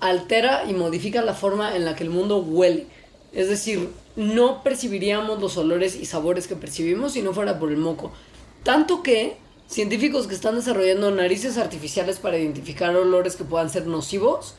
altera 0.00 0.64
y 0.66 0.72
modifica 0.72 1.22
la 1.22 1.34
forma 1.34 1.76
en 1.76 1.84
la 1.84 1.94
que 1.94 2.04
el 2.04 2.10
mundo 2.10 2.38
huele. 2.38 2.86
Es 3.32 3.48
decir, 3.48 3.90
no 4.16 4.62
percibiríamos 4.62 5.40
los 5.40 5.56
olores 5.56 5.96
y 5.96 6.04
sabores 6.04 6.46
que 6.46 6.56
percibimos 6.56 7.12
si 7.12 7.22
no 7.22 7.32
fuera 7.32 7.58
por 7.58 7.70
el 7.70 7.78
moco. 7.78 8.12
Tanto 8.62 9.02
que 9.02 9.36
científicos 9.68 10.26
que 10.26 10.34
están 10.34 10.56
desarrollando 10.56 11.10
narices 11.10 11.56
artificiales 11.56 12.18
para 12.18 12.38
identificar 12.38 12.94
olores 12.94 13.36
que 13.36 13.44
puedan 13.44 13.70
ser 13.70 13.86
nocivos 13.86 14.54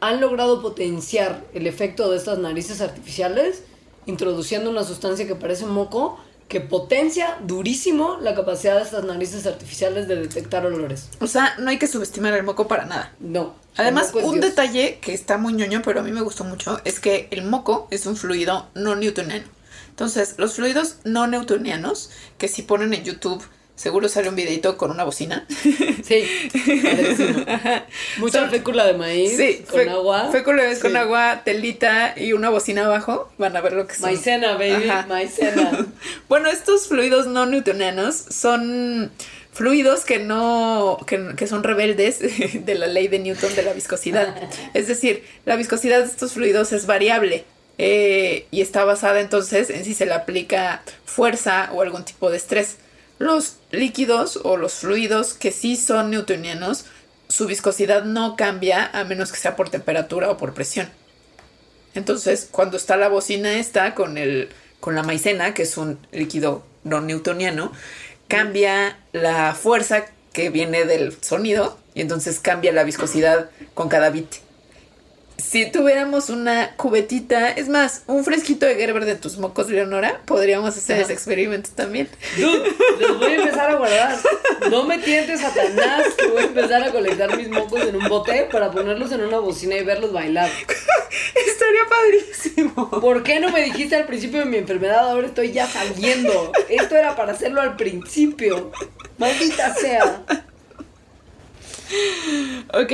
han 0.00 0.20
logrado 0.20 0.62
potenciar 0.62 1.44
el 1.54 1.66
efecto 1.66 2.10
de 2.10 2.16
estas 2.16 2.38
narices 2.38 2.80
artificiales 2.80 3.62
introduciendo 4.06 4.70
una 4.70 4.84
sustancia 4.84 5.26
que 5.26 5.34
parece 5.34 5.66
moco 5.66 6.18
que 6.48 6.60
potencia 6.60 7.38
durísimo 7.42 8.18
la 8.20 8.34
capacidad 8.34 8.76
de 8.76 8.82
estas 8.82 9.04
narices 9.04 9.46
artificiales 9.46 10.08
de 10.08 10.16
detectar 10.16 10.66
olores. 10.66 11.08
O 11.20 11.26
sea, 11.26 11.54
no 11.58 11.70
hay 11.70 11.78
que 11.78 11.86
subestimar 11.86 12.34
el 12.34 12.42
moco 12.42 12.68
para 12.68 12.84
nada. 12.84 13.12
No. 13.18 13.54
Además, 13.76 14.12
un 14.14 14.40
Dios. 14.40 14.46
detalle 14.46 14.98
que 15.00 15.14
está 15.14 15.36
muy 15.36 15.52
ñoño, 15.52 15.82
pero 15.84 16.00
a 16.00 16.02
mí 16.02 16.12
me 16.12 16.20
gustó 16.20 16.44
mucho, 16.44 16.80
es 16.84 17.00
que 17.00 17.28
el 17.32 17.44
moco 17.44 17.88
es 17.90 18.06
un 18.06 18.16
fluido 18.16 18.68
no 18.74 18.94
newtoniano. 18.94 19.44
Entonces, 19.88 20.34
los 20.38 20.54
fluidos 20.54 20.96
no 21.04 21.26
newtonianos, 21.26 22.10
que 22.38 22.48
si 22.48 22.62
ponen 22.62 22.94
en 22.94 23.04
YouTube, 23.04 23.44
seguro 23.76 24.08
sale 24.08 24.28
un 24.28 24.36
videito 24.36 24.76
con 24.76 24.90
una 24.90 25.04
bocina. 25.04 25.46
Sí. 26.04 26.22
Mucha 28.18 28.40
Son- 28.40 28.50
fécula 28.50 28.84
de 28.86 28.92
maíz 28.94 29.36
Sí, 29.36 29.64
con 29.70 29.88
agua. 29.88 30.28
Fue 30.30 30.42
con, 30.42 30.58
con 30.80 30.90
Sí. 30.90 30.96
agua, 30.96 31.42
telita 31.44 32.14
y 32.16 32.32
una 32.34 32.50
bocina 32.50 32.84
abajo. 32.84 33.30
Van 33.38 33.56
a 33.56 33.60
ver 33.62 33.72
lo 33.72 33.86
que 33.86 33.94
son. 33.94 34.02
Maicena, 34.10 34.52
baby, 34.54 34.88
Ajá. 34.88 35.06
maicena. 35.08 35.86
Bueno, 36.28 36.50
estos 36.50 36.88
fluidos 36.88 37.26
no 37.26 37.46
newtonianos 37.46 38.14
son 38.16 39.10
fluidos 39.52 40.04
que 40.04 40.18
no, 40.18 40.98
que, 41.06 41.34
que 41.36 41.46
son 41.46 41.62
rebeldes 41.62 42.18
de 42.66 42.74
la 42.74 42.86
ley 42.86 43.08
de 43.08 43.18
Newton 43.20 43.54
de 43.54 43.62
la 43.62 43.72
viscosidad. 43.72 44.34
Es 44.74 44.88
decir, 44.88 45.24
la 45.46 45.56
viscosidad 45.56 46.00
de 46.00 46.06
estos 46.06 46.32
fluidos 46.32 46.72
es 46.72 46.86
variable 46.86 47.44
eh, 47.78 48.46
y 48.50 48.60
está 48.60 48.84
basada 48.84 49.20
entonces 49.20 49.70
en 49.70 49.84
si 49.84 49.94
se 49.94 50.06
le 50.06 50.12
aplica 50.12 50.82
fuerza 51.06 51.70
o 51.72 51.80
algún 51.82 52.04
tipo 52.04 52.30
de 52.30 52.36
estrés. 52.36 52.76
Los 53.18 53.56
líquidos 53.70 54.40
o 54.42 54.56
los 54.56 54.74
fluidos 54.74 55.34
que 55.34 55.52
sí 55.52 55.76
son 55.76 56.10
newtonianos, 56.10 56.86
su 57.28 57.46
viscosidad 57.46 58.04
no 58.04 58.36
cambia 58.36 58.90
a 58.92 59.04
menos 59.04 59.32
que 59.32 59.38
sea 59.38 59.56
por 59.56 59.70
temperatura 59.70 60.30
o 60.30 60.36
por 60.36 60.54
presión. 60.54 60.88
Entonces, 61.94 62.48
cuando 62.50 62.76
está 62.76 62.96
la 62.96 63.08
bocina 63.08 63.54
esta 63.54 63.94
con 63.94 64.18
el 64.18 64.48
con 64.80 64.94
la 64.94 65.02
maicena, 65.02 65.54
que 65.54 65.62
es 65.62 65.78
un 65.78 65.98
líquido 66.12 66.62
no 66.82 67.00
newtoniano, 67.00 67.72
cambia 68.28 68.98
la 69.12 69.54
fuerza 69.54 70.04
que 70.34 70.50
viene 70.50 70.84
del 70.84 71.16
sonido 71.22 71.78
y 71.94 72.02
entonces 72.02 72.38
cambia 72.38 72.70
la 72.72 72.84
viscosidad 72.84 73.48
con 73.72 73.88
cada 73.88 74.10
bit 74.10 74.34
si 75.46 75.70
tuviéramos 75.70 76.30
una 76.30 76.74
cubetita, 76.76 77.50
es 77.50 77.68
más, 77.68 78.02
un 78.06 78.24
fresquito 78.24 78.66
de 78.66 78.76
Gerber 78.76 79.04
de 79.04 79.14
tus 79.14 79.36
mocos, 79.36 79.68
Leonora, 79.68 80.20
podríamos 80.24 80.76
hacer 80.76 81.00
ese 81.00 81.12
experimento 81.12 81.70
también. 81.74 82.08
Dude, 82.36 82.72
los 82.98 83.18
voy 83.18 83.32
a 83.32 83.34
empezar 83.36 83.70
a 83.70 83.74
guardar. 83.74 84.18
No 84.70 84.84
me 84.84 84.98
tientes, 84.98 85.40
Satanás, 85.40 86.06
que 86.18 86.26
voy 86.26 86.42
a 86.42 86.46
empezar 86.46 86.82
a 86.82 86.90
colectar 86.90 87.36
mis 87.36 87.48
mocos 87.50 87.82
en 87.82 87.96
un 87.96 88.08
bote 88.08 88.48
para 88.50 88.70
ponerlos 88.70 89.12
en 89.12 89.20
una 89.22 89.38
bocina 89.38 89.76
y 89.76 89.84
verlos 89.84 90.12
bailar. 90.12 90.50
Estaría 91.46 91.82
padrísimo. 91.88 92.90
¿Por 93.00 93.22
qué 93.22 93.38
no 93.38 93.50
me 93.50 93.62
dijiste 93.62 93.96
al 93.96 94.06
principio 94.06 94.40
de 94.40 94.46
mi 94.46 94.56
enfermedad? 94.56 95.10
Ahora 95.10 95.26
estoy 95.26 95.52
ya 95.52 95.66
saliendo. 95.66 96.52
Esto 96.68 96.96
era 96.96 97.14
para 97.14 97.32
hacerlo 97.32 97.60
al 97.60 97.76
principio. 97.76 98.72
Maldita 99.18 99.74
sea. 99.74 100.24
Ok. 102.72 102.92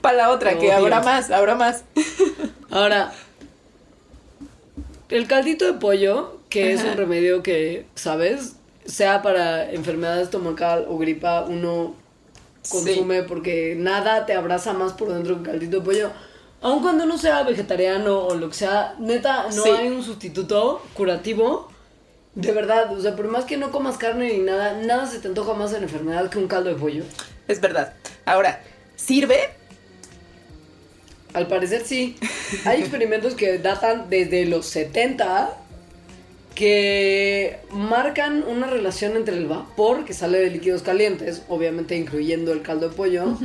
Para 0.00 0.16
la 0.16 0.30
otra, 0.30 0.58
que 0.58 0.72
habrá 0.72 1.00
más, 1.00 1.30
habrá 1.30 1.54
más. 1.54 1.84
Ahora, 2.70 3.12
el 5.08 5.26
caldito 5.26 5.64
de 5.66 5.74
pollo, 5.74 6.38
que 6.48 6.72
es 6.72 6.82
un 6.82 6.96
remedio 6.96 7.42
que, 7.42 7.86
¿sabes? 7.94 8.56
Sea 8.84 9.22
para 9.22 9.70
enfermedad 9.70 10.20
estomacal 10.20 10.86
o 10.88 10.98
gripa, 10.98 11.42
uno 11.42 11.94
consume 12.68 13.22
porque 13.22 13.74
nada 13.76 14.26
te 14.26 14.34
abraza 14.34 14.72
más 14.72 14.92
por 14.92 15.12
dentro 15.12 15.34
que 15.34 15.40
el 15.40 15.46
caldito 15.46 15.78
de 15.78 15.84
pollo. 15.84 16.10
Aun 16.60 16.80
cuando 16.80 17.04
uno 17.04 17.18
sea 17.18 17.42
vegetariano 17.42 18.18
o 18.20 18.34
lo 18.36 18.48
que 18.48 18.54
sea, 18.54 18.94
neta, 18.98 19.46
no 19.54 19.64
hay 19.64 19.88
un 19.88 20.02
sustituto 20.02 20.82
curativo. 20.94 21.71
De 22.34 22.52
verdad, 22.52 22.90
o 22.92 23.00
sea, 23.00 23.14
por 23.14 23.28
más 23.28 23.44
que 23.44 23.58
no 23.58 23.70
comas 23.70 23.98
carne 23.98 24.32
ni 24.32 24.38
nada, 24.38 24.80
nada 24.82 25.06
se 25.06 25.18
te 25.18 25.28
antoja 25.28 25.52
más 25.52 25.74
en 25.74 25.82
enfermedad 25.82 26.30
que 26.30 26.38
un 26.38 26.48
caldo 26.48 26.70
de 26.70 26.76
pollo. 26.76 27.04
Es 27.46 27.60
verdad. 27.60 27.92
Ahora, 28.24 28.62
¿sirve? 28.96 29.50
Al 31.34 31.46
parecer 31.46 31.82
sí. 31.84 32.16
Hay 32.64 32.80
experimentos 32.80 33.34
que 33.34 33.58
datan 33.58 34.08
desde 34.08 34.46
los 34.46 34.66
70 34.66 35.58
que 36.54 37.58
marcan 37.70 38.44
una 38.46 38.66
relación 38.66 39.16
entre 39.16 39.36
el 39.36 39.46
vapor 39.46 40.04
que 40.04 40.12
sale 40.12 40.38
de 40.38 40.50
líquidos 40.50 40.82
calientes, 40.82 41.42
obviamente 41.48 41.96
incluyendo 41.96 42.52
el 42.52 42.62
caldo 42.62 42.90
de 42.90 42.94
pollo, 42.94 43.38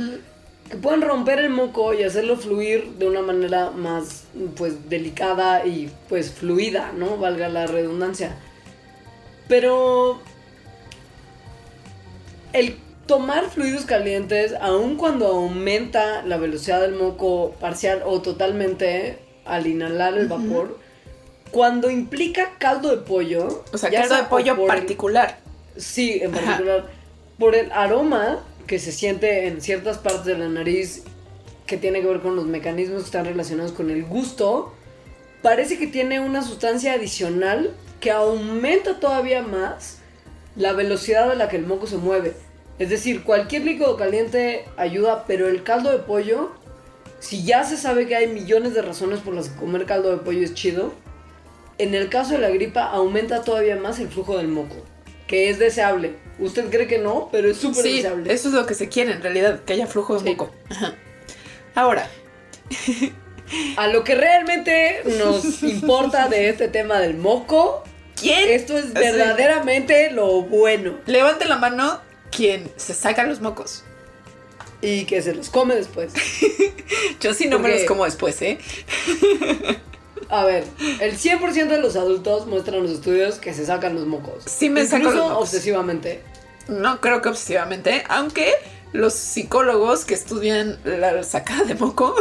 que 0.70 0.76
pueden 0.76 1.00
romper 1.00 1.38
el 1.38 1.48
moco 1.48 1.94
y 1.94 2.02
hacerlo 2.02 2.36
fluir 2.36 2.84
de 2.98 3.08
una 3.08 3.22
manera 3.22 3.70
más 3.70 4.24
pues 4.56 4.90
delicada 4.90 5.66
y 5.66 5.90
pues 6.08 6.32
fluida, 6.32 6.92
¿no? 6.92 7.16
Valga 7.16 7.48
la 7.48 7.66
redundancia. 7.66 8.36
Pero 9.48 10.20
el 12.52 12.76
tomar 13.06 13.48
fluidos 13.48 13.86
calientes, 13.86 14.54
aun 14.60 14.96
cuando 14.96 15.26
aumenta 15.26 16.22
la 16.22 16.36
velocidad 16.36 16.82
del 16.82 16.94
moco 16.94 17.56
parcial 17.58 18.02
o 18.04 18.20
totalmente 18.20 19.18
al 19.44 19.66
inhalar 19.66 20.16
el 20.18 20.28
vapor, 20.28 20.78
cuando 21.50 21.90
implica 21.90 22.56
caldo 22.58 22.90
de 22.90 22.98
pollo. 22.98 23.64
O 23.72 23.78
sea, 23.78 23.90
caldo 23.90 24.16
de 24.16 24.24
pollo 24.24 24.66
particular. 24.66 25.38
sí, 25.76 26.20
en 26.22 26.32
particular. 26.32 26.86
Por 27.38 27.54
el 27.54 27.72
aroma 27.72 28.40
que 28.66 28.78
se 28.78 28.92
siente 28.92 29.46
en 29.46 29.62
ciertas 29.62 29.98
partes 29.98 30.24
de 30.24 30.36
la 30.36 30.48
nariz, 30.48 31.04
que 31.66 31.76
tiene 31.76 32.00
que 32.00 32.08
ver 32.08 32.20
con 32.20 32.36
los 32.36 32.46
mecanismos 32.46 33.02
que 33.02 33.06
están 33.06 33.24
relacionados 33.24 33.72
con 33.72 33.90
el 33.90 34.04
gusto, 34.04 34.74
parece 35.40 35.78
que 35.78 35.86
tiene 35.86 36.20
una 36.20 36.42
sustancia 36.42 36.94
adicional 36.94 37.74
que 38.00 38.10
aumenta 38.10 39.00
todavía 39.00 39.42
más 39.42 39.98
la 40.56 40.72
velocidad 40.72 41.30
a 41.30 41.34
la 41.34 41.48
que 41.48 41.56
el 41.56 41.66
moco 41.66 41.86
se 41.86 41.96
mueve. 41.96 42.34
Es 42.78 42.90
decir, 42.90 43.24
cualquier 43.24 43.62
líquido 43.64 43.96
caliente 43.96 44.64
ayuda, 44.76 45.24
pero 45.26 45.48
el 45.48 45.62
caldo 45.62 45.90
de 45.90 45.98
pollo, 45.98 46.52
si 47.18 47.44
ya 47.44 47.64
se 47.64 47.76
sabe 47.76 48.06
que 48.06 48.16
hay 48.16 48.28
millones 48.28 48.74
de 48.74 48.82
razones 48.82 49.20
por 49.20 49.34
las 49.34 49.48
que 49.48 49.58
comer 49.58 49.84
caldo 49.84 50.10
de 50.10 50.18
pollo 50.18 50.44
es 50.44 50.54
chido, 50.54 50.92
en 51.78 51.94
el 51.94 52.08
caso 52.08 52.34
de 52.34 52.38
la 52.38 52.50
gripa 52.50 52.84
aumenta 52.84 53.42
todavía 53.42 53.76
más 53.76 53.98
el 53.98 54.08
flujo 54.08 54.36
del 54.36 54.48
moco, 54.48 54.76
que 55.26 55.50
es 55.50 55.58
deseable. 55.58 56.14
Usted 56.38 56.70
cree 56.70 56.86
que 56.86 56.98
no, 56.98 57.28
pero 57.32 57.50
es 57.50 57.56
súper 57.56 57.82
sí, 57.82 57.96
deseable. 57.96 58.32
Eso 58.32 58.48
es 58.48 58.54
lo 58.54 58.66
que 58.66 58.74
se 58.74 58.88
quiere 58.88 59.12
en 59.12 59.22
realidad, 59.22 59.60
que 59.64 59.72
haya 59.72 59.86
flujo 59.86 60.18
de 60.18 60.30
moco. 60.30 60.50
Ahora. 61.74 62.08
A 63.76 63.86
lo 63.88 64.04
que 64.04 64.14
realmente 64.14 65.02
nos 65.18 65.62
importa 65.62 66.28
de 66.28 66.48
este 66.48 66.68
tema 66.68 66.98
del 66.98 67.16
moco. 67.16 67.82
¿Quién? 68.16 68.50
Esto 68.50 68.76
es 68.76 68.92
verdaderamente 68.92 70.10
lo 70.10 70.42
bueno. 70.42 70.98
Levante 71.06 71.44
la 71.46 71.56
mano 71.56 72.00
quien 72.30 72.70
se 72.76 72.94
saca 72.94 73.24
los 73.24 73.40
mocos. 73.40 73.84
Y 74.80 75.04
que 75.06 75.22
se 75.22 75.34
los 75.34 75.50
come 75.50 75.74
después. 75.74 76.12
Yo 77.20 77.34
sí 77.34 77.48
no 77.48 77.58
me 77.58 77.68
los 77.70 77.84
como 77.84 78.04
después, 78.04 78.40
¿eh? 78.42 78.58
A 80.30 80.44
ver, 80.44 80.64
el 81.00 81.18
100% 81.18 81.68
de 81.68 81.78
los 81.78 81.96
adultos 81.96 82.46
muestran 82.46 82.82
los 82.82 82.90
estudios 82.90 83.36
que 83.36 83.54
se 83.54 83.64
sacan 83.64 83.94
los 83.94 84.06
mocos. 84.06 84.44
Sí 84.46 84.68
me 84.68 84.84
saco 84.84 85.04
los 85.04 85.14
mocos. 85.14 85.38
obsesivamente. 85.44 86.22
No 86.68 87.00
creo 87.00 87.22
que 87.22 87.30
obsesivamente, 87.30 88.04
aunque 88.08 88.52
los 88.92 89.12
psicólogos 89.12 90.04
que 90.04 90.14
estudian 90.14 90.78
la 90.84 91.22
sacada 91.22 91.64
de 91.64 91.74
moco 91.74 92.14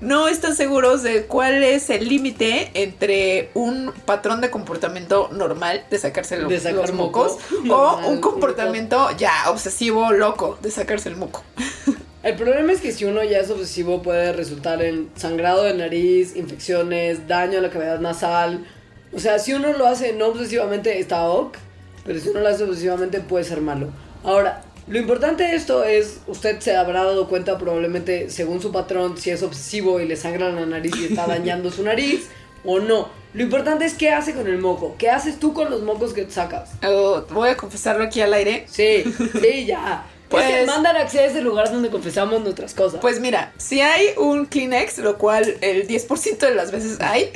no 0.00 0.28
están 0.28 0.56
seguros 0.56 1.02
de 1.02 1.26
cuál 1.26 1.62
es 1.62 1.90
el 1.90 2.08
límite 2.08 2.70
entre 2.74 3.50
un 3.54 3.92
patrón 4.04 4.40
de 4.40 4.50
comportamiento 4.50 5.28
normal 5.32 5.84
de 5.90 5.98
sacarse 5.98 6.36
los, 6.36 6.92
mocos 6.92 7.38
o 7.70 8.00
un 8.06 8.20
comportamiento 8.20 9.08
ya 9.16 9.50
obsesivo, 9.50 10.12
loco 10.12 10.58
de 10.60 10.70
sacarse 10.70 11.08
el 11.08 11.16
moco. 11.16 11.42
El 12.20 12.34
problema 12.34 12.72
es 12.72 12.80
que 12.80 12.90
si 12.90 13.04
uno 13.04 13.22
ya 13.22 13.38
es 13.38 13.48
obsesivo 13.48 14.02
puede 14.02 14.32
resultar 14.32 14.82
en 14.82 15.08
sangrado 15.14 15.62
de 15.62 15.74
nariz, 15.74 16.34
infecciones, 16.34 17.28
daño 17.28 17.58
a 17.58 17.62
la 17.62 17.70
cavidad 17.70 18.00
nasal. 18.00 18.66
O 19.12 19.20
sea, 19.20 19.38
si 19.38 19.54
uno 19.54 19.72
lo 19.72 19.86
hace 19.86 20.12
no 20.14 20.26
obsesivamente 20.26 20.98
está 20.98 21.28
ok, 21.30 21.56
pero 22.04 22.18
si 22.18 22.28
uno 22.30 22.40
lo 22.40 22.48
hace 22.48 22.64
obsesivamente 22.64 23.20
puede 23.20 23.44
ser 23.44 23.60
malo. 23.60 23.90
Ahora, 24.24 24.62
lo 24.88 24.98
importante 24.98 25.44
de 25.44 25.54
esto 25.54 25.84
es, 25.84 26.20
usted 26.26 26.60
se 26.60 26.76
habrá 26.76 27.04
dado 27.04 27.28
cuenta 27.28 27.58
probablemente 27.58 28.30
según 28.30 28.60
su 28.62 28.72
patrón 28.72 29.18
si 29.18 29.30
es 29.30 29.42
obsesivo 29.42 30.00
y 30.00 30.06
le 30.06 30.16
sangra 30.16 30.50
la 30.50 30.66
nariz 30.66 30.92
y 30.96 31.06
está 31.06 31.26
dañando 31.26 31.70
su 31.70 31.82
nariz 31.82 32.28
o 32.64 32.80
no. 32.80 33.08
Lo 33.34 33.42
importante 33.42 33.84
es 33.84 33.94
qué 33.94 34.10
hace 34.10 34.34
con 34.34 34.46
el 34.46 34.58
moco. 34.58 34.96
¿Qué 34.98 35.10
haces 35.10 35.38
tú 35.38 35.52
con 35.52 35.70
los 35.70 35.82
mocos 35.82 36.12
que 36.12 36.28
sacas? 36.30 36.70
Oh, 36.82 37.22
voy 37.30 37.50
a 37.50 37.56
confesarlo 37.56 38.04
aquí 38.04 38.20
al 38.20 38.32
aire. 38.32 38.66
Sí, 38.70 39.04
sí, 39.40 39.66
ya. 39.66 40.06
Pues 40.28 40.66
mandan 40.66 40.94
a 40.94 41.04
ese 41.04 41.40
lugar 41.40 41.72
donde 41.72 41.88
confesamos 41.88 42.42
nuestras 42.42 42.74
cosas. 42.74 43.00
Pues 43.00 43.18
mira, 43.18 43.54
si 43.56 43.80
hay 43.80 44.08
un 44.18 44.44
Kleenex, 44.44 44.98
lo 44.98 45.16
cual 45.16 45.56
el 45.62 45.88
10% 45.88 46.38
de 46.38 46.54
las 46.54 46.70
veces 46.70 47.00
hay. 47.00 47.30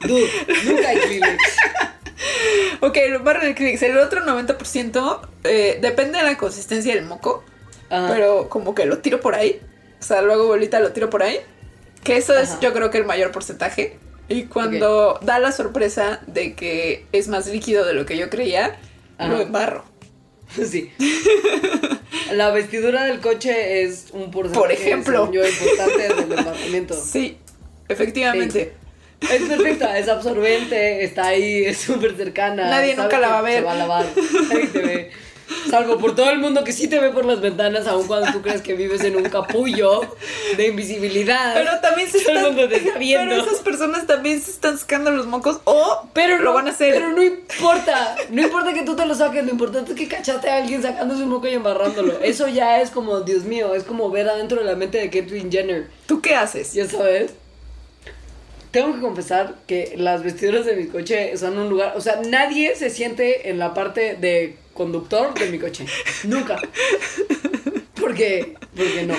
Dude, 0.00 0.28
nunca 0.64 0.88
hay 0.88 0.98
Kleenex. 0.98 1.38
ok, 2.80 2.96
lo 3.10 3.22
barro 3.22 3.42
el 3.42 3.54
Kleenex. 3.54 3.82
El 3.82 3.98
otro 3.98 4.24
90% 4.24 5.20
eh, 5.44 5.78
depende 5.80 6.18
de 6.18 6.24
la 6.24 6.36
consistencia 6.36 6.94
del 6.94 7.04
moco. 7.04 7.44
Pero 7.88 8.48
como 8.48 8.74
que 8.74 8.86
lo 8.86 8.98
tiro 8.98 9.20
por 9.20 9.36
ahí. 9.36 9.60
O 10.00 10.02
sea, 10.02 10.20
luego 10.20 10.48
bolita 10.48 10.80
lo 10.80 10.92
tiro 10.92 11.10
por 11.10 11.22
ahí. 11.22 11.38
Que 12.02 12.16
eso 12.16 12.36
es 12.36 12.58
yo 12.60 12.72
creo 12.72 12.90
que 12.90 12.98
el 12.98 13.04
mayor 13.04 13.30
porcentaje. 13.30 13.98
Y 14.28 14.44
cuando 14.44 15.18
da 15.22 15.38
la 15.38 15.52
sorpresa 15.52 16.20
de 16.26 16.54
que 16.54 17.06
es 17.12 17.28
más 17.28 17.46
líquido 17.46 17.84
de 17.84 17.94
lo 17.94 18.04
que 18.04 18.16
yo 18.16 18.30
creía, 18.30 18.78
lo 19.18 19.40
embarro. 19.40 19.84
Sí. 20.54 20.92
la 22.32 22.50
vestidura 22.50 23.04
del 23.06 23.20
coche 23.20 23.82
es 23.82 24.08
un 24.12 24.30
porcentaje 24.30 24.60
Por 24.60 24.70
ejemplo. 24.70 25.32
Yo, 25.32 25.44
importante 25.44 26.02
del 26.02 26.32
embarramiento. 26.32 26.94
Sí, 26.94 27.38
efectivamente. 27.88 28.74
Es 29.20 29.42
perfecta, 29.42 29.98
es 29.98 30.08
absorbente, 30.08 31.04
está 31.04 31.28
ahí, 31.28 31.64
es 31.64 31.78
súper 31.78 32.16
cercana. 32.16 32.68
Nadie 32.68 32.94
nunca 32.94 33.18
la 33.18 33.28
va 33.28 33.38
a 33.38 33.42
ver. 33.42 33.58
Se 33.58 33.64
va 33.64 33.72
a 33.72 33.76
lavar. 33.76 34.06
Nadie 34.50 34.66
te 34.66 34.78
ve. 34.80 35.10
Salvo 35.68 35.98
por 35.98 36.14
todo 36.14 36.30
el 36.30 36.38
mundo 36.38 36.64
que 36.64 36.72
sí 36.72 36.88
te 36.88 36.98
ve 36.98 37.10
por 37.10 37.24
las 37.24 37.40
ventanas, 37.40 37.86
aun 37.86 38.06
cuando 38.06 38.32
tú 38.32 38.40
crees 38.40 38.62
que 38.62 38.74
vives 38.74 39.02
en 39.04 39.16
un 39.16 39.24
capullo 39.24 40.00
de 40.56 40.68
invisibilidad. 40.68 41.54
Pero 41.54 41.80
también 41.80 42.10
se 42.10 42.18
están, 42.18 42.54
te 42.56 42.76
está 42.76 42.98
viendo. 42.98 43.34
Pero 43.34 43.42
esas 43.46 43.60
personas 43.60 44.06
también 44.06 44.40
se 44.40 44.50
están 44.50 44.78
sacando 44.78 45.10
los 45.10 45.26
mocos 45.26 45.60
o 45.64 46.08
pero 46.12 46.38
lo 46.38 46.52
van 46.52 46.68
a 46.68 46.70
hacer. 46.70 46.94
Pero 46.94 47.12
no 47.12 47.22
importa, 47.22 48.16
no 48.30 48.42
importa 48.42 48.72
que 48.72 48.82
tú 48.82 48.96
te 48.96 49.04
lo 49.04 49.14
saques, 49.14 49.44
lo 49.44 49.50
importante 49.50 49.92
es 49.92 49.98
que 49.98 50.08
cachaste 50.08 50.48
a 50.48 50.56
alguien 50.56 50.82
sacándose 50.82 51.22
un 51.22 51.30
moco 51.30 51.46
y 51.46 51.54
embarrándolo. 51.54 52.20
Eso 52.20 52.48
ya 52.48 52.80
es 52.80 52.90
como, 52.90 53.20
Dios 53.20 53.44
mío, 53.44 53.74
es 53.74 53.84
como 53.84 54.10
ver 54.10 54.28
adentro 54.28 54.58
de 54.58 54.64
la 54.64 54.76
mente 54.76 54.98
de 54.98 55.10
Caitlyn 55.10 55.50
Jenner. 55.50 55.88
¿Tú 56.06 56.20
qué 56.20 56.34
haces? 56.34 56.72
Ya 56.72 56.86
sabes 56.86 57.32
tengo 58.74 58.92
que 58.92 59.00
confesar 59.00 59.54
que 59.68 59.94
las 59.96 60.24
vestiduras 60.24 60.66
de 60.66 60.74
mi 60.74 60.88
coche 60.88 61.36
son 61.36 61.56
un 61.56 61.70
lugar, 61.70 61.94
o 61.96 62.00
sea, 62.00 62.20
nadie 62.26 62.74
se 62.74 62.90
siente 62.90 63.48
en 63.48 63.60
la 63.60 63.72
parte 63.72 64.16
de 64.16 64.58
conductor 64.74 65.32
de 65.32 65.48
mi 65.48 65.60
coche. 65.60 65.86
Nunca. 66.24 66.60
Porque, 67.94 68.54
porque 68.76 69.06
no. 69.06 69.14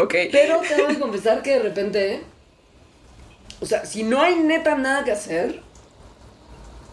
Ok. 0.00 0.14
Pero 0.30 0.60
tengo 0.60 0.86
que 0.86 0.98
confesar 1.00 1.42
que 1.42 1.50
de 1.50 1.58
repente, 1.58 2.22
o 3.60 3.66
sea, 3.66 3.84
si 3.84 4.04
no 4.04 4.22
hay 4.22 4.36
neta 4.36 4.76
nada 4.76 5.04
que 5.04 5.10
hacer, 5.10 5.60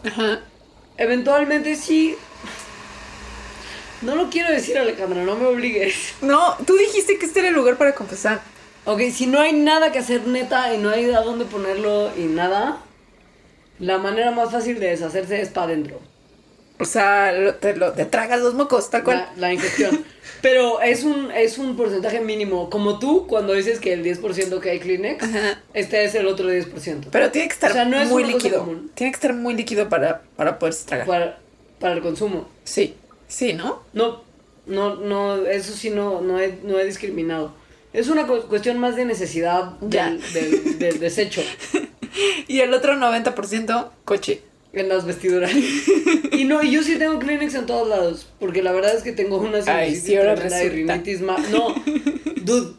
Ajá. 0.04 0.40
Eventualmente 0.98 1.76
sí. 1.76 2.16
No 4.02 4.16
lo 4.16 4.28
quiero 4.28 4.50
decir, 4.50 4.76
Alejandra, 4.76 5.22
no 5.22 5.36
me 5.36 5.46
obligues. 5.46 6.14
No, 6.20 6.56
tú 6.66 6.76
dijiste 6.76 7.16
que 7.16 7.26
este 7.26 7.38
era 7.38 7.50
el 7.50 7.54
lugar 7.54 7.78
para 7.78 7.94
confesar. 7.94 8.42
Ok, 8.84 9.00
si 9.12 9.26
no 9.26 9.40
hay 9.40 9.52
nada 9.52 9.92
que 9.92 9.98
hacer 10.00 10.26
neta 10.26 10.74
y 10.74 10.78
no 10.78 10.90
hay 10.90 11.10
a 11.12 11.20
dónde 11.20 11.44
ponerlo 11.44 12.10
y 12.16 12.22
nada, 12.22 12.78
la 13.78 13.98
manera 13.98 14.30
más 14.32 14.50
fácil 14.50 14.80
de 14.80 14.88
deshacerse 14.88 15.40
es 15.40 15.48
para 15.50 15.66
adentro. 15.68 16.00
O 16.80 16.84
sea, 16.84 17.30
lo- 17.30 17.54
te, 17.54 17.76
lo- 17.76 17.92
te 17.92 18.04
tragas 18.06 18.40
los 18.40 18.54
mocos, 18.54 18.90
tal 18.90 19.04
cual. 19.04 19.18
La, 19.36 19.48
la 19.48 19.52
ingestión. 19.52 20.04
Pero 20.42 20.80
es 20.80 21.04
un, 21.04 21.30
es 21.30 21.58
un 21.58 21.76
porcentaje 21.76 22.18
mínimo. 22.18 22.68
Como 22.70 22.98
tú, 22.98 23.28
cuando 23.28 23.52
dices 23.52 23.78
que 23.78 23.92
el 23.92 24.02
10% 24.04 24.58
que 24.58 24.70
hay 24.70 24.80
Kleenex, 24.80 25.22
Ajá. 25.22 25.60
este 25.74 26.04
es 26.04 26.16
el 26.16 26.26
otro 26.26 26.50
10%. 26.50 27.06
Pero 27.12 27.30
tiene 27.30 27.46
que 27.46 27.54
estar 27.54 27.70
O 27.70 27.74
sea, 27.74 27.84
no 27.84 28.00
es 28.00 28.08
muy 28.08 28.24
líquido. 28.24 28.64
Tiene 28.94 29.12
que 29.12 29.16
estar 29.16 29.32
muy 29.34 29.54
líquido 29.54 29.88
para, 29.88 30.22
para 30.34 30.58
poderse 30.58 30.86
tragar. 30.86 31.06
para, 31.06 31.38
para 31.78 31.94
el 31.94 32.00
consumo. 32.02 32.48
Sí, 32.64 32.96
sí, 33.28 33.52
¿no? 33.52 33.82
No, 33.92 34.24
no, 34.66 34.96
no, 34.96 35.36
eso 35.46 35.72
sí 35.74 35.90
no, 35.90 36.20
no, 36.20 36.40
he, 36.40 36.58
no 36.64 36.80
he 36.80 36.84
discriminado. 36.84 37.54
Es 37.92 38.08
una 38.08 38.26
cu- 38.26 38.42
cuestión 38.48 38.78
más 38.78 38.96
de 38.96 39.04
necesidad 39.04 39.78
del, 39.80 40.20
del- 40.32 40.78
del 40.78 40.98
desecho 41.00 41.42
Y 42.48 42.60
el 42.60 42.72
otro 42.74 42.94
90% 42.94 43.90
coche. 44.04 44.42
en 44.72 44.88
las 44.88 45.04
vestiduras. 45.06 45.50
Y 46.32 46.44
no, 46.44 46.62
yo 46.62 46.82
sí 46.82 46.96
tengo 46.96 47.18
Kleenex 47.18 47.54
en 47.54 47.66
todos 47.66 47.86
lados, 47.88 48.26
porque 48.40 48.62
la 48.62 48.72
verdad 48.72 48.96
es 48.96 49.02
que 49.02 49.12
tengo 49.12 49.36
una 49.36 49.58
Ay, 49.66 49.94
sí, 49.94 50.16
ahora 50.16 50.34
y 50.64 50.68
rinitis 50.68 51.20
No, 51.20 51.36
dude, 52.42 52.72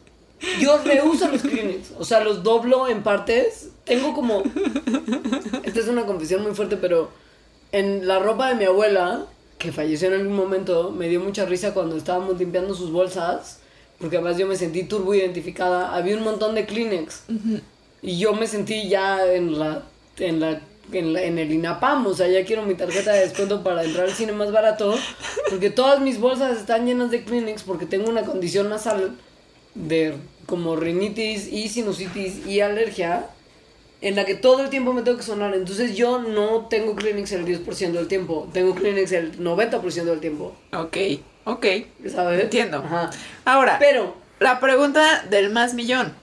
yo 0.60 0.78
reuso 0.84 1.30
los 1.30 1.42
Kleenex, 1.44 1.92
o 1.98 2.04
sea, 2.04 2.22
los 2.24 2.44
doblo 2.44 2.88
en 2.90 3.04
partes. 3.04 3.70
Tengo 3.86 4.14
como... 4.14 4.42
Esta 5.64 5.80
es 5.80 5.88
una 5.88 6.06
confesión 6.06 6.42
muy 6.44 6.54
fuerte, 6.56 6.78
pero 6.78 7.10
en 7.72 8.08
la 8.08 8.20
ropa 8.20 8.50
de 8.50 8.56
mi 8.56 8.66
abuela, 8.66 9.26
que 9.58 9.72
falleció 9.72 10.08
en 10.10 10.16
algún 10.22 10.36
momento, 10.36 10.92
me 10.92 11.08
dio 11.10 11.20
mucha 11.20 11.46
risa 11.46 11.74
cuando 11.74 11.96
estábamos 11.96 12.38
limpiando 12.40 12.74
sus 12.76 12.92
bolsas, 12.92 13.60
porque 14.00 14.18
además 14.18 14.38
yo 14.38 14.48
me 14.48 14.56
sentí 14.56 14.84
turbo 14.84 15.14
identificada. 15.14 15.96
Había 15.96 16.18
un 16.18 16.24
montón 16.24 16.56
de 16.56 16.66
Kleenex. 16.66 17.24
Y 18.02 18.18
yo 18.20 18.34
me 18.34 18.48
sentí 18.48 18.90
ya 18.90 19.26
en 19.34 19.58
la, 19.58 19.84
en 20.20 20.40
la, 20.42 20.62
en 20.92 21.14
la- 21.14 21.22
en 21.24 21.40
el 21.40 21.52
INAPAM, 21.54 22.06
o 22.08 22.14
sea, 22.14 22.28
ya 22.28 22.44
quiero 22.44 22.64
mi 22.64 22.76
tarjeta 22.76 23.14
de 23.14 23.22
descuento 23.22 23.64
para 23.64 23.84
entrar 23.84 24.06
al 24.08 24.12
cine 24.14 24.34
más 24.34 24.52
barato, 24.52 24.94
porque 25.50 25.70
todas 25.70 26.02
mis 26.02 26.20
bolsas 26.20 26.58
están 26.58 26.86
llenas 26.86 27.12
de 27.12 27.24
Kleenex 27.24 27.64
porque 27.64 27.86
tengo 27.86 28.10
una 28.10 28.24
condición 28.24 28.70
nasal 28.70 29.16
de 29.76 30.16
como 30.46 30.76
rinitis 30.76 31.48
y 31.52 31.70
sinusitis 31.70 32.46
y 32.46 32.60
alergia 32.60 33.28
en 34.02 34.18
la 34.18 34.26
que 34.26 34.36
todo 34.36 34.62
el 34.62 34.70
tiempo 34.70 34.92
me 34.92 35.02
tengo 35.04 35.16
que 35.18 35.24
sonar. 35.24 35.56
Entonces 35.56 35.96
yo 35.96 36.20
no 36.20 36.66
tengo 36.70 36.96
Kleenex 36.96 37.32
el 37.32 37.46
10% 37.46 37.92
del 37.94 38.10
tiempo, 38.10 38.50
tengo 38.52 38.76
Kleenex 38.76 39.14
el 39.14 39.40
90% 39.40 40.04
del 40.04 40.20
tiempo, 40.20 40.54
Ok, 40.74 40.98
ok. 41.46 41.66
¿sabes? 42.10 42.44
Entiendo. 42.44 42.78
Ajá. 42.78 43.10
Ahora, 43.46 43.78
Pero, 43.80 44.16
la 44.40 44.60
pregunta 44.60 45.24
del 45.30 45.52
más 45.52 45.74
millón. 45.74 46.14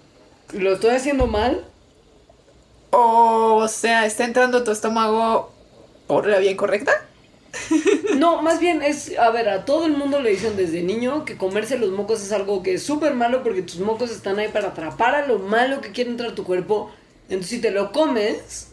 ¿lo 0.52 0.74
estoy 0.74 0.90
haciendo 0.90 1.26
mal? 1.26 1.64
O 2.90 3.66
sea, 3.68 4.04
¿está 4.06 4.24
entrando 4.24 4.64
tu 4.64 4.72
estómago 4.72 5.52
por 6.06 6.26
la 6.26 6.38
vía 6.38 6.50
incorrecta? 6.50 6.92
No, 8.16 8.42
más 8.42 8.60
bien 8.60 8.82
es, 8.82 9.16
a 9.18 9.30
ver, 9.30 9.48
a 9.48 9.64
todo 9.64 9.86
el 9.86 9.92
mundo 9.92 10.20
le 10.20 10.30
dicen 10.30 10.54
desde 10.54 10.82
niño 10.82 11.24
que 11.24 11.38
comerse 11.38 11.78
los 11.78 11.90
mocos 11.90 12.20
es 12.22 12.32
algo 12.32 12.62
que 12.62 12.74
es 12.74 12.82
súper 12.82 13.14
malo 13.14 13.42
porque 13.42 13.62
tus 13.62 13.78
mocos 13.78 14.10
están 14.10 14.38
ahí 14.38 14.48
para 14.48 14.68
atrapar 14.68 15.14
a 15.14 15.26
lo 15.26 15.38
malo 15.38 15.80
que 15.80 15.90
quiere 15.90 16.10
entrar 16.10 16.32
a 16.32 16.34
tu 16.34 16.44
cuerpo. 16.44 16.90
Entonces, 17.30 17.48
si 17.48 17.60
te 17.60 17.70
lo 17.70 17.92
comes, 17.92 18.72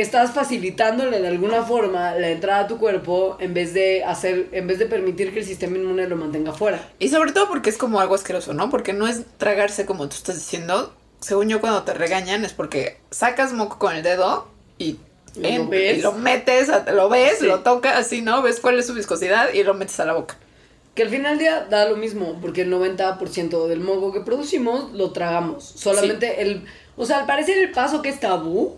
estás 0.00 0.32
facilitándole 0.32 1.20
de 1.20 1.28
alguna 1.28 1.62
forma 1.62 2.14
la 2.14 2.28
entrada 2.30 2.60
a 2.64 2.66
tu 2.66 2.78
cuerpo 2.78 3.36
en 3.40 3.54
vez 3.54 3.74
de 3.74 4.04
hacer, 4.04 4.48
en 4.52 4.66
vez 4.66 4.78
de 4.78 4.86
permitir 4.86 5.32
que 5.32 5.40
el 5.40 5.44
sistema 5.44 5.76
inmune 5.76 6.08
lo 6.08 6.16
mantenga 6.16 6.52
fuera. 6.52 6.80
Y 6.98 7.08
sobre 7.08 7.32
todo 7.32 7.48
porque 7.48 7.70
es 7.70 7.76
como 7.78 8.00
algo 8.00 8.14
asqueroso, 8.14 8.54
¿no? 8.54 8.70
Porque 8.70 8.92
no 8.92 9.06
es 9.06 9.22
tragarse 9.38 9.86
como 9.86 10.08
tú 10.08 10.16
estás 10.16 10.36
diciendo. 10.36 10.92
Según 11.20 11.48
yo, 11.48 11.60
cuando 11.60 11.82
te 11.82 11.94
regañan 11.94 12.44
es 12.44 12.52
porque 12.52 12.98
sacas 13.10 13.52
moco 13.52 13.78
con 13.78 13.94
el 13.96 14.02
dedo 14.02 14.48
y, 14.78 14.98
Y 15.34 15.40
lo 15.42 15.48
en- 15.48 15.70
ves. 15.70 15.98
y 15.98 16.00
lo 16.02 16.12
metes, 16.12 16.70
lo 16.92 17.08
ves, 17.08 17.38
Sí. 17.40 17.46
lo 17.46 17.60
tocas 17.60 17.96
así, 17.96 18.22
¿no? 18.22 18.42
Ves 18.42 18.60
cuál 18.60 18.78
es 18.78 18.86
su 18.86 18.94
viscosidad 18.94 19.52
y 19.52 19.62
lo 19.62 19.74
metes 19.74 19.98
a 20.00 20.04
la 20.04 20.12
boca. 20.12 20.36
Que 20.94 21.02
al 21.02 21.10
final 21.10 21.32
del 21.32 21.38
día 21.40 21.66
da 21.68 21.88
lo 21.88 21.96
mismo, 21.96 22.38
porque 22.40 22.62
el 22.62 22.70
90% 22.70 23.66
del 23.66 23.80
moco 23.80 24.12
que 24.12 24.20
producimos 24.20 24.92
lo 24.92 25.10
tragamos. 25.12 25.64
Solamente 25.64 26.40
el. 26.40 26.64
O 26.96 27.04
sea, 27.04 27.18
al 27.18 27.26
parecer 27.26 27.58
el 27.58 27.70
paso 27.70 28.00
que 28.00 28.08
es 28.08 28.18
tabú 28.20 28.76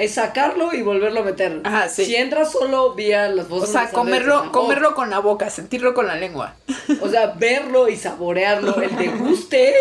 es 0.00 0.14
sacarlo 0.14 0.72
y 0.72 0.80
volverlo 0.82 1.20
a 1.20 1.24
meter. 1.24 1.60
Ajá, 1.62 1.88
sí. 1.88 2.06
Si 2.06 2.16
entras 2.16 2.52
solo 2.52 2.94
vía 2.94 3.28
las 3.28 3.46
O 3.46 3.48
fosas 3.50 3.70
sea, 3.70 3.90
comerlo, 3.90 4.50
comerlo 4.50 4.94
con 4.94 5.10
la 5.10 5.18
boca, 5.18 5.50
sentirlo 5.50 5.92
con 5.92 6.06
la 6.06 6.16
lengua. 6.16 6.54
O 7.02 7.08
sea, 7.08 7.34
verlo 7.36 7.88
y 7.88 7.96
saborearlo, 7.96 8.80
el 8.80 8.96
deguste, 8.96 9.74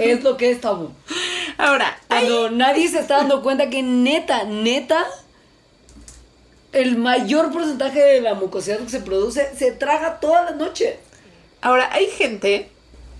es 0.00 0.24
lo 0.24 0.36
que 0.36 0.50
es 0.50 0.60
tabú. 0.60 0.90
Ahora, 1.56 1.96
Cuando 2.08 2.50
nadie 2.50 2.88
se 2.88 2.98
está 2.98 3.18
dando 3.18 3.42
cuenta 3.42 3.70
que 3.70 3.82
neta, 3.82 4.42
neta, 4.44 5.06
el 6.72 6.96
mayor 6.96 7.52
porcentaje 7.52 8.00
de 8.00 8.20
la 8.20 8.34
mucosidad 8.34 8.78
que 8.80 8.88
se 8.88 9.00
produce 9.00 9.54
se 9.56 9.70
traga 9.70 10.18
toda 10.18 10.42
la 10.42 10.50
noche. 10.50 10.98
ahora 11.60 11.88
hay 11.92 12.06
gente, 12.08 12.68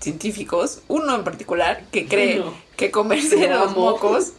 científicos, 0.01 0.81
uno 0.89 1.15
en 1.15 1.23
particular, 1.23 1.83
que 1.91 2.07
cree 2.07 2.41
Uno. 2.41 2.53
que 2.75 2.91
comerse 2.91 3.47
Lo 3.47 3.59
los 3.59 3.75
mocos 3.77 4.33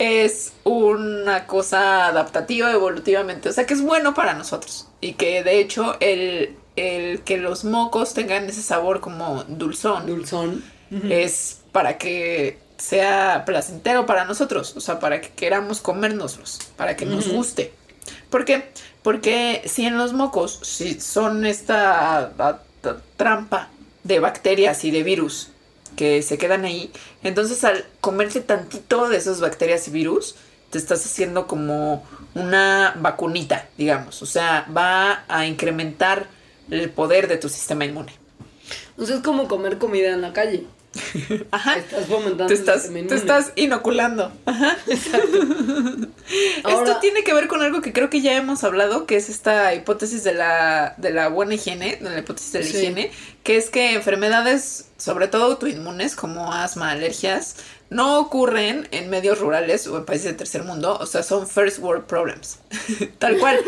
es 0.00 0.54
una 0.64 1.46
cosa 1.46 2.06
adaptativa 2.06 2.72
evolutivamente. 2.72 3.50
O 3.50 3.52
sea, 3.52 3.66
que 3.66 3.74
es 3.74 3.82
bueno 3.82 4.14
para 4.14 4.32
nosotros. 4.34 4.88
Y 5.02 5.12
que 5.12 5.44
de 5.44 5.60
hecho 5.60 5.96
el, 6.00 6.56
el 6.76 7.20
que 7.20 7.36
los 7.36 7.64
mocos 7.64 8.14
tengan 8.14 8.44
ese 8.48 8.62
sabor 8.62 9.00
como 9.00 9.44
dulzón 9.44 10.06
Dulzón. 10.06 10.64
es 11.10 11.60
para 11.70 11.98
que 11.98 12.58
sea 12.78 13.44
placentero 13.44 14.06
para 14.06 14.24
nosotros, 14.24 14.74
o 14.74 14.80
sea, 14.80 14.98
para 15.00 15.20
que 15.20 15.28
queramos 15.28 15.80
comérnoslos, 15.82 16.58
para 16.78 16.96
que 16.96 17.04
nos 17.04 17.28
guste. 17.28 17.72
¿Por 18.30 18.46
qué? 18.46 18.70
Porque 19.02 19.60
si 19.66 19.84
en 19.84 19.98
los 19.98 20.14
mocos, 20.14 20.60
si 20.62 20.98
son 20.98 21.44
esta 21.44 22.16
a- 22.18 22.30
a- 22.38 22.60
trampa 23.18 23.68
de 24.02 24.18
bacterias 24.18 24.82
y 24.84 24.90
de 24.90 25.02
virus 25.02 25.50
que 25.96 26.22
se 26.22 26.38
quedan 26.38 26.64
ahí, 26.64 26.90
entonces 27.22 27.64
al 27.64 27.84
comerse 28.00 28.40
tantito 28.40 29.08
de 29.08 29.16
esas 29.16 29.40
bacterias 29.40 29.88
y 29.88 29.90
virus, 29.90 30.36
te 30.70 30.78
estás 30.78 31.04
haciendo 31.04 31.46
como 31.46 32.04
una 32.34 32.94
vacunita, 32.98 33.68
digamos, 33.76 34.22
o 34.22 34.26
sea, 34.26 34.66
va 34.74 35.24
a 35.28 35.46
incrementar 35.46 36.28
el 36.70 36.90
poder 36.90 37.28
de 37.28 37.36
tu 37.36 37.48
sistema 37.48 37.84
inmune. 37.84 38.12
Entonces 38.90 39.16
es 39.16 39.22
como 39.22 39.48
comer 39.48 39.78
comida 39.78 40.10
en 40.10 40.20
la 40.20 40.32
calle. 40.32 40.66
Ajá. 41.52 41.76
Estás 41.76 42.06
fomentando 42.06 42.46
Te 42.46 42.54
estás, 42.54 42.90
te 42.90 43.14
estás 43.14 43.52
inoculando. 43.56 44.32
Ajá. 44.46 44.76
Ahora- 46.64 46.78
Esto 46.90 47.00
tiene 47.00 47.22
que 47.24 47.32
ver 47.34 47.48
con 47.48 47.62
algo 47.62 47.80
que 47.80 47.92
creo 47.92 48.10
que 48.10 48.20
ya 48.20 48.36
hemos 48.36 48.64
hablado, 48.64 49.06
que 49.06 49.16
es 49.16 49.28
esta 49.28 49.74
hipótesis 49.74 50.24
de 50.24 50.34
la, 50.34 50.94
de 50.96 51.10
la 51.12 51.28
buena 51.28 51.54
higiene, 51.54 51.96
de 51.96 52.10
la 52.10 52.18
hipótesis 52.18 52.52
de 52.52 52.60
la 52.60 52.66
Sí. 52.66 52.76
higiene, 52.76 53.10
que 53.42 53.56
es 53.56 53.70
que 53.70 53.94
enfermedades, 53.94 54.86
sobre 54.96 55.28
todo 55.28 55.44
autoinmunes, 55.44 56.14
como 56.16 56.52
asma, 56.52 56.90
alergias, 56.90 57.56
no 57.90 58.20
ocurren 58.20 58.88
en 58.92 59.10
medios 59.10 59.40
rurales 59.40 59.86
o 59.88 59.98
en 59.98 60.04
países 60.04 60.26
de 60.26 60.34
tercer 60.34 60.62
mundo, 60.62 60.96
o 61.00 61.06
sea, 61.06 61.24
son 61.24 61.48
first 61.48 61.80
world 61.80 62.04
problems, 62.04 62.60
tal 63.18 63.36
cual. 63.38 63.58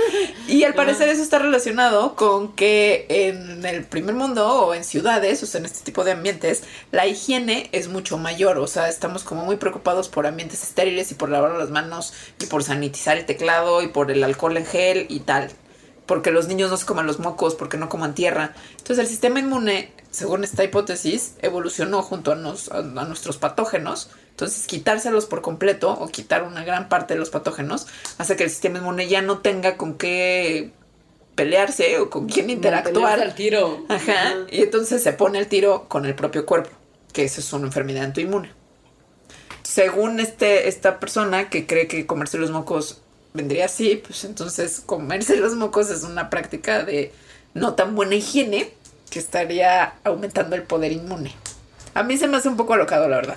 Y 0.47 0.63
al 0.63 0.75
parecer 0.77 1.09
eso 1.09 1.23
está 1.23 1.41
relacionado 1.41 2.15
con 2.15 2.53
que 2.53 3.07
en 3.09 3.67
el 3.67 3.85
primer 3.85 4.15
mundo 4.15 4.49
o 4.49 4.75
en 4.75 4.85
ciudades, 4.85 5.43
o 5.43 5.47
sea, 5.47 5.59
en 5.59 5.65
este 5.65 5.85
tipo 5.85 6.05
de 6.05 6.13
ambientes, 6.13 6.63
la 6.93 7.07
higiene 7.09 7.69
es 7.73 7.89
mucho 7.89 8.17
mayor, 8.17 8.59
o 8.59 8.69
sea, 8.69 8.89
estamos 8.89 9.25
como 9.25 9.45
muy 9.45 9.57
preocupados 9.57 10.09
por 10.09 10.27
ambientes 10.27 10.63
estériles 10.63 11.11
y 11.11 11.15
por 11.15 11.29
lavar 11.29 11.53
las 11.59 11.71
manos 11.71 12.15
y 12.41 12.47
por 12.47 12.63
sanitizar 12.63 13.19
el 13.19 13.27
teclado 13.27 13.83
y 13.83 13.89
por 13.89 14.13
el 14.13 14.23
alcohol 14.23 14.57
en 14.57 14.67
gel 14.67 15.07
y 15.09 15.21
tal. 15.21 15.51
Porque 16.07 16.31
los 16.31 16.47
niños 16.47 16.71
no 16.71 16.77
se 16.77 16.87
coman 16.87 17.07
los 17.07 17.21
mocos, 17.21 17.55
porque 17.55 17.77
no 17.77 17.89
coman 17.89 18.15
tierra. 18.15 18.55
Entonces 18.73 18.99
el 18.99 19.07
sistema 19.07 19.39
inmune, 19.39 19.93
según 20.13 20.45
esta 20.45 20.63
hipótesis, 20.63 21.35
evolucionó 21.43 22.03
junto 22.03 22.31
a, 22.31 22.37
nos- 22.37 22.71
a- 22.71 22.79
a 22.79 22.83
nuestros 23.05 23.39
patógenos. 23.39 24.11
Entonces 24.31 24.67
quitárselos 24.69 25.27
por 25.27 25.43
completo 25.43 25.91
o 25.91 26.07
quitar 26.09 26.45
una 26.45 26.65
gran 26.65 26.89
parte 26.89 27.15
de 27.15 27.21
los 27.21 27.31
patógenos 27.31 27.87
hace 28.19 28.37
que 28.37 28.45
el 28.45 28.51
sistema 28.51 28.79
inmune 28.79 29.09
ya 29.09 29.21
no 29.23 29.39
tenga 29.39 29.77
con 29.77 29.95
qué 29.99 30.71
pelearse 31.35 31.99
o 31.99 32.09
con 32.11 32.29
quién 32.29 32.49
interactuar. 32.51 33.21
Al 33.21 33.35
tiro. 33.35 33.85
Ajá. 33.89 34.35
Y 34.51 34.63
entonces 34.63 35.03
se 35.03 35.13
pone 35.13 35.39
el 35.39 35.49
tiro 35.49 35.87
con 35.89 36.07
el 36.07 36.15
propio 36.15 36.47
cuerpo, 36.47 36.71
que 37.13 37.25
eso 37.25 37.41
es 37.41 37.53
una 37.53 37.67
enfermedad 37.67 38.05
autoinmune. 38.05 38.53
Según 39.63 40.21
este, 40.21 40.69
esta 40.69 40.99
persona 41.01 41.49
que 41.49 41.67
cree 41.67 41.87
que 41.89 42.07
comerse 42.07 42.37
los 42.39 42.51
mocos 42.51 43.01
vendría 43.33 43.67
así, 43.67 43.97
pues 44.05 44.25
entonces 44.25 44.83
comerse 44.85 45.37
los 45.37 45.55
mocos 45.55 45.91
es 45.91 46.03
una 46.03 46.29
práctica 46.31 46.85
de 46.85 47.13
no 47.55 47.75
tan 47.75 47.95
buena 47.95 48.15
higiene 48.17 48.75
que 49.13 49.19
estaría 49.19 49.93
aumentando 50.05 50.57
el 50.57 50.63
poder 50.63 50.91
inmune. 50.91 51.33
A 51.93 52.03
mí 52.03 52.17
se 52.17 52.27
me 52.27 52.39
hace 52.39 52.49
un 52.49 52.57
poco 52.57 52.73
alocado, 52.73 53.09
la 53.09 53.17
verdad. 53.17 53.37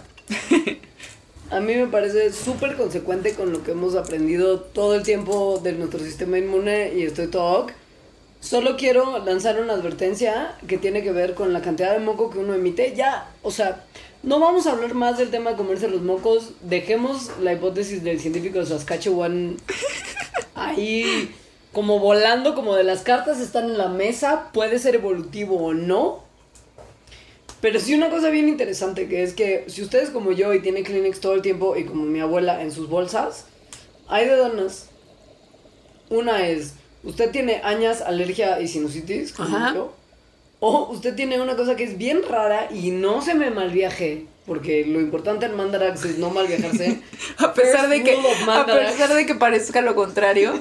A 1.52 1.60
mí 1.60 1.76
me 1.76 1.88
parece 1.88 2.31
súper 2.31 2.76
consecuente 2.77 3.34
con 3.34 3.52
lo 3.52 3.61
que 3.61 3.72
hemos 3.72 3.95
aprendido 3.95 4.61
todo 4.61 4.95
el 4.95 5.03
tiempo 5.03 5.60
de 5.61 5.73
nuestro 5.73 5.99
sistema 5.99 6.38
inmune 6.38 6.93
y 6.95 7.03
estoy 7.03 7.27
todo 7.27 7.68
Solo 8.39 8.77
quiero 8.77 9.26
lanzar 9.26 9.60
una 9.60 9.73
advertencia 9.73 10.56
que 10.68 10.77
tiene 10.77 11.02
que 11.02 11.11
ver 11.11 11.34
con 11.34 11.52
la 11.52 11.61
cantidad 11.61 11.93
de 11.93 11.99
moco 11.99 12.30
que 12.30 12.38
uno 12.38 12.53
emite. 12.53 12.93
Ya, 12.95 13.31
o 13.41 13.49
sea, 13.49 13.84
no 14.22 14.39
vamos 14.39 14.68
a 14.68 14.72
hablar 14.72 14.93
más 14.93 15.18
del 15.18 15.31
tema 15.31 15.52
de 15.52 15.57
comerse 15.57 15.88
los 15.88 16.03
mocos. 16.03 16.52
Dejemos 16.61 17.31
la 17.41 17.53
hipótesis 17.53 18.03
del 18.03 18.19
científico 18.19 18.60
de 18.60 18.68
Saskatchewan 18.68 19.57
ahí 20.53 21.34
como 21.76 21.99
volando, 21.99 22.56
como 22.56 22.73
de 22.73 22.85
las 22.85 23.02
cartas 23.02 23.41
están 23.41 23.65
en 23.65 23.77
la 23.77 23.89
mesa. 23.89 24.49
Puede 24.53 24.80
ser 24.80 24.95
evolutivo 24.95 25.57
o 25.57 25.73
no. 25.73 26.23
Pero 27.60 27.81
sí 27.81 27.93
una 27.93 28.10
cosa 28.10 28.30
bien 28.30 28.47
interesante 28.47 29.10
que 29.10 29.23
es 29.23 29.34
que 29.34 29.65
si 29.68 29.81
ustedes 29.84 30.10
como 30.10 30.31
yo 30.31 30.53
y 30.53 30.61
tienen 30.61 30.85
Kleenex 30.85 31.19
todo 31.19 31.34
el 31.34 31.41
tiempo 31.41 31.76
y 31.76 31.84
como 31.84 32.03
mi 32.03 32.22
abuela 32.22 32.61
en 32.61 32.72
sus 32.72 32.88
bolsas, 32.88 33.47
hay 34.07 34.26
de 34.26 34.38
donas. 34.38 34.88
Una 36.10 36.47
es 36.47 36.76
usted 37.03 37.31
tiene 37.31 37.61
añas, 37.64 38.02
alergia 38.02 38.61
y 38.61 38.69
sinusitis, 38.69 39.34
como 39.34 39.73
yo, 39.73 39.93
o 40.60 40.89
usted 40.91 41.14
tiene 41.14 41.41
una 41.41 41.57
cosa 41.57 41.76
que 41.76 41.84
es 41.84 41.97
bien 41.97 42.22
rara 42.27 42.69
y 42.72 42.91
no 42.91 43.22
se 43.22 43.35
me 43.35 43.52
malviaje, 43.52 44.27
porque 44.45 44.85
lo 44.85 44.99
importante 44.99 45.45
en 45.45 45.55
Mandarax 45.55 46.05
es 46.05 46.17
no 46.17 46.30
malviajarse. 46.30 47.01
a 47.38 47.53
pesar 47.53 47.89
de 47.89 48.03
que 48.03 48.15
a 48.47 48.65
pesar 48.65 49.13
de 49.13 49.26
que 49.26 49.35
parezca 49.35 49.81
lo 49.81 49.95
contrario. 49.95 50.53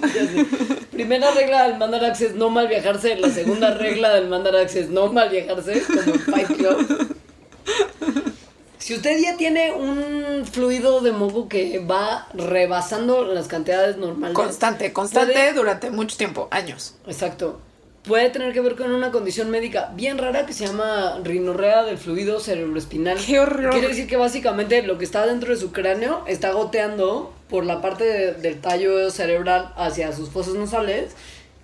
Primera 0.91 1.31
regla 1.33 1.69
del 1.69 1.79
Mandarax 1.79 2.21
es 2.21 2.35
no 2.35 2.51
malviajarse, 2.51 3.17
la 3.17 3.31
segunda 3.31 3.75
regla 3.75 4.15
del 4.15 4.29
Mandarax 4.29 4.77
es 4.77 4.91
no 4.91 5.13
malviajarse, 5.13 5.83
como 5.83 6.15
Fight 6.19 6.57
Club. 6.57 7.17
Si 8.79 8.95
usted 8.95 9.19
ya 9.19 9.37
tiene 9.37 9.73
un 9.73 10.45
fluido 10.45 11.01
de 11.01 11.13
moco 11.13 11.49
que 11.49 11.79
va 11.79 12.29
rebasando 12.35 13.25
las 13.25 13.49
cantidades 13.49 13.97
normales. 13.97 14.35
Constante, 14.35 14.93
constante 14.93 15.53
durante 15.55 15.91
mucho 15.91 16.17
tiempo, 16.17 16.49
años. 16.51 16.95
Exacto. 17.07 17.61
Puede 18.05 18.29
tener 18.29 18.53
que 18.53 18.61
ver 18.61 18.77
con 18.77 18.93
una 18.93 19.11
condición 19.11 19.49
médica 19.49 19.91
bien 19.95 20.19
rara 20.19 20.45
que 20.45 20.53
se 20.53 20.67
llama 20.67 21.19
rinorrea 21.25 21.85
del 21.85 21.97
fluido 21.97 22.39
cerebroespinal. 22.39 23.17
¡Qué 23.19 23.41
horror! 23.41 23.71
Quiere 23.71 23.89
decir 23.89 24.07
que 24.07 24.19
básicamente 24.19 24.83
lo 24.83 24.99
que 24.99 25.07
está 25.07 25.27
dentro 25.27 25.55
de 25.55 25.59
su 25.59 25.73
cráneo 25.73 26.23
está 26.27 26.53
goteando 26.53 27.33
por 27.49 27.65
la 27.65 27.81
parte 27.81 28.35
del 28.35 28.61
tallo 28.61 29.11
cerebral 29.11 29.73
hacia 29.77 30.13
sus 30.13 30.29
fosas 30.29 30.55
nasales 30.55 31.13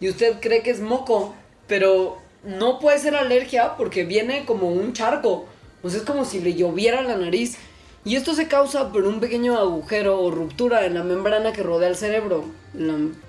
y 0.00 0.08
usted 0.08 0.40
cree 0.40 0.62
que 0.62 0.70
es 0.70 0.80
moco, 0.80 1.34
pero 1.66 2.16
no 2.42 2.78
puede 2.78 2.98
ser 2.98 3.16
alergia 3.16 3.76
porque 3.76 4.04
viene 4.04 4.46
como 4.46 4.70
un 4.70 4.94
charco. 4.94 5.46
Pues 5.82 5.92
es 5.94 6.02
como 6.02 6.24
si 6.24 6.40
le 6.40 6.54
lloviera 6.54 7.02
la 7.02 7.16
nariz. 7.16 7.58
Y 8.04 8.16
esto 8.16 8.34
se 8.34 8.48
causa 8.48 8.90
por 8.90 9.04
un 9.04 9.20
pequeño 9.20 9.58
agujero 9.58 10.20
o 10.20 10.30
ruptura 10.30 10.86
en 10.86 10.94
la 10.94 11.02
membrana 11.02 11.52
que 11.52 11.62
rodea 11.62 11.88
el 11.88 11.96
cerebro. 11.96 12.46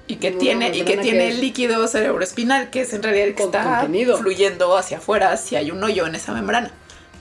y 0.08 0.16
que 0.16 0.32
tiene, 0.32 0.76
y 0.76 0.84
que 0.84 0.98
tiene 0.98 1.30
el 1.30 1.42
líquido 1.42 1.88
cerebroespinal, 1.88 2.70
que 2.70 2.82
es 2.82 2.94
en 2.94 3.04
realidad 3.04 3.28
el 3.28 3.36
que 3.36 3.44
está 3.44 3.88
fluyendo 4.18 4.78
hacia 4.78 4.98
afuera 4.98 5.36
si 5.36 5.56
hay 5.58 5.72
un 5.72 5.84
hoyo 5.84 6.08
en 6.08 6.16
esa 6.16 6.34
membrana. 6.34 6.72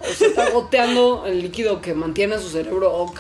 O 0.01 0.13
se 0.15 0.27
está 0.27 0.51
goteando 0.51 1.27
el 1.27 1.43
líquido 1.43 1.83
que 1.83 1.93
mantiene 1.93 2.39
su 2.39 2.49
cerebro 2.49 3.13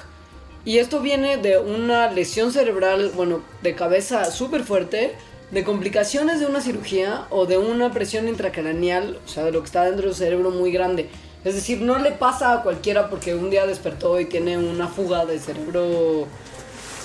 Y 0.64 0.78
esto 0.78 1.00
viene 1.00 1.36
de 1.36 1.58
una 1.58 2.10
lesión 2.10 2.52
cerebral, 2.52 3.10
bueno, 3.14 3.42
de 3.62 3.74
cabeza 3.74 4.30
súper 4.30 4.62
fuerte, 4.62 5.16
de 5.50 5.64
complicaciones 5.64 6.38
de 6.38 6.46
una 6.46 6.60
cirugía 6.60 7.26
o 7.30 7.46
de 7.46 7.58
una 7.58 7.92
presión 7.92 8.28
intracraneal, 8.28 9.18
o 9.24 9.28
sea, 9.28 9.44
de 9.44 9.50
lo 9.50 9.60
que 9.60 9.66
está 9.66 9.84
dentro 9.84 10.06
del 10.06 10.14
cerebro 10.14 10.50
muy 10.50 10.70
grande. 10.70 11.10
Es 11.44 11.54
decir, 11.54 11.80
no 11.80 11.98
le 11.98 12.12
pasa 12.12 12.52
a 12.52 12.62
cualquiera 12.62 13.08
porque 13.08 13.34
un 13.34 13.50
día 13.50 13.66
despertó 13.66 14.20
y 14.20 14.26
tiene 14.26 14.58
una 14.58 14.88
fuga 14.88 15.24
de 15.24 15.38
cerebro, 15.38 16.26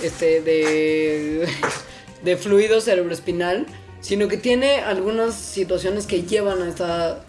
este, 0.04 0.42
de, 0.42 1.48
de 2.24 2.38
fluido 2.38 2.82
cerebroespinal, 2.82 3.66
sino 4.02 4.28
que 4.28 4.38
tiene 4.38 4.82
algunas 4.82 5.36
situaciones 5.36 6.06
que 6.06 6.24
llevan 6.24 6.62
a 6.62 6.70
esta, 6.70 7.24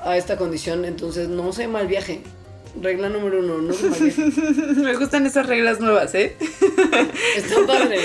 a 0.00 0.16
esta 0.16 0.36
condición, 0.36 0.84
entonces 0.84 1.28
no 1.28 1.52
se 1.52 1.68
mal 1.68 1.86
viaje. 1.86 2.22
Regla 2.80 3.08
número 3.10 3.40
uno, 3.40 3.58
no 3.58 3.72
se 3.72 3.90
Me 4.82 4.94
gustan 4.94 5.26
esas 5.26 5.46
reglas 5.46 5.78
nuevas, 5.80 6.14
¿eh? 6.14 6.36
Está 7.36 7.66
padre. 7.66 7.98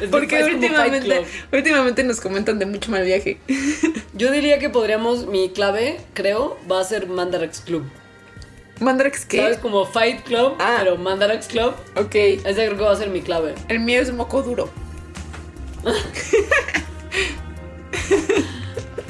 Porque 0.10 0.44
últimamente, 0.44 1.24
últimamente 1.52 2.04
nos 2.04 2.20
comentan 2.20 2.58
de 2.58 2.66
mucho 2.66 2.90
mal 2.90 3.04
viaje. 3.04 3.38
Yo 4.14 4.30
diría 4.30 4.58
que 4.58 4.68
podríamos, 4.68 5.26
mi 5.26 5.50
clave, 5.50 6.00
creo, 6.12 6.58
va 6.70 6.80
a 6.80 6.84
ser 6.84 7.08
Mandarax 7.08 7.60
Club. 7.60 7.84
¿Mandarax 8.80 9.24
qué? 9.24 9.38
¿Sabes? 9.38 9.58
Como 9.58 9.86
Fight 9.86 10.22
Club, 10.24 10.56
ah. 10.58 10.76
pero 10.80 10.96
Mandarax 10.96 11.46
Club. 11.46 11.74
Ok. 11.96 12.14
Ese 12.14 12.66
creo 12.66 12.76
que 12.76 12.84
va 12.84 12.92
a 12.92 12.96
ser 12.96 13.08
mi 13.08 13.22
clave. 13.22 13.54
El 13.68 13.80
mío 13.80 14.00
es 14.00 14.12
moco 14.12 14.42
duro. 14.42 14.68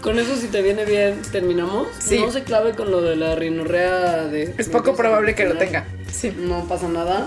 Con 0.05 0.19
eso, 0.19 0.37
si 0.37 0.49
te 0.49 0.61
viene 0.61 0.85
bien, 0.85 1.23
terminamos. 1.33 1.89
Sí. 1.99 2.19
No 2.19 2.31
se 2.31 2.43
clave 2.43 2.75
con 2.75 2.91
lo 2.91 3.01
de 3.01 3.17
la 3.17 3.37
rinorrea 3.37 4.25
de. 4.25 4.55
Es 4.59 4.69
poco 4.69 4.95
probable 4.95 5.35
que 5.35 5.47
lo 5.47 5.57
tenga. 5.57 5.87
Sí. 6.13 6.31
No 6.37 6.69
pasa 6.69 6.89
nada. 6.89 7.25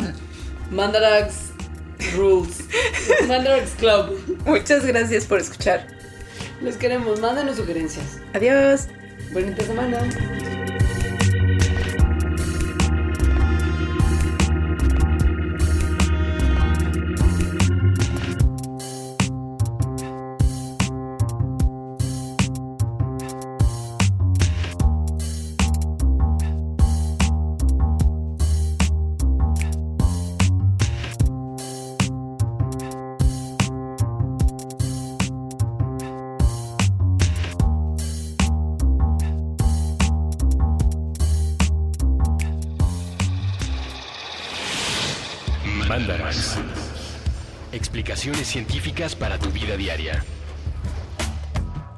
Mandarax 0.69 1.53
Rules. 2.15 2.59
Mandarax 3.27 3.71
Club. 3.79 4.39
Muchas 4.45 4.85
gracias 4.85 5.25
por 5.25 5.39
escuchar. 5.39 5.87
Les 6.61 6.77
queremos. 6.77 7.19
Mándenos 7.19 7.55
sugerencias. 7.55 8.19
Adiós. 8.35 8.89
Bonita 9.33 9.63
semana. 9.63 10.07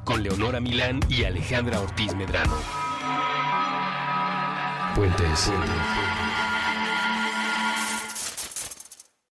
Con 0.04 0.22
Leonora 0.22 0.60
Milán 0.60 1.00
y 1.08 1.24
Alejandra 1.24 1.80
Ortiz 1.80 2.14
Medrano. 2.14 2.54
Puentes. 4.94 5.50